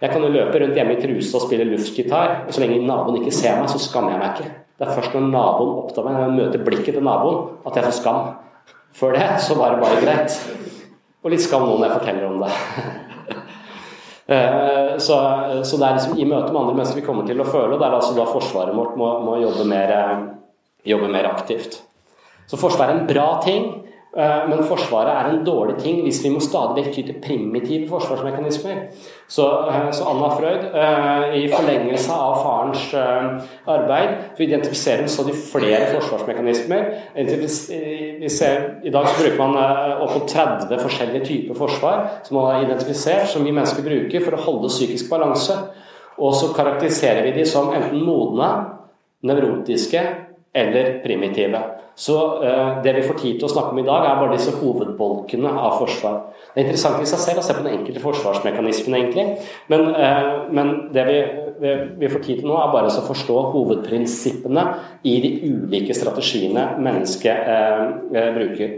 [0.00, 3.20] Jeg kan jo løpe rundt hjemme i truse og spille luftgitar, og så lenge naboen
[3.20, 4.54] ikke ser meg, så skammer jeg meg ikke.
[4.80, 7.90] Det er først når naboen oppdager meg, når jeg møter blikket til naboen, at jeg
[7.90, 8.22] får skam.
[8.96, 10.40] Før det så var det bare greit.
[11.24, 12.52] Og litt skam nå når jeg forteller om det.
[14.26, 15.16] Eh, så,
[15.64, 17.80] så, det er liksom i møte med andre mennesker vi kommer til å føle, og
[17.80, 20.22] det er altså da forsvaret vårt må, må jobbe, mer, eh,
[20.94, 21.82] jobbe mer aktivt.
[22.48, 23.68] Så forsvaret er en bra ting,
[24.14, 28.76] men Forsvaret er en dårlig ting hvis vi må stadig vekk til primitive forsvarsmekanismer.
[29.26, 32.94] Så, eh, så, Anna Freud, eh, i forlengelse av farens
[33.66, 36.82] arbeid, for å identifisere en stadig flere forsvarsmekanismer
[38.84, 39.56] I dag bruker man
[40.02, 44.36] opp mot 30 forskjellige typer forsvar som man har identifisert, som vi mennesker bruker for
[44.36, 45.56] å holde psykisk balanse.
[46.18, 48.50] Og så karakteriserer vi de som enten modne,
[49.24, 50.02] nevrotiske
[50.54, 51.60] eller primitive.
[51.94, 54.54] Så uh, det vi får tid til å snakke om i dag, er bare disse
[54.58, 56.16] hovedbolkene av forsvar.
[56.54, 59.26] Det er interessant i seg selv å se på den enkelte forsvarsmekanismen, egentlig.
[59.70, 61.20] Men, uh, men det vi,
[62.00, 64.66] vi, får tid til nå, er bare å forstå hovedprinsippene
[65.06, 68.74] i de ulike strategiene mennesket uh, bruker.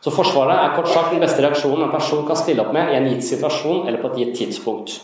[0.00, 2.96] Så Forsvaret er kort sagt den beste reaksjonen en person kan stille opp med i
[2.96, 4.96] en gitt situasjon eller på et gitt tidspunkt.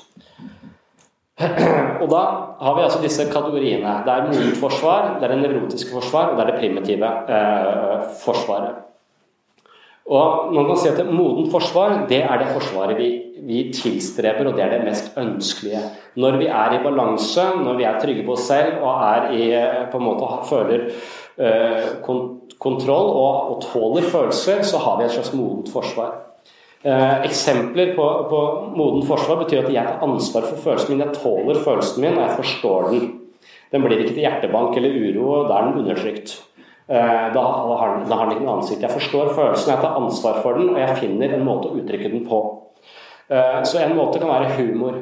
[2.03, 2.23] Og da
[2.65, 3.99] har vi altså disse kategoriene.
[4.07, 8.07] Det er modent forsvar, det er det nevrotiske forsvar, og det er det primitive eh,
[8.23, 8.83] forsvaret.
[10.07, 13.09] Og man kan si at Modent forsvar det er det forsvaret vi,
[13.43, 15.81] vi, tilstreber, og det er det mest ønskelige.
[16.15, 19.83] Når vi er i balanse, når vi er trygge på oss selv og i, eh,
[19.91, 20.87] på en måte føler
[21.43, 21.91] eh,
[22.63, 26.15] kontroll og, og tåler følelser, så har vi et slags modent forsvar.
[26.85, 28.41] Eh, eksempler på, på
[28.77, 31.07] moden forsvar betyr at jeg tar ansvar for følelsen min.
[31.07, 33.07] Jeg tåler følelsen min, og jeg forstår den.
[33.73, 36.37] Den blir ikke til hjertebank eller uro, og da er den undertrykt.
[36.87, 38.85] Eh, da har, den, da har den ikke noe ansikt.
[38.85, 42.13] Jeg forstår følelsen, jeg tar ansvar for den, og jeg finner en måte å uttrykke
[42.13, 42.43] den på.
[43.33, 45.01] Eh, så en måte kan være humor.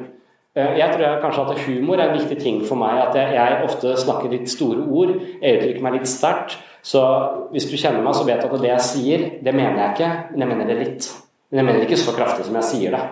[0.54, 3.00] Jeg tror jeg kanskje at humor er en viktig ting for meg.
[3.08, 5.16] At jeg, jeg ofte snakker litt store ord.
[5.42, 6.54] Jeg uttrykker meg litt sterkt.
[6.84, 7.02] Så
[7.50, 10.10] hvis du kjenner meg, så vet du at det jeg sier, det mener jeg ikke,
[10.30, 11.12] men jeg mener det litt.
[11.54, 13.02] Men jeg mener ikke så kraftig som jeg sier det.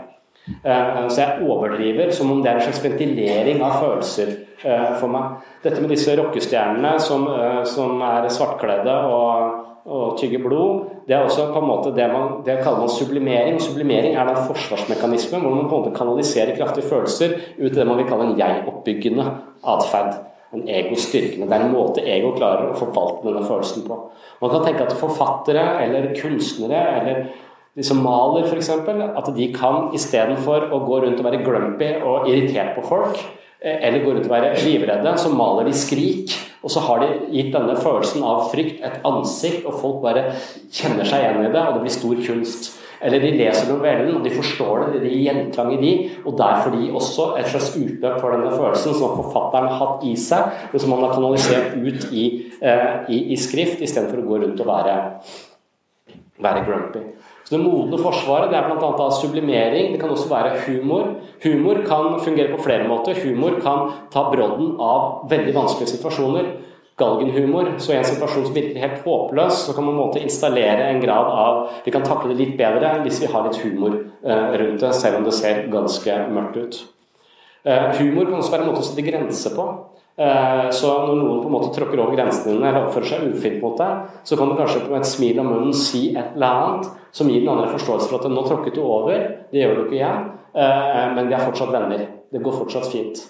[0.50, 4.32] Eh, så jeg overdriver som om det er en slags ventilering av følelser
[4.66, 5.36] eh, for meg.
[5.62, 11.22] Dette med disse rockestjernene som, eh, som er svartkledde og, og tygger blod, det er
[11.28, 13.60] også på en måte det man det kaller man sublimering.
[13.62, 17.86] Sublimering er en forsvarsmekanisme hvor man på en måte kanaliserer kraftige følelser ut i det
[17.86, 19.28] man vil kalle en jeg-oppbyggende
[19.76, 20.18] atferd.
[20.52, 21.46] En ego-styrkende.
[21.46, 24.02] Det er en måte ego klarer å forvalte denne følelsen på.
[24.42, 27.22] Man kan tenke at forfattere eller kunstnere eller
[27.76, 32.28] de som maler f.eks., at de kan istedenfor å gå rundt og være grumpy og
[32.28, 33.16] irritert på folk,
[33.62, 36.36] eh, eller gå rundt og være livredde, så maler de skrik.
[36.62, 40.28] Og så har de gitt denne følelsen av frykt et ansikt, og folk bare
[40.70, 42.70] kjenner seg igjen i det, og det blir stor kunst.
[43.02, 47.32] Eller de leser novellen, og de forstår det, det gir de, og derfor de også
[47.40, 51.02] et slags utløp for denne følelsen som forfatteren har hatt i seg, men som han
[51.08, 52.28] har kanalisert ut i,
[52.60, 54.96] eh, i, i skrift, istedenfor å gå rundt og være,
[56.46, 57.02] være grumpy.
[57.44, 59.10] Så Det modne forsvaret det er bl.a.
[59.10, 59.92] sublimering.
[59.92, 61.16] Det kan også være humor.
[61.42, 63.18] Humor kan fungere på flere måter.
[63.24, 66.52] Humor kan ta brodden av veldig vanskelige situasjoner.
[66.98, 67.74] Galgenhumor.
[67.78, 71.26] Så i en situasjon som virker helt håpløs, så kan man måte installere en grad
[71.26, 74.92] av Vi kan takle det litt bedre hvis vi har litt humor eh, rundt det,
[74.94, 76.82] selv om det ser ganske mørkt ut.
[77.64, 79.66] Eh, humor kan også være en måte å sette grenser på.
[80.20, 83.62] Eh, så når noen på en måte tråkker over grensene dine eller oppfører seg ufint
[83.64, 86.90] mot deg, så kan du kanskje med et smil om munnen si et eller annet
[87.12, 89.98] som gir den andre forståelse for at nå tråkket du over, det gjør du ikke
[90.00, 90.26] igjen,
[90.56, 92.06] eh, men vi er fortsatt venner.
[92.32, 93.22] Det går fortsatt fint.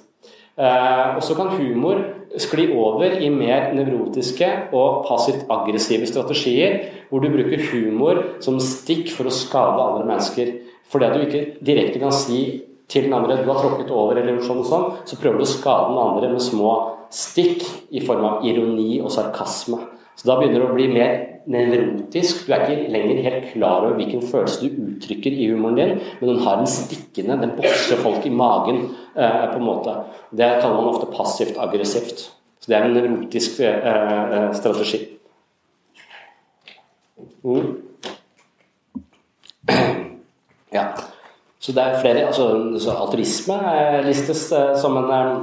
[0.57, 2.03] Eh, og så kan humor
[2.41, 6.79] skli over i mer nevrotiske og passivt aggressive strategier,
[7.11, 10.53] hvor du bruker humor som stikk for å skade andre mennesker.
[10.93, 14.41] Fordi at du ikke direkte kan si til den andre du har tråkket over, eller
[14.45, 16.73] sånn og sånn, så prøver du å skade den andre med små
[17.13, 19.81] stikk i form av ironi og sarkasme.
[20.17, 21.15] Så da begynner det å bli mer
[21.51, 22.47] nevrotisk.
[22.47, 26.29] Du er ikke lenger helt klar over hvilken følelse du uttrykker i humoren din, men
[26.31, 28.85] den har den stikkende, den bokser folk i magen
[29.17, 29.97] eh, på en måte.
[30.31, 32.29] Det kaller man ofte passivt aggressivt.
[32.63, 35.01] Så det er en nevrotisk eh, eh, strategi.
[37.43, 37.73] Mm.
[40.73, 40.87] Ja.
[41.63, 43.59] Så det er flere, altså Altruisme
[44.07, 45.43] listes eh, som, en, eh,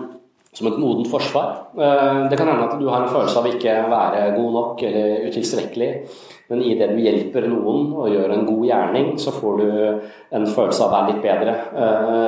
[0.53, 1.51] som et modent forsvar.
[1.77, 5.29] Eh, det kan hende at du har en følelse av ikke være god nok eller
[5.29, 5.89] utilstrekkelig.
[6.49, 9.67] Men i det du hjelper noen og gjør en god gjerning, så får du
[10.33, 11.53] en følelse av å være litt bedre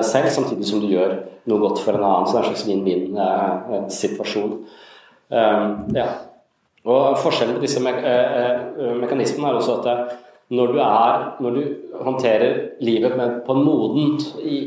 [0.05, 1.15] selv, samtidig som du gjør
[1.49, 2.27] noe godt for en annen.
[2.29, 4.51] Så det er en slags vinn-vinn-situasjon.
[5.97, 6.05] Ja.
[6.85, 7.95] Og Forskjellen på disse me
[9.01, 10.13] mekanismene er også at
[10.51, 11.61] når du, er, når du
[12.03, 14.57] håndterer livet med, på en modent, i,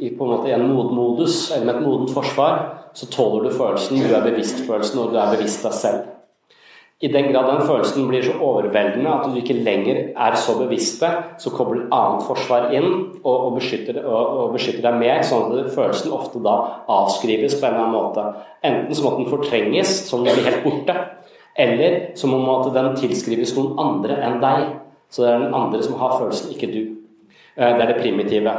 [0.00, 2.58] i, på en måte i en moden modus, eller med et modent forsvar,
[2.98, 4.00] så tåler du følelsen.
[4.02, 6.06] Du er bevisst følelsen, og du er bevisst deg selv.
[6.98, 10.98] I den grad den følelsen blir så overveldende at du ikke lenger er så bevisst
[11.04, 12.88] det, så kobler et annet forsvar inn
[13.22, 16.56] og, og, beskytter, og, og, beskytter, deg mer, sånn at følelsen ofte da
[16.90, 18.24] avskrives på en eller annen måte.
[18.66, 20.96] Enten så måtte den fortrenges, som den blir helt borte,
[21.54, 24.66] eller så må at den tilskrives noen andre enn deg.
[25.06, 26.82] Så det er den andre som har følelsen, ikke du.
[27.54, 28.56] Eh, det er det primitive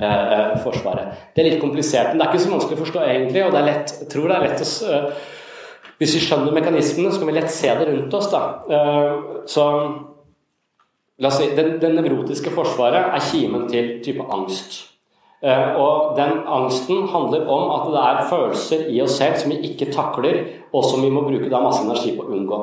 [0.00, 1.14] eh, eh, forsvaret.
[1.34, 3.44] Det er litt komplisert, men det er ikke så vanskelig å forstå egentlig.
[3.44, 5.12] og det er lett, jeg tror det er lett å
[5.98, 8.30] Hvis vi skjønner mekanismene, så kan vi lett se det rundt oss.
[8.30, 8.42] da.
[9.50, 9.64] Så
[11.18, 14.84] la oss si, det nevrotiske forsvaret er kimen til type angst.
[15.42, 19.90] Og den angsten handler om at det er følelser i oss selv som vi ikke
[19.90, 20.38] takler,
[20.72, 22.62] og som vi må bruke da masse energi på å unngå.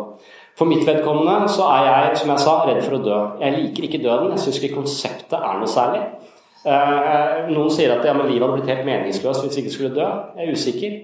[0.55, 3.17] For mitt vedkommende så er jeg, som jeg sa, redd for å dø.
[3.41, 4.31] Jeg liker ikke døden.
[4.31, 6.05] Jeg syns ikke konseptet er noe særlig.
[6.65, 10.07] Eh, noen sier at ja, livet hadde blitt helt meningsløst hvis vi ikke skulle dø.
[10.39, 10.95] Jeg er usikker.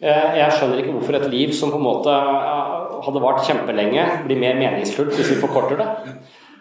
[0.00, 4.06] Eh, jeg skjønner ikke hvorfor et liv som på en måte eh, hadde vart kjempelenge,
[4.24, 5.88] blir mer meningsfullt hvis vi forkorter det.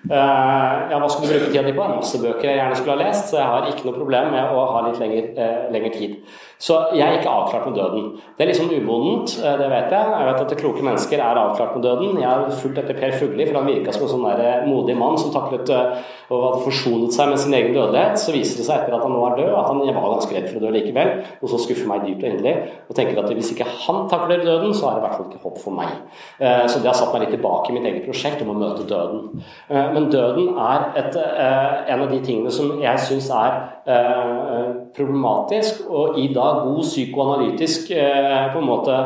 [0.07, 1.83] Ja, hva skulle du bruke tida di på?
[1.97, 4.61] Masse bøker jeg gjerne skulle ha lest, så jeg har ikke noe problem med å
[4.69, 6.13] ha litt lengre, lengre tid.
[6.57, 8.05] Så jeg er ikke avklart med døden.
[8.37, 10.05] Det er sånn umodent, eh, det vet jeg.
[10.09, 12.17] Jeg vet at det kloke mennesker er avklart med døden.
[12.17, 14.95] Jeg har fulgt etter Per Fugli, for han virka som en sånn der eh, modig
[14.97, 15.99] mann som taklet eh,
[16.33, 18.17] og hadde forsonet seg med sin egen dødelighet.
[18.17, 20.49] Så viser det seg etter at han nå er død, at han var ganske redd
[20.49, 21.13] for å dø likevel.
[21.43, 22.55] Og så skuffer meg dypt og inderlig.
[22.89, 25.43] Og tenker at hvis ikke han takler døden, så er det i hvert fall ikke
[25.45, 25.93] håp for meg.
[26.41, 29.43] Så det har satt meg litt tilbake i mitt eget prosjekt om å møte døden.
[29.69, 36.27] Men døden er et, en av de tingene som jeg syns er problematisk, og i
[36.35, 38.99] da god psykoanalytisk eh, på en måte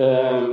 [0.00, 0.44] eh,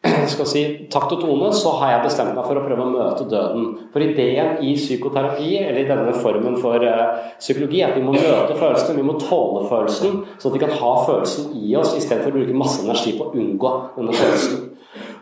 [0.32, 0.62] skal si,
[0.92, 3.66] takt og tone, så har jeg bestemt meg for å prøve å møte døden.
[3.92, 8.14] For ideen i psykoterapi, eller i denne formen for uh, psykologi, er at vi må
[8.16, 12.32] møte følelsene, vi må tåle følelsen, så at vi kan ha følelsen i oss, istedenfor
[12.32, 14.69] å bruke masse energi på å unngå denne følelsen.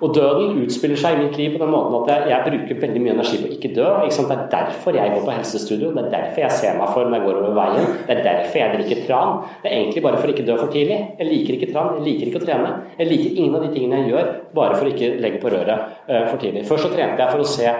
[0.00, 3.02] Og døden utspiller seg i mitt liv på den måten at jeg, jeg bruker veldig
[3.04, 3.88] mye energi på å ikke dø.
[4.08, 7.08] Ikke det er derfor jeg går på helsestudio, det er derfor jeg ser meg for
[7.08, 7.88] når jeg går over veien.
[8.06, 9.34] Det er derfor jeg drikker tran.
[9.62, 10.98] Det er egentlig bare for å ikke dø for tidlig.
[11.20, 12.74] Jeg liker ikke tran, jeg liker ikke å trene.
[13.00, 15.90] Jeg liker ingen av de tingene jeg gjør bare for å ikke legge på røret
[16.08, 16.64] uh, for tidlig.
[16.68, 17.74] Først så trente jeg for å se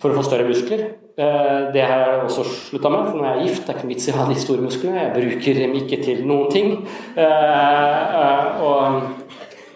[0.00, 0.88] for å få større muskler.
[1.16, 3.92] Uh, det har jeg også slutta med, for når jeg er gift, det er ikke
[3.92, 5.04] vits i å ha de store musklene.
[5.04, 6.74] Jeg bruker dem ikke til noen ting.
[7.16, 9.25] Uh, og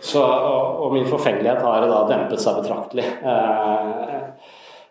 [0.00, 4.28] så, og, og, min forfengelighet har da dempet seg betraktelig eh,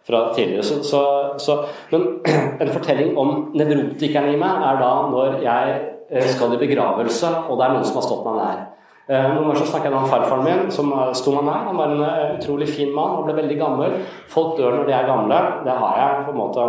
[0.06, 0.64] fra tidligere.
[0.64, 1.04] Så, så,
[1.38, 1.58] så,
[1.90, 2.08] men
[2.62, 5.78] en fortelling om nevrotikeren i meg er da når jeg
[6.10, 8.66] eh, skal i begravelse, og det er noen som har stått meg nær.
[9.10, 11.70] Eh, noen så snakker jeg om farfaren min, som sto meg nær.
[11.72, 13.98] Han var en eh, utrolig fin mann og ble veldig gammel.
[14.30, 15.42] Folk dør når de er gamle.
[15.66, 16.68] Det har jeg på en måte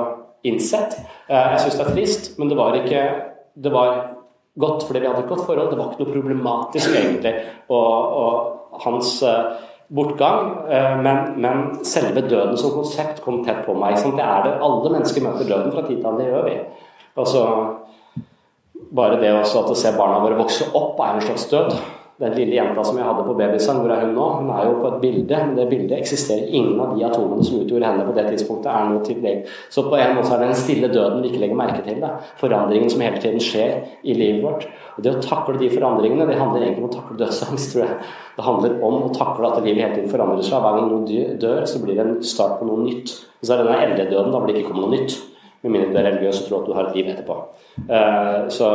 [0.48, 0.96] innsett.
[1.28, 3.02] Jeg syns det er trist, men det var ikke
[3.60, 4.19] det var
[4.58, 5.70] godt fordi vi hadde et godt forhold.
[5.70, 7.34] Det var ikke noe problematisk egentlig.
[7.68, 9.52] Og, og hans uh,
[9.94, 10.50] bortgang.
[10.66, 13.98] Uh, men, men, selve døden som konsept kom tett på meg.
[14.00, 14.18] Sant?
[14.18, 14.56] det er det.
[14.66, 16.24] Alle mennesker møter døden fra tid til annen.
[16.24, 16.58] Det gjør vi.
[17.20, 17.46] Altså,
[18.96, 21.74] bare det også at å se barna våre vokse opp er en slags død.
[22.20, 24.24] Den lille jenta som jeg hadde på babysang, hvor er hun nå?
[24.42, 27.62] Hun er jo på et bilde, men det bildet eksisterer ingen av de atomene som
[27.62, 29.48] utgjorde henne på det tidspunktet, er noe til deg.
[29.72, 31.96] Så på en måte er det den stille døden vi ikke legger merke til.
[32.02, 32.12] Da.
[32.42, 33.72] Forandringen som hele tiden skjer
[34.04, 34.68] i livet vårt.
[34.98, 37.98] Og Det å takle de forandringene, det handler egentlig om å takle dødsangst, tror jeg.
[38.36, 40.60] Det handler om å takle at livet hele tiden forandrer seg.
[40.60, 43.16] Hver gang noen dør, så blir det en start på noe nytt.
[43.40, 45.16] Og så er denne eldredøden, da blir det ikke kommet noe nytt.
[45.60, 47.34] Med mindre du er religiøs og tror at du har et liv etterpå.
[47.84, 48.68] Uh, så,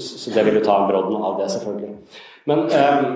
[0.00, 1.96] så, det vil jo ta brodden av det, selvfølgelig.
[2.48, 3.08] Men, ehm,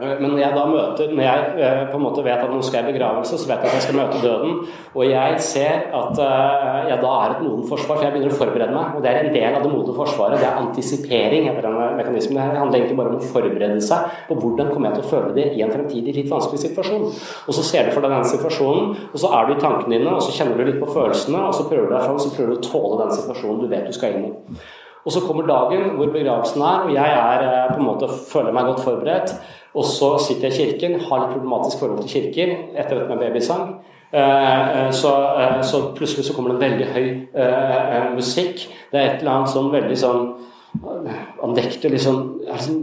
[0.00, 2.60] eh, men når jeg da møter, når jeg eh, på en måte vet at nå
[2.62, 4.60] skal jeg i begravelse, så vet jeg at jeg skal møte døden.
[4.94, 8.38] Og jeg ser at eh, jeg da er et modent forsvar, for jeg begynner å
[8.38, 8.94] forberede meg.
[8.94, 10.38] Og det er en del av det modne forsvaret.
[10.38, 11.48] Det er antisipering.
[11.50, 12.38] etter den mekanismen.
[12.38, 15.34] Det handler egentlig bare om å forberede seg på hvordan kommer jeg til å føle
[15.40, 17.10] det i en fremtidig litt vanskelig situasjon.
[17.48, 20.14] Og så ser du for deg den situasjonen, og så er du i tankene dine,
[20.14, 22.54] og så kjenner du litt på følelsene, og så prøver du deg fram, så prøver
[22.54, 24.64] du å tåle den situasjonen du vet du skal inn i.
[25.04, 28.54] Og så kommer dagen hvor begravelsen er, og jeg er eh, på en måte føler
[28.56, 29.34] meg godt forberedt.
[29.74, 33.20] Og så sitter jeg i kirken, har litt problematisk forhold til kirker etter dette med
[33.20, 33.66] babysang.
[34.14, 35.12] Eh, eh, så,
[35.66, 38.64] så, plutselig så kommer det en veldig høy musikk.
[38.92, 40.26] Det er et eller annet sånn veldig sånn
[41.44, 42.80] andektig liksom, liksom,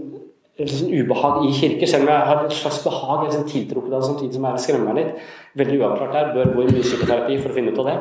[0.62, 3.26] liksom ubehag i kirke, selv om jeg har et slags behag.
[3.26, 5.26] Liksom tiltrukket av samtidig som jeg skremmer meg litt.
[5.64, 6.32] Veldig uavklart her.
[6.38, 7.98] Bør gå i mye for å finne ut av det.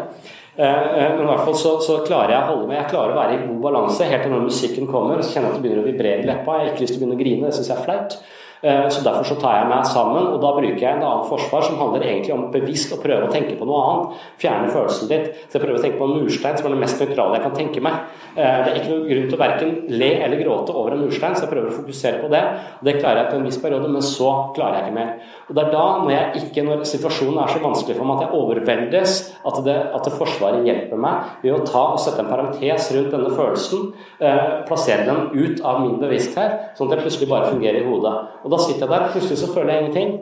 [0.60, 3.14] Eh, eh, men i hvert fall så, så, klarer jeg å holde meg Jeg klarer
[3.14, 5.22] å være i god balanse helt til når musikken kommer.
[5.22, 6.58] Så kjenner jeg at det begynner å vibrere i leppa.
[6.58, 8.16] Jeg har ikke lyst til å begynne å grine, det syns jeg er flaut.
[8.62, 11.64] Eh, så Derfor så tar jeg meg sammen, og da bruker jeg en annen forsvar
[11.64, 14.24] som handler egentlig om bevisst å prøve å tenke på noe annet.
[14.42, 15.30] Fjerne følelsen ditt.
[15.48, 17.56] Så jeg prøver å tenke på en murstein, som er det mest nøytrale jeg kan
[17.56, 17.96] tenke meg.
[18.34, 19.72] Eh, det er ikke noen grunn til å verken
[20.02, 22.42] le eller gråte over en murstein, så jeg prøver å fokusere på det.
[22.80, 25.14] Og det klarer jeg på en viss periode, men så klarer jeg ikke mer.
[25.48, 28.26] Og det er da, når, jeg ikke, når situasjonen er så vanskelig for meg at
[28.26, 32.28] jeg overveldes, at, det, at det Forsvaret hjelper meg ved å ta og sette en
[32.28, 33.88] parentes rundt denne følelsen,
[34.20, 38.14] eh, plassere den ut av min bevissthet, sånn at jeg plutselig bare fungerer i hodet.
[38.44, 40.16] Og og da sitter jeg der, plutselig så føler jeg ingenting.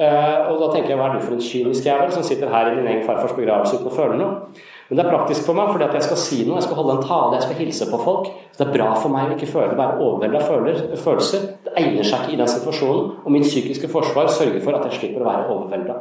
[0.00, 2.68] Uh, og da tenker jeg hva er du for en kynisk jævel som sitter her
[2.70, 4.60] i din egen farfars begravelse uten å føle noe?
[4.90, 6.96] Men det er praktisk for meg, fordi at jeg skal si noe, jeg skal holde
[6.98, 8.30] en tale, jeg skal hilse på folk.
[8.50, 11.44] Så det er bra for meg å ikke føle være overveldet av følelser.
[11.64, 14.98] Det egner seg ikke i den situasjonen, og min psykiske forsvar sørger for at jeg
[14.98, 15.96] slipper å være overvelda.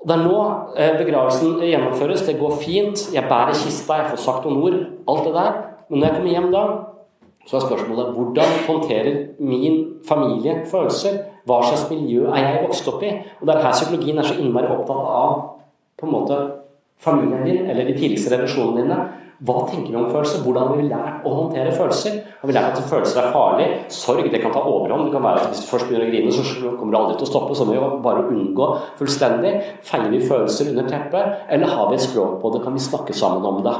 [0.00, 0.36] Det er nå
[0.76, 2.26] eh, begravelsen gjennomføres.
[2.28, 3.06] Det går fint.
[3.14, 4.78] Jeg bærer kista, jeg får sagt noen ord.
[5.12, 5.58] Alt det der.
[5.88, 6.62] Men når jeg kommer hjem da,
[7.46, 11.18] så er spørsmålet hvordan håndterer min familie følelser?
[11.48, 13.14] Hva slags miljø er jeg vokst opp i?
[13.40, 15.38] Og det er her psykologien er så innmari opptatt av
[15.98, 16.36] på en måte
[17.00, 18.98] familien din, eller de tidligste relasjonene dine.
[19.40, 20.42] Hva tenker vi om følelser?
[20.44, 22.18] Hvordan har vi lært å håndtere følelser?
[22.42, 23.68] Har vi lært at følelser er farlig?
[23.96, 25.06] Sorg det kan ta overhånd.
[25.08, 27.26] Det kan være at Hvis du først begynner å grine, så kommer det aldri til
[27.26, 27.56] å stoppe.
[27.56, 28.66] Så må vi bare unngå
[28.98, 29.54] fullstendig.
[29.88, 31.46] Feier vi følelser under teppet?
[31.48, 32.60] Eller har vi et språk på det?
[32.66, 33.76] Kan vi snakke sammen om det?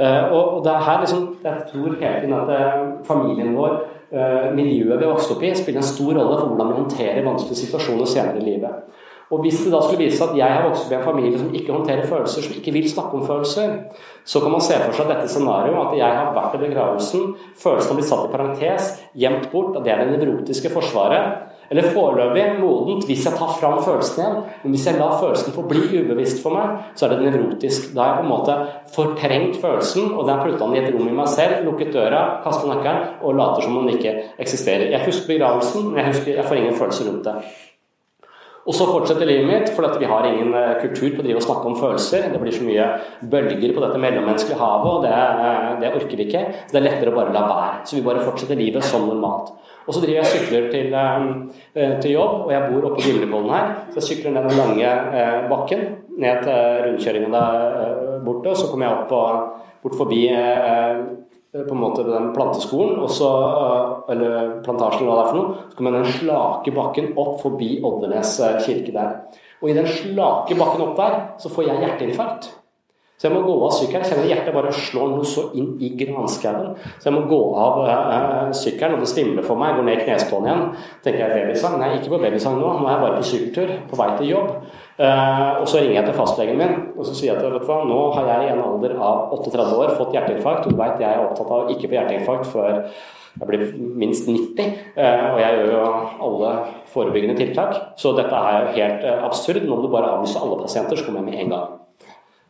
[0.00, 3.76] Eh, og det er her liksom, Jeg tror hele tiden at eh, familien vår,
[4.16, 7.28] eh, miljøet vi har vokst opp i, spiller en stor rolle for hvordan vi håndterer
[7.28, 8.88] vanskelige situasjoner senere i livet.
[9.32, 11.38] Og Hvis det da skulle vise seg at jeg har vokst opp i en familie
[11.40, 13.78] som ikke håndterer følelser, som ikke vil snakke om følelser,
[14.28, 17.32] så kan man se for seg dette scenarioet at jeg har vært i begravelsen,
[17.62, 18.90] følelsene har blitt satt i parentes,
[19.24, 21.48] gjemt bort, at det er det nevrotiske forsvaret.
[21.72, 24.34] Eller foreløpig modent hvis jeg tar fram følelsen igjen.
[24.62, 27.94] Men hvis jeg lar følelsen få bli ubevisst for meg, så er det nevrotisk.
[27.96, 28.58] Da har jeg på en måte
[28.92, 32.68] fortrengt følelsen, og den putta den i et rom i meg selv, lukket døra, kastet
[32.68, 34.90] nøkkelen og later som om den ikke eksisterer.
[34.92, 37.38] Jeg husker begravelsen, men jeg, husker, jeg får ingen følelse rundt det.
[38.62, 41.46] Og så fortsetter livet mitt, for vi har ingen eh, kultur på å drive og
[41.46, 42.28] snakke om følelser.
[42.30, 42.84] Det blir så mye
[43.32, 45.16] bølger på dette mellommenneskelige havet, og det,
[45.46, 46.44] eh, det, orker vi ikke.
[46.60, 47.80] Så det er lettere å bare la være.
[47.88, 49.50] Så vi bare fortsetter livet som normalt.
[49.82, 53.08] Og så driver jeg og sykler til, eh, til, jobb, og jeg bor oppe på
[53.08, 53.74] Gimlekollen her.
[53.90, 54.94] Så jeg sykler ned den lange
[55.50, 55.82] bakken
[56.22, 60.28] ned til rundkjøringen der borte, og så kommer jeg opp og, bort forbi
[61.52, 63.28] på en måte den planteskolen, og så,
[64.12, 65.66] eller plantasjen eller hva det er for noe.
[65.68, 69.14] Så kommer den slake bakken opp forbi Oddernes kirke der.
[69.60, 72.50] Og i den slake bakken opp der, så får jeg hjerteinfarkt.
[73.22, 74.02] Så jeg må gå av sykkelen.
[74.02, 76.72] Kjenner hjertet bare slår noe så inn i granskauen.
[76.98, 79.70] Så jeg må gå av eh, sykkelen, og det stimler for meg.
[79.70, 80.64] Jeg går ned i knestående igjen.
[81.04, 81.76] tenker jeg babysang.
[81.78, 82.72] Nei, ikke på babysang nå.
[82.80, 84.50] Nå er jeg bare på sykkeltur, på vei til jobb.
[85.02, 87.66] Uh, og så ringer jeg til fastlegen min og så sier jeg til vet du
[87.66, 90.68] hva, nå har jeg i en alder av 38 år fått hjerteinfarkt.
[90.68, 92.70] Og du veit jeg er opptatt av ikke få hjerteinfarkt før
[93.32, 93.68] jeg blir
[93.98, 94.72] minst 90.
[94.94, 95.84] Uh, og jeg gjør jo
[96.28, 96.56] alle
[96.94, 97.78] forebyggende tiltak.
[97.98, 99.64] Så dette er jo helt absurd.
[99.66, 101.78] Nå må du bare avlyse alle pasienter, så kommer jeg med en gang.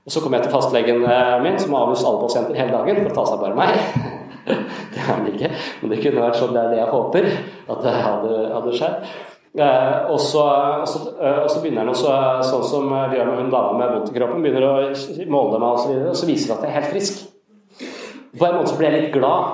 [0.03, 3.03] Og Så kom jeg til fastlegen eh, min, som har avlyst alle pasienter hele dagen
[3.05, 3.77] for å ta seg bare meg.
[4.93, 5.49] Det er han ikke,
[5.81, 7.27] men det kunne vært sånn det er det jeg håper
[7.73, 9.13] at det hadde, hadde skjedd.
[9.59, 10.43] Eh, og, så,
[11.21, 12.13] eh, begynner han også,
[12.49, 14.77] sånn som vi gjør med hun dama med vondt i kroppen, begynner å
[15.29, 17.21] måle meg og så, videre, og så viser det at jeg er helt frisk.
[18.33, 19.51] På en måte så blir jeg litt glad,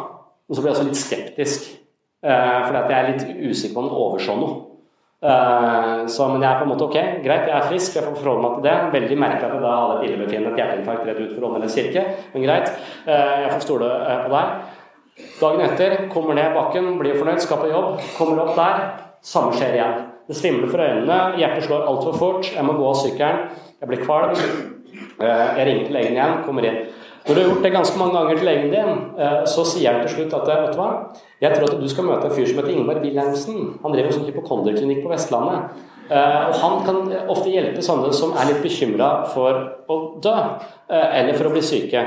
[0.47, 1.75] men så blir jeg også litt skeptisk.
[2.19, 4.55] fordi at jeg er litt usikker på om han overså noe.
[6.11, 8.43] Så, men jeg er på en måte ok, greit, jeg er frisk, jeg får forholde
[8.43, 8.77] meg til det.
[8.95, 12.07] Veldig merkelig at jeg da hadde et illebefinnende, et hjerteinfarkt rett ut for Åndalens kirke,
[12.35, 12.71] men greit.
[13.07, 13.91] Jeg får stole
[14.25, 15.27] på deg.
[15.43, 19.08] Dagen etter kommer ned bakken, blir fornøyd, skal på jobb, kommer opp der.
[19.23, 20.07] Samme skjer igjen.
[20.29, 23.47] Det svimler for øynene, hjertet slår altfor fort, jeg må gå av sykkelen,
[23.81, 24.35] jeg blir kvalm.
[25.19, 26.83] Jeg ringer til legen igjen, kommer inn.
[27.29, 30.07] Når du har gjort det ganske mange ganger til legen din, eh, så sier han
[30.07, 30.91] til slutt at vet du hva,
[31.43, 33.59] jeg tror at du skal møte en fyr som heter Ingvar Wilhelmsen.
[33.83, 35.83] Han driver en sånn hypokonderklinikk på Vestlandet.
[36.09, 39.61] Eh, og Han kan ofte hjelpe sånne som er litt bekymra for
[39.93, 40.39] å dø,
[40.89, 42.07] eh, eller for å bli syke.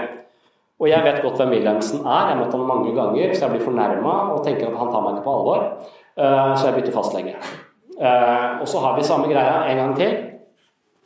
[0.81, 3.51] Og jeg vet godt hvem Wilhelmsen er, jeg har møtt ham mange ganger, så jeg
[3.51, 5.67] blir fornærma og tenker at han tar meg ikke på alvor.
[6.15, 7.35] Så jeg bytter fastlege.
[8.61, 10.13] Og så har vi samme greia en gang til,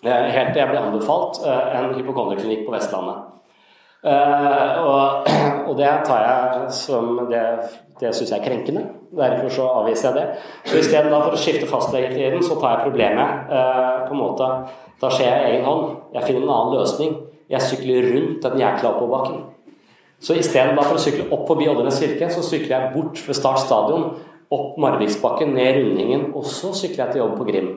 [0.06, 3.24] helt til jeg blir anbefalt en hypokonderklinikk på Vestlandet.
[5.66, 7.42] Og, det tar jeg som Det,
[8.00, 8.84] det syns jeg er krenkende.
[9.18, 10.26] Derfor så avviser jeg det.
[10.70, 13.50] Så istedenfor å skifte fastlege til den, så tar jeg problemet
[14.06, 14.50] på en måte
[15.02, 15.98] Da skjer jeg egen hånd.
[16.14, 17.18] Jeg finner en annen løsning.
[17.50, 19.42] Jeg sykler rundt den jækla oppoverbakken.
[20.22, 24.16] Så istedenfor å sykle opp forbi Oddernes kirke, så sykler jeg bort ved Start stadion,
[24.54, 27.74] opp Marviksbakken, ned rundingen, og så sykler jeg til jobb på Grim.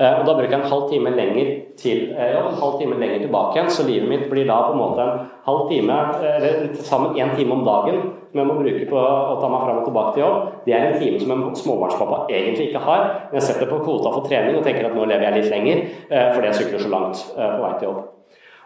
[0.00, 3.00] Eh, og Da bruker jeg en halv time lenger til eh, jobb, en halv time
[3.00, 3.70] lenger tilbake igjen.
[3.70, 5.98] Så livet mitt blir da på en måte en halv time,
[6.36, 9.64] eller til sammen én time om dagen som jeg må bruke på å ta meg
[9.64, 10.46] fram og tilbake til jobb.
[10.64, 13.02] Det er en time som en småbarnspappa egentlig ikke har.
[13.30, 15.82] Men jeg setter på kvota for trening og tenker at nå lever jeg litt lenger
[15.82, 18.00] eh, fordi jeg sykler så langt på vei til jobb.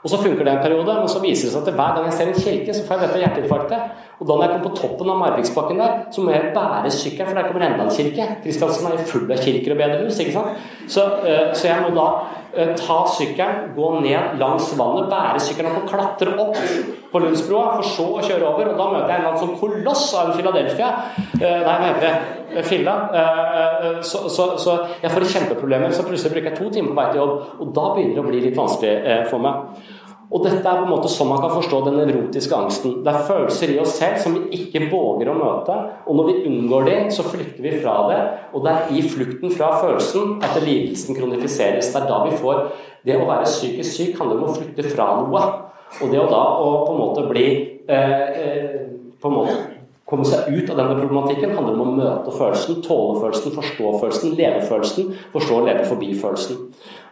[0.05, 2.17] Og så funker det en periode, men så viser det seg at hver gang jeg
[2.19, 4.03] ser en kirke, så får jeg dette hjerteinfarktet.
[4.21, 7.29] Og da når jeg kommer på toppen av Marviksbakken der, så må jeg bære sykkelen,
[7.31, 8.29] for der kommer enda en kirke.
[8.45, 10.67] Kristiansand er full av kirker og bedehus, ikke sant.
[10.87, 12.05] Så, uh, så jeg må da
[12.55, 16.61] uh, ta sykkelen, gå ned langs vannet, bære sykkelen opp og klatre opp
[17.11, 18.71] på Lundsbroa, for så å kjøre over.
[18.71, 20.93] Og da møter jeg en eller annen sånn koloss av en Philadelphia.
[21.19, 22.15] Uh, nei, hva heter det?
[22.69, 22.93] Filla.
[24.07, 25.91] Så, så, så, jeg får kjempeproblemer.
[25.91, 28.27] Så plutselig bruker jeg to timer på vei til jobb, og da begynner det å
[28.29, 29.89] bli litt vanskelig for meg.
[30.33, 32.97] Og dette er på en måte sånn man kan forstå den nevrotiske angsten.
[33.05, 35.77] Det er følelser i oss selv som vi ikke våger å møte.
[36.09, 38.21] Og når vi unngår dem, så flykter vi fra det.
[38.55, 41.93] Og det er i flukten fra følelsen at lidelsen kronifiseres.
[41.93, 42.67] Det er da vi får
[43.05, 45.41] Det å være psykisk syk handler om å flykte fra noe.
[46.01, 47.47] Og det å da å på en måte bli
[47.85, 48.81] eh, eh
[49.21, 49.55] på en måte
[50.05, 54.35] komme seg ut av denne problematikken handler om å møte følelsen, tåle følelsen, forstå følelsen,
[54.37, 56.61] leve følelsen, forstå og leve forbi følelsen.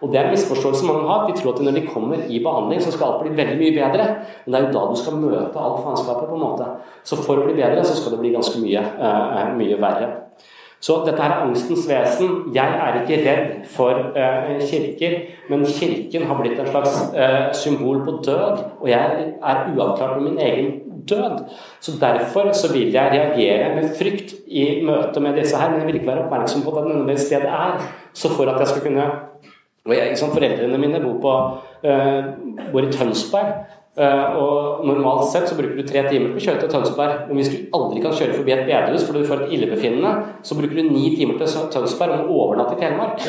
[0.03, 1.27] Og Det er en misforståelse mange har.
[1.29, 4.07] De tror at når de kommer i behandling, så skal alt bli veldig mye bedre.
[4.45, 6.29] Men det er jo da du skal møte alt faenskapet.
[6.29, 6.66] på en måte.
[7.05, 10.09] Så for å bli bedre, så skal det bli ganske mye, uh, mye verre.
[10.83, 12.31] Så dette her er angstens vesen.
[12.55, 15.19] Jeg er ikke redd for uh, kirker,
[15.51, 18.65] men kirken har blitt en slags uh, symbol på død.
[18.81, 20.73] Og jeg er uavklart med min egen
[21.09, 21.45] død.
[21.81, 25.87] Så derfor så vil jeg reagere med frykt i møte med disse her, men jeg
[25.87, 27.79] vil ikke være oppmerksom på at det stedet er.
[28.12, 29.07] Så for at jeg skal kunne
[29.83, 31.37] og jeg, liksom, Foreldrene mine bor, på,
[31.89, 33.79] uh, bor i Tønsberg.
[33.93, 37.27] Uh, og Normalt sett så bruker du tre timer på å kjøre til Tønsberg.
[37.29, 40.13] Men hvis du aldri kan kjøre forbi et bedehus fordi du får et illebefinnende,
[40.47, 43.27] så bruker du ni timer til Tønsberg og overnatt i Telemark.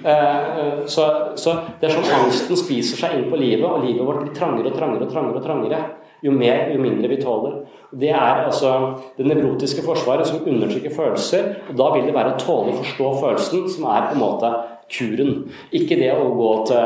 [0.00, 1.06] Uh, så,
[1.36, 4.72] så, det er sånn angsten spiser seg inn på livet, og livet vårt blir trangere
[4.72, 5.42] og trangere og trangere.
[5.42, 5.84] og trangere
[6.22, 7.60] jo mer, jo mindre vi tåler.
[7.90, 8.72] Det er altså
[9.16, 11.48] det nevrotiske forsvaret som undertrykker følelser.
[11.68, 14.52] og Da vil det være å tåle å forstå følelsen som er på en måte
[14.90, 15.44] kuren.
[15.76, 16.78] Ikke det å gå til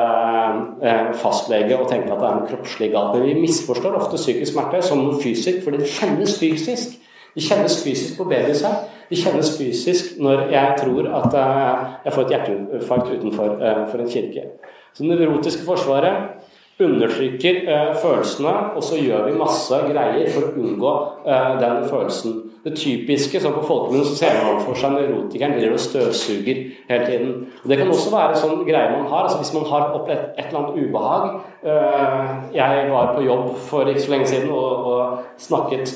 [0.85, 3.17] eh, fastlege og tenke at det er en kroppslig galt.
[3.17, 6.99] Men vi misforstår ofte psykisk smerte som noe fysisk, fordi det kjennes fysisk.
[7.35, 8.85] Det kjennes fysisk på babys her.
[9.09, 14.05] Det kjennes fysisk når jeg tror at eh, jeg får et hjerteinfarkt utenfor eh, for
[14.05, 14.49] en kirke.
[14.95, 16.51] Så det nevrotiske forsvaret
[16.85, 17.61] undertrykker
[18.03, 20.95] følelsene, og så gjør vi masse greier for å unngå
[21.61, 22.33] den følelsen.
[22.65, 27.05] Det typiske, sånn på folkemunne så ser man for seg nevrotikeren driver og støvsuger hele
[27.05, 27.35] tiden.
[27.61, 29.27] Og Det kan også være sånn greie man har.
[29.27, 31.25] altså Hvis man har opplevd et eller annet ubehag
[31.69, 35.95] øh, Jeg var på jobb for ikke så lenge siden og, og snakket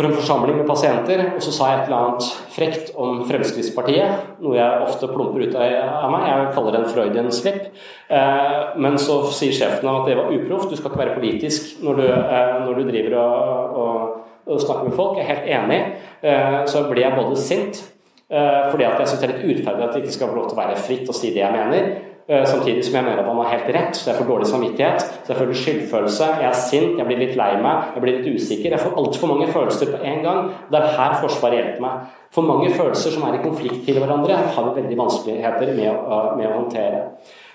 [0.00, 4.28] for en forsamling med pasienter, og så sa jeg et eller annet frekt om Fremskrittspartiet,
[4.40, 6.28] noe jeg ofte plumper ut av meg.
[6.30, 7.64] Jeg kaller det en Freudian-slipp.
[8.08, 11.98] Eh, men så sier sjefen at det var uproft, du skal ikke være politisk når
[11.98, 14.16] du, eh, når du driver og, og,
[14.50, 15.18] og, snakker med folk.
[15.18, 15.80] Jeg er helt enig.
[16.22, 17.86] Eh, så blir jeg både sint
[18.30, 20.54] fordi at jeg syns det er litt urettferdig at det ikke skal få lov til
[20.54, 21.88] å være fritt og si det jeg mener.
[22.30, 25.00] Eh, samtidig som jeg mener at han har helt rett, så jeg får dårlig samvittighet.
[25.02, 28.36] Så jeg føler skyldfølelse, jeg er sint, jeg blir litt lei meg, jeg blir litt
[28.36, 28.70] usikker.
[28.70, 30.52] Jeg får altfor mange følelser på en gang.
[30.70, 32.04] Det er her Forsvaret hjelper meg.
[32.30, 36.20] For mange følelser som er i konflikt til hverandre, har vi veldig vanskeligheter med å,
[36.38, 37.02] med å håndtere.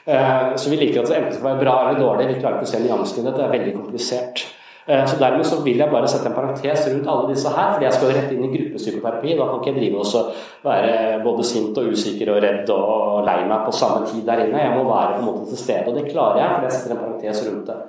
[0.05, 2.27] Eh, så vi liker at det enten skal være bra eller dårlig.
[2.33, 3.39] Vi klarer ikke å se nyansene i dette.
[3.39, 4.43] Det er veldig komplisert.
[4.87, 7.87] Eh, så Dermed så vil jeg bare sette en parentes rundt alle disse her, fordi
[7.87, 9.31] jeg skal jo rett inn i gruppepsykoterapi.
[9.39, 10.91] Da kan ikke jeg drive og være
[11.23, 14.61] både sint og usikker og redd og lei meg på samme tid der inne.
[14.61, 16.95] Jeg må være på en måte til stede, og det klarer jeg, fordi jeg setter
[16.95, 17.79] en parentes rundt det.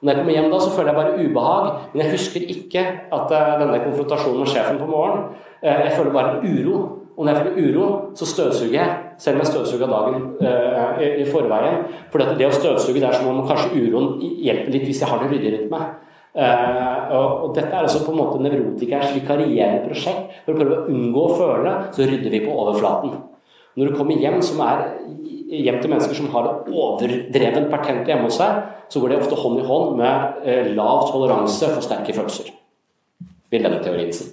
[0.00, 2.88] Når jeg kommer hjem da, så føler jeg bare ubehag, men jeg husker ikke
[3.18, 5.28] at eh, denne konfrontasjonen med sjefen på morgenen
[5.60, 6.78] eh, Jeg føler bare uro.
[7.20, 7.86] Og når jeg føler uro,
[8.16, 8.98] så støvsuger jeg.
[9.18, 10.22] Selv om jeg støvsuger dagen
[11.20, 11.82] i forveien.
[12.08, 15.20] For det å støvsuge, det er som om kanskje uroen hjelper litt hvis jeg har
[15.20, 15.90] det ryddig rundt meg.
[16.30, 20.36] Uh, og, Dette er altså på en måte nevrotikerens vikarierende prosjekt.
[20.44, 23.16] For å prøve å unngå å føle, så rydder vi på overflaten.
[23.78, 24.84] Når du kommer hjem, som er
[25.50, 29.38] hjem til mennesker som har det overdreven patent hjemme hos seg, så går det ofte
[29.38, 32.52] hånd i hånd med uh, lav toleranse for sterke følelser.
[33.50, 34.30] Vil denne teorien si.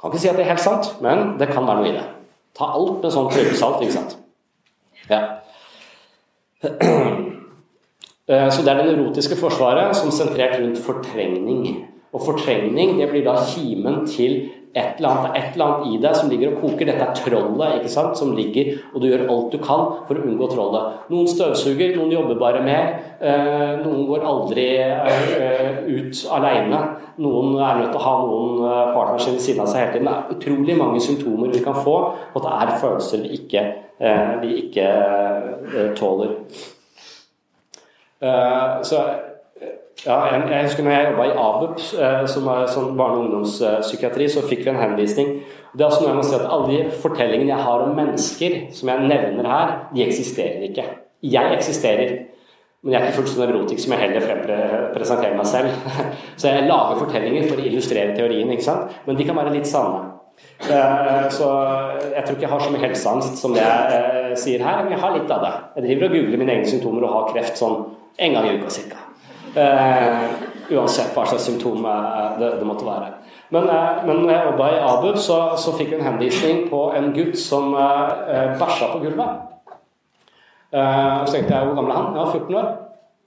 [0.00, 2.04] Kan ikke si at det er helt sant, men det kan være noe i det.
[2.56, 4.16] Ta alt med sånn klypesalt, ikke sant.
[5.12, 5.24] Ja.
[8.28, 11.66] Eh, så det er det erotiske forsvaret som er sentrert rundt fortrengning.
[12.12, 16.16] Og fortrengning det blir da kimen til et eller annet, et eller annet i deg
[16.18, 16.88] som ligger og koker.
[16.88, 20.26] Dette er trollet ikke sant, som ligger, og du gjør alt du kan for å
[20.26, 20.98] unngå trollet.
[21.12, 22.92] Noen støvsuger, noen jobber bare mer.
[23.22, 26.82] Eh, noen går aldri eh, ut alene.
[27.22, 30.10] Noen er nødt til å ha noen partners ved siden av seg hele tiden.
[30.10, 31.98] Det er utrolig mange symptomer vi kan få
[32.34, 33.68] at det er følelser vi ikke,
[34.42, 34.88] vi ikke
[35.96, 36.40] tåler.
[38.22, 39.00] Eh, så
[40.04, 44.28] ja, jeg husker når jeg jobba i ABUP, eh, som er sånn barne- og ungdomspsykiatri,
[44.28, 45.42] så fikk vi en henvisning.
[45.72, 48.72] Det er også noe jeg må si at Alle de fortellingene jeg har om mennesker,
[48.72, 50.84] som jeg nevner her, de eksisterer ikke.
[51.22, 52.26] Jeg eksisterer.
[52.82, 55.68] Men jeg er ikke fullt så nevrotisk som jeg heller presenterer meg selv.
[56.36, 58.92] Så jeg lager fortellinger for å illustrere teorien, ikke sant?
[59.06, 60.12] men de kan være litt sanne.
[60.60, 61.48] Eh, så
[62.12, 65.00] jeg tror ikke jeg har så mye helseangst som det jeg sier her, men jeg
[65.00, 65.52] har litt av det.
[65.76, 67.78] Jeg driver og googler mine egne symptomer og har kreft sånn
[68.16, 69.02] en gang i uka ca.
[69.56, 71.84] Uh, uansett hva slags symptom
[72.40, 73.12] det, det måtte være.
[73.54, 76.80] Men, uh, men når jeg jobba i Abu, så, så fikk vi en henvisning på
[76.98, 79.44] en gutt som uh, bæsja på gulvet.
[80.74, 82.18] Uh, så tenkte jeg hvor gammel er han?
[82.18, 82.72] Ja, 14 år.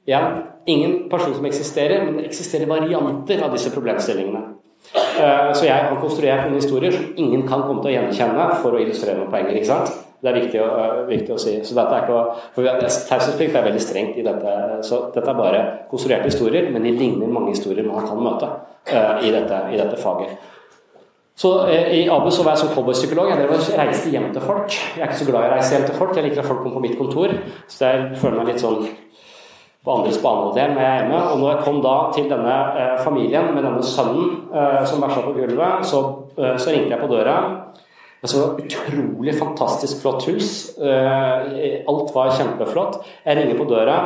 [0.09, 4.45] Igjen, ingen person som eksisterer, men det eksisterer varianter av disse problemstillingene.
[4.89, 8.79] Så jeg har konstruert noen historier som ingen kan komme til å gjenkjenne for å
[8.79, 9.57] illustrere noen poenger.
[9.59, 9.91] ikke sant?
[10.19, 10.69] Det er viktig å,
[11.07, 11.53] viktig å si.
[11.63, 14.53] Så dette er ikke, for Taushetsplikt er veldig strengt i dette.
[14.83, 19.21] Så dette er bare konstruerte historier, men de ligner mange historier man kan møte uh,
[19.23, 20.33] i, dette, i, dette, faget.
[21.39, 23.31] Så uh, I Abu så var jeg som cowboypsykolog.
[23.31, 24.75] Jeg reiste hjem til folk.
[24.75, 26.11] Jeg er ikke så glad i å reise hjem til folk.
[26.17, 27.37] Jeg liker at folk kommer på mitt kontor.
[27.71, 28.83] Så jeg føler meg litt sånn
[29.79, 31.23] på andres banehalvdel når jeg er hjemme.
[31.31, 32.59] Og når jeg kom da til denne
[33.05, 36.03] familien med denne sønnen som bæsja på gulvet, så,
[36.35, 37.39] så ringte jeg på døra.
[38.19, 40.77] Altså, utrolig fantastisk flott hus.
[40.77, 42.99] Eh, alt var kjempeflott.
[43.25, 43.99] Jeg ringer på døra,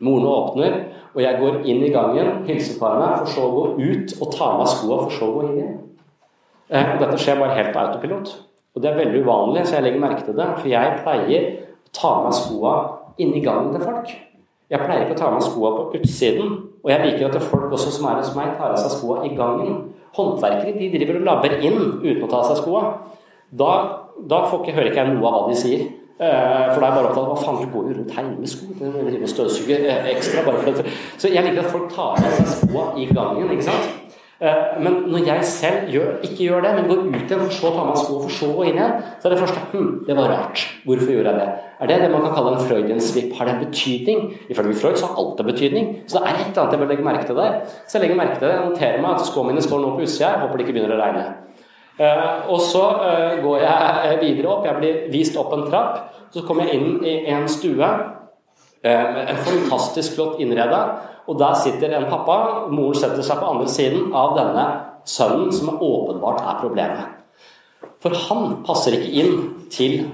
[0.00, 0.78] moren åpner,
[1.14, 4.32] og jeg går inn i gangen, hilser på henne, for så å gå ut og
[4.32, 5.78] ta av meg skoene, for så å gå inn igjen.
[6.70, 8.34] Eh, dette skjer bare helt på autopilot.
[8.74, 10.46] Og det er veldig uvanlig, så jeg legger merke til det.
[10.58, 14.14] For jeg pleier å ta av meg skoene inni gangen til folk.
[14.72, 16.54] Jeg pleier ikke å ta av meg skoene på utsiden.
[16.84, 19.36] Og jeg liker at folk også som er hos meg, tar av seg skoene i
[19.36, 19.76] gangen.
[20.16, 23.20] Håndverkere de driver og labber inn uten å ta av seg skoene.
[23.52, 23.72] Da,
[24.30, 25.84] da ikke, hører ikke jeg noe av hva de sier.
[26.14, 28.22] Uh, for da er jeg bare opptatt av hva faen, du går jo rundt her
[28.28, 28.68] inne med sko.
[28.78, 30.94] Du støvsuger uh, ekstra bare for det.
[31.18, 33.50] Så jeg liker at folk tar av seg skoene i gangen.
[33.50, 34.14] ikke sant?
[34.38, 37.68] Uh, men når jeg selv gjør, ikke gjør det, men går ut igjen, for så
[37.70, 40.16] å ta meg sko, for så gå inn igjen, så er det første hm, det
[40.20, 40.64] var rart.
[40.86, 41.68] Hvorfor gjorde jeg det?
[41.80, 43.34] Er det det man kan kalle en Freudian slip?
[43.38, 44.20] Har det en betydning?
[44.54, 45.88] Ifølge Freud så har alt en betydning.
[46.06, 47.58] Så det er et eller annet jeg bør legge merke til der.
[47.86, 48.54] Så jeg legger merke til det.
[48.54, 50.36] Jeg noterer meg at skoene mine står nå på utsida.
[50.44, 51.24] Håper det ikke begynner å regne.
[51.94, 54.66] Eh, og så eh, går jeg videre opp.
[54.66, 56.00] Jeg blir vist opp en trapp.
[56.34, 57.90] Så kommer jeg inn i en stue.
[58.84, 60.80] Eh, en fantastisk flott innreda.
[61.30, 62.66] Og der sitter en pappa.
[62.72, 64.66] Moren setter seg på andre siden av denne
[65.08, 67.90] sønnen, som åpenbart er problemet.
[68.02, 69.34] For han passer ikke inn
[69.72, 70.04] til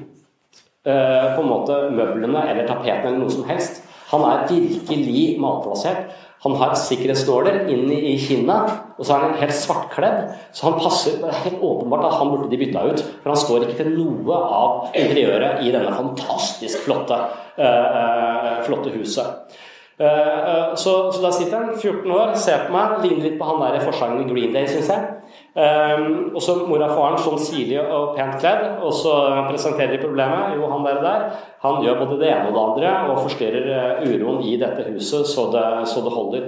[0.81, 3.83] på en måte møblene eller tapetene eller noe som helst.
[4.09, 6.15] Han er virkelig malplassert.
[6.41, 10.31] Han har sikkerhetsnåler inn i kinnet, og så er han helt svartkledd.
[10.57, 13.67] Så han passer, er helt åpenbart at han burde de bytta ut, for han står
[13.67, 17.19] ikke til noe av interiøret i denne fantastisk flotte,
[17.61, 19.59] uh, flotte huset.
[20.01, 23.61] Uh, så, så der sitter han, 14 år, ser på meg, ligner litt på han
[23.67, 25.30] der forsangeren i Green Day, syns jeg.
[25.51, 29.15] Um, og så mora og faren sånn sirlig og pent kledd, og så
[29.49, 30.53] presenterer de problemet.
[30.55, 31.25] Jo, han der, der
[31.65, 35.27] han gjør både det ene og det andre og forstyrrer uh, uroen i dette huset
[35.27, 36.45] så det, så det holder.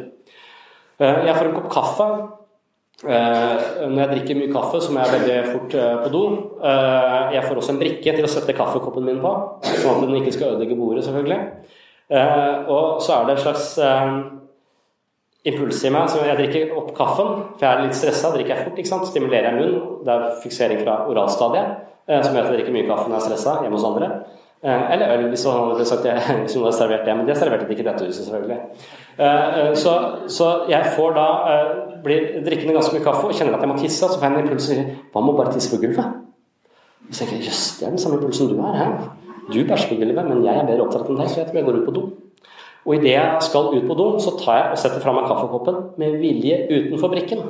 [1.02, 2.06] Uh, jeg får en kopp kaffe.
[3.02, 5.74] Uh, når jeg drikker mye kaffe, så må jeg veldig fort
[6.04, 6.22] på do.
[7.34, 9.32] jeg får også en brikke til å sette kaffekoppen min på,
[9.66, 11.40] sånn at den ikke skal ødelegge bordet, selvfølgelig.
[12.70, 13.66] og så er det en slags
[15.48, 16.10] impuls i meg.
[16.10, 18.30] Så jeg drikker opp kaffen, for jeg er litt stressa.
[18.34, 19.08] Drikker jeg fort, ikke sant?
[19.10, 19.98] stimulerer jeg munnen.
[20.06, 21.74] Det er fiksering fra oralstadiet,
[22.08, 24.10] eh, som gjør at jeg drikker mye kaffe når jeg er stressa hjemme hos andre.
[24.62, 27.16] Eh, eller øl, hvis noen hadde sagt det, hvis noen hadde servert det.
[27.18, 28.60] Men det serverte de ikke i dette huset, selvfølgelig.
[29.18, 29.96] Eh, så,
[30.38, 31.28] så jeg får da
[32.02, 34.06] blir drikkende ganske mye kaffe og kjenner at jeg må tisse.
[34.06, 36.20] Så får jeg en impuls og sier hva med å bare tisse på gulvet?
[37.10, 38.78] Så tenker jeg jøss, det er den samme impulsen du er.
[38.78, 38.92] her.
[39.52, 41.66] Du bæsjer på gulvet, men jeg er bedre opptatt enn deg, så jeg tror jeg
[41.66, 42.02] går ut på do.
[42.82, 45.78] Og idet jeg skal ut på do, så tar jeg og setter fra meg kaffekoppen
[46.02, 47.42] med vilje utenfor brikken.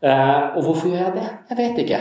[0.00, 1.28] Eh, og hvorfor gjør jeg det?
[1.50, 2.00] Jeg vet ikke.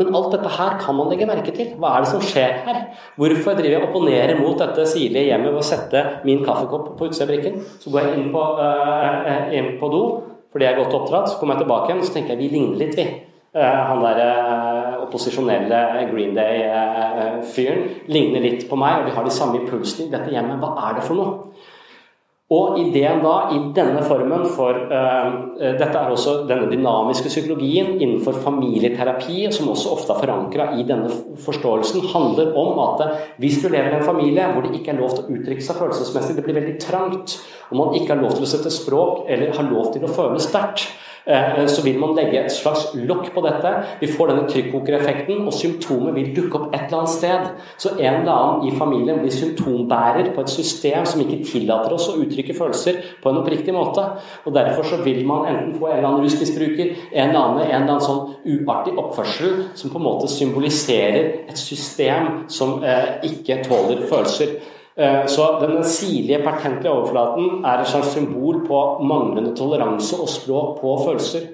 [0.00, 1.72] Men alt dette her kan man legge merke til.
[1.80, 2.78] Hva er det som skjer her?
[3.20, 7.26] Hvorfor driver jeg opponerer mot dette sirlige hjemmet ved å sette min kaffekopp på utsida
[7.26, 7.58] av brikken?
[7.80, 10.04] Så går jeg inn på, eh, inn på do
[10.52, 11.28] fordi jeg er godt oppdratt.
[11.28, 13.06] Så kommer jeg tilbake igjen og så tenker jeg vi ligner litt, vi.
[13.52, 19.34] Eh, han der uh, opposisjonelle Green Day-fyren ligner litt på meg, og vi har de
[19.34, 20.56] samme impulsene i dette hjemmet.
[20.62, 21.52] Hva er det for noe?
[22.52, 28.36] Og ideen da, i denne formen for uh, Dette er også denne dynamiske psykologien innenfor
[28.44, 31.08] familieterapi, som også ofte er forankra i denne
[31.40, 33.06] forståelsen, handler om at
[33.40, 35.80] hvis du lever i en familie hvor det ikke er lov til å uttrykke seg
[35.80, 37.38] følelsesmessig, det blir veldig trangt,
[37.70, 40.42] og man ikke har lov til å sette språk eller har lov til å føle
[40.42, 43.72] sterkt, Eh, så vil man legge et slags lokk på dette.
[44.00, 47.50] Vi får denne trykkokereffekten, og symptomet vil dukke opp et eller annet sted.
[47.78, 52.08] Så en eller annen i familien blir symptombærer på et system som ikke tillater oss
[52.10, 54.06] å uttrykke følelser på en oppriktig måte.
[54.46, 57.70] Og Derfor så vil man enten få en eller annen rusmisbruker, en eller annen, en
[57.70, 63.62] eller annen sånn uartig oppførsel som på en måte symboliserer et system som eh, ikke
[63.66, 64.58] tåler følelser.
[64.96, 70.80] Eh, så den sirlige, pertentlige overflaten er et slags symbol på manglende toleranse og språk
[70.80, 71.48] på følelser.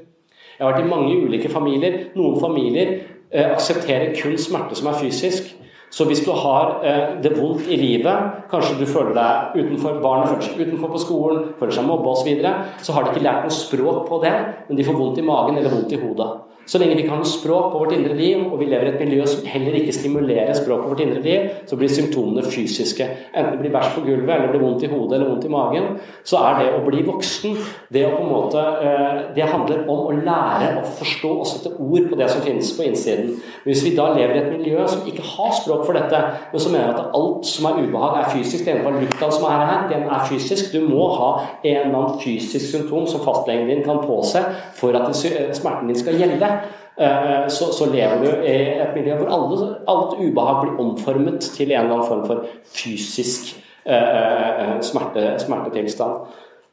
[0.59, 1.98] Jeg har vært i mange ulike familier.
[2.19, 2.97] Noen familier
[3.31, 5.55] eh, aksepterer kun smerte som er fysisk.
[5.90, 10.32] Så hvis du har eh, det vondt i livet, kanskje du føler deg utenfor barnet
[10.32, 12.52] føler seg utenfor på skolen, føler seg mobba osv., så, videre,
[12.82, 14.35] så har de ikke lært noe språk på det,
[14.69, 16.28] men de får vondt i magen eller vondt i hodet.
[16.69, 18.93] Så lenge vi ikke har noe språk på vårt indre liv, og vi lever i
[18.93, 23.07] et miljø som heller ikke stimulerer språk på vårt indre liv, så blir symptomene fysiske.
[23.32, 25.53] Enten det blir bæsj på gulvet, eller det blir vondt i hodet eller vondt i
[25.55, 25.86] magen.
[26.28, 27.57] Så er det å bli voksen
[27.89, 31.73] Det å på en måte eh, Det handler om å lære å forstå og sette
[31.73, 33.31] ord på det som finnes på innsiden.
[33.65, 36.20] Hvis vi da lever i et miljø som ikke har språk for dette,
[36.53, 39.65] men som mener at alt som er ubehag, er fysisk Det ene lukta som er
[39.65, 40.69] her, den er fysisk.
[40.74, 41.31] Du må ha
[41.62, 44.43] en eller annen fysisk symptom som fastlegen din kan påse
[44.77, 46.57] for at smerten din skal gjelde.
[47.01, 51.70] Eh, så, så, lever du i et miljø hvor alle, alt ubehag blir omformet til
[51.70, 52.44] en eller annen form for
[52.74, 53.52] fysisk
[53.86, 56.16] eh, smerte, smertetilstand.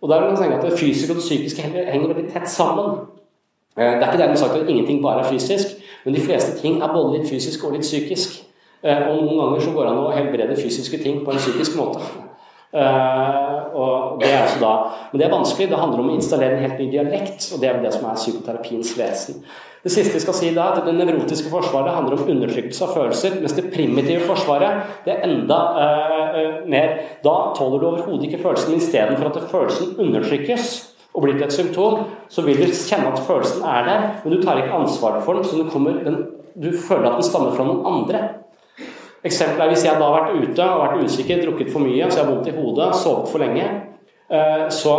[0.01, 3.05] Og der man tenke at Det fysiske og det psykiske henger, veldig tett sammen.
[3.75, 5.67] Det er ikke dermed sagt at ingenting bare er fysisk,
[6.05, 8.41] men de fleste ting er både litt fysisk og litt psykisk.
[8.83, 11.99] Og noen ganger så går det an å helbrede fysiske ting på en psykisk måte.
[13.73, 14.73] og det altså da,
[15.11, 15.69] Men det er vanskelig.
[15.69, 18.15] Det handler om å installere en helt ny dialekt, og det er det som er
[18.15, 19.43] psykoterapiens vesen.
[19.85, 23.35] Det siste jeg skal si da, at Det nevrotiske forsvaret handler om undertrykkelse av følelser,
[23.37, 28.79] mens det primitive forsvaret det er enda uh, mer Da tåler du overhodet ikke følelsen,
[28.79, 30.71] istedenfor at følelsen undertrykkes
[31.15, 34.41] og blir til et symptom, så vil du kjenne at følelsen er der, men du
[34.41, 36.17] tar ikke ansvar for den, så den kommer, den,
[36.59, 38.23] du føler at den stammer fra noen andre.
[39.25, 42.19] Eksempelet er hvis jeg da har vært ute og vært usikker, drukket for mye, så
[42.19, 43.69] jeg har vondt i hodet, sovet for lenge,
[44.33, 44.95] uh, så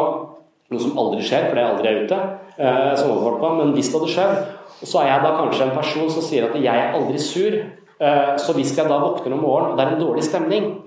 [0.72, 2.22] noe som aldri skjer, for det er aldri er ute,
[2.62, 6.22] uh, men hvis det hadde skjedd, og så er jeg da kanskje en person som
[6.22, 7.64] sier at 'jeg er aldri sur'.
[8.00, 10.82] Eh, så hvis jeg da våkner om morgenen, og det er en dårlig stemning,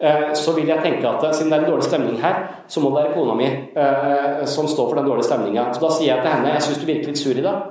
[0.00, 2.34] eh, så vil jeg tenke at siden det er en dårlig stemning her,
[2.68, 5.72] så må det være kona mi eh, som står for den dårlige stemninga.
[5.72, 7.62] Så da sier jeg til henne 'jeg syns du virker litt sur i dag'.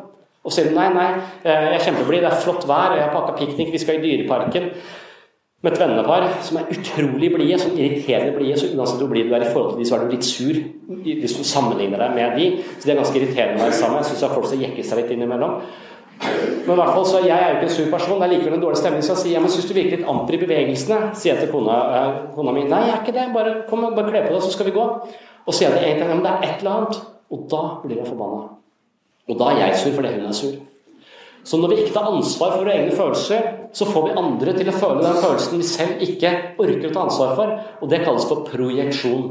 [0.44, 1.12] Og sier hun nei, nei,
[1.44, 4.02] eh, jeg er kjempeblid, det er flott vær, jeg har pakka piknik, vi skal i
[4.02, 4.72] Dyreparken
[5.66, 8.60] med et vennepar som er utrolig blide, som irriterende blide.
[8.62, 10.62] Så uansett hvor blid du er i forhold til de, så er du litt sur
[11.06, 12.48] hvis du sammenligner deg med de.
[12.78, 14.00] Så det er ganske irriterende å være sammen.
[14.04, 15.60] Jeg syns folk skal jekke seg litt innimellom.
[16.66, 18.20] Men i hvert fall, så jeg er jo ikke en sur person.
[18.22, 19.04] Det er likevel en dårlig stemning.
[19.06, 21.10] Så jeg sier ja, men syns du virker litt amper i bevegelsene?
[21.18, 22.68] Sier jeg til kona, eh, kona mi.
[22.70, 23.26] Nei, jeg er ikke det.
[23.36, 24.86] Bare kom bare kle på deg, så skal vi gå.
[25.46, 27.02] Og så sier jeg til en gang ja, det er et eller annet.
[27.36, 28.48] Og da blir jeg forbanna.
[29.26, 30.56] Og da er jeg sur fordi hun er sur.
[31.46, 34.70] Så når vi ikke tar ansvar for våre egne følelser, så får vi andre til
[34.72, 37.58] å føle den følelsen vi selv ikke orker å ta ansvar for.
[37.82, 39.28] Og det kalles for projeksjon.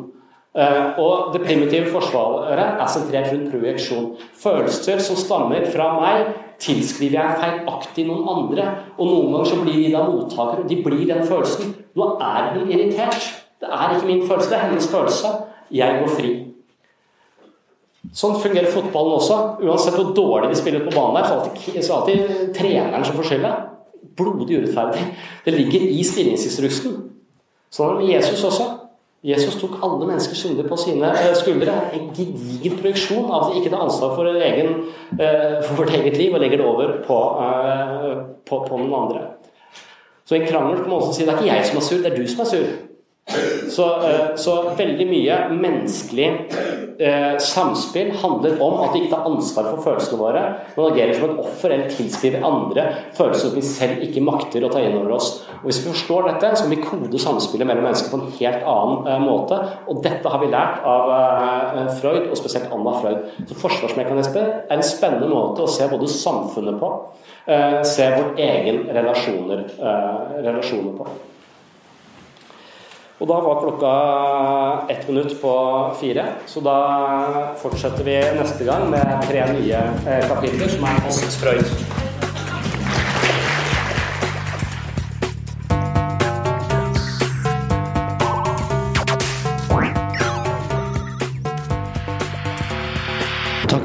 [0.55, 4.13] Eh, og det primitive forsvaret er sentrert rundt projeksjon.
[4.39, 6.29] Følelser som stammer fra meg,
[6.63, 8.69] tilskriver jeg feilaktig noen andre.
[8.95, 11.75] Og noen ganger så blir de da mottakere, og de blir den følelsen.
[11.99, 13.33] Nå er hun irritert.
[13.59, 15.37] Det er ikke min følelse, det er hennes følelse.
[15.75, 16.35] Jeg går fri.
[18.15, 19.39] Sånn fungerer fotballen også.
[19.65, 23.31] Uansett hvor dårlig de spiller på banen, der, så er det alltid, treneren som får
[23.33, 23.53] skylda.
[24.15, 25.03] Blodig urettferdig.
[25.45, 26.97] Det ligger i stillingsinstruksen.
[27.75, 28.71] Sånn er det med Jesus også.
[29.25, 31.75] Jesus tok alle menneskers synder på sine eh, skuldre.
[31.97, 34.75] En gedigen projeksjon av at de ikke tar ansvar for, egen,
[35.17, 39.23] eh, for, vårt eget liv og legger det over på, eh, på, på noen andre.
[40.29, 42.13] Så en krangel på man også si det er ikke jeg som er sur, det
[42.13, 42.69] er du som er sur.
[43.71, 46.27] Så, eh, så, veldig mye menneskelig
[46.99, 50.43] eh, samspill handler om at vi ikke tar ansvar for følelsene våre,
[50.75, 52.85] men agerer som et offer eller tilskriver andre
[53.17, 55.33] følelser som vi selv ikke makter å ta inn over oss.
[55.63, 58.71] Og Hvis vi forstår dette, så kan vi kode samspillet mellom mennesker på en helt
[58.77, 59.61] annen eh, måte.
[59.89, 61.13] Og dette har vi lært av
[61.99, 63.29] Freud, og spesielt Anna Freud.
[63.49, 66.91] Så Forsvarsmekanisme er en spennende måte å se både samfunnet på,
[67.89, 69.65] se våre egen relasjoner,
[70.45, 71.09] relasjoner på.
[73.23, 73.91] Og da var klokka
[74.93, 75.53] ett minutt på
[76.01, 76.79] fire, så da
[77.63, 81.71] fortsetter vi neste gang med tre nye eh, kapitler som er Åsens Freud.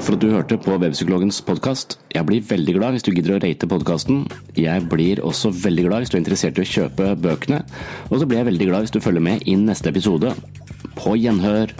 [0.10, 2.00] For at du hørte på Webpsykologens podkast.
[2.16, 4.24] Jeg blir veldig glad hvis du gidder å rate podkasten.
[4.58, 7.62] Jeg blir også veldig glad hvis du er interessert i å kjøpe bøkene.
[8.10, 10.34] Og så blir jeg veldig glad hvis du følger med inn neste episode.
[10.98, 11.78] På gjenhør.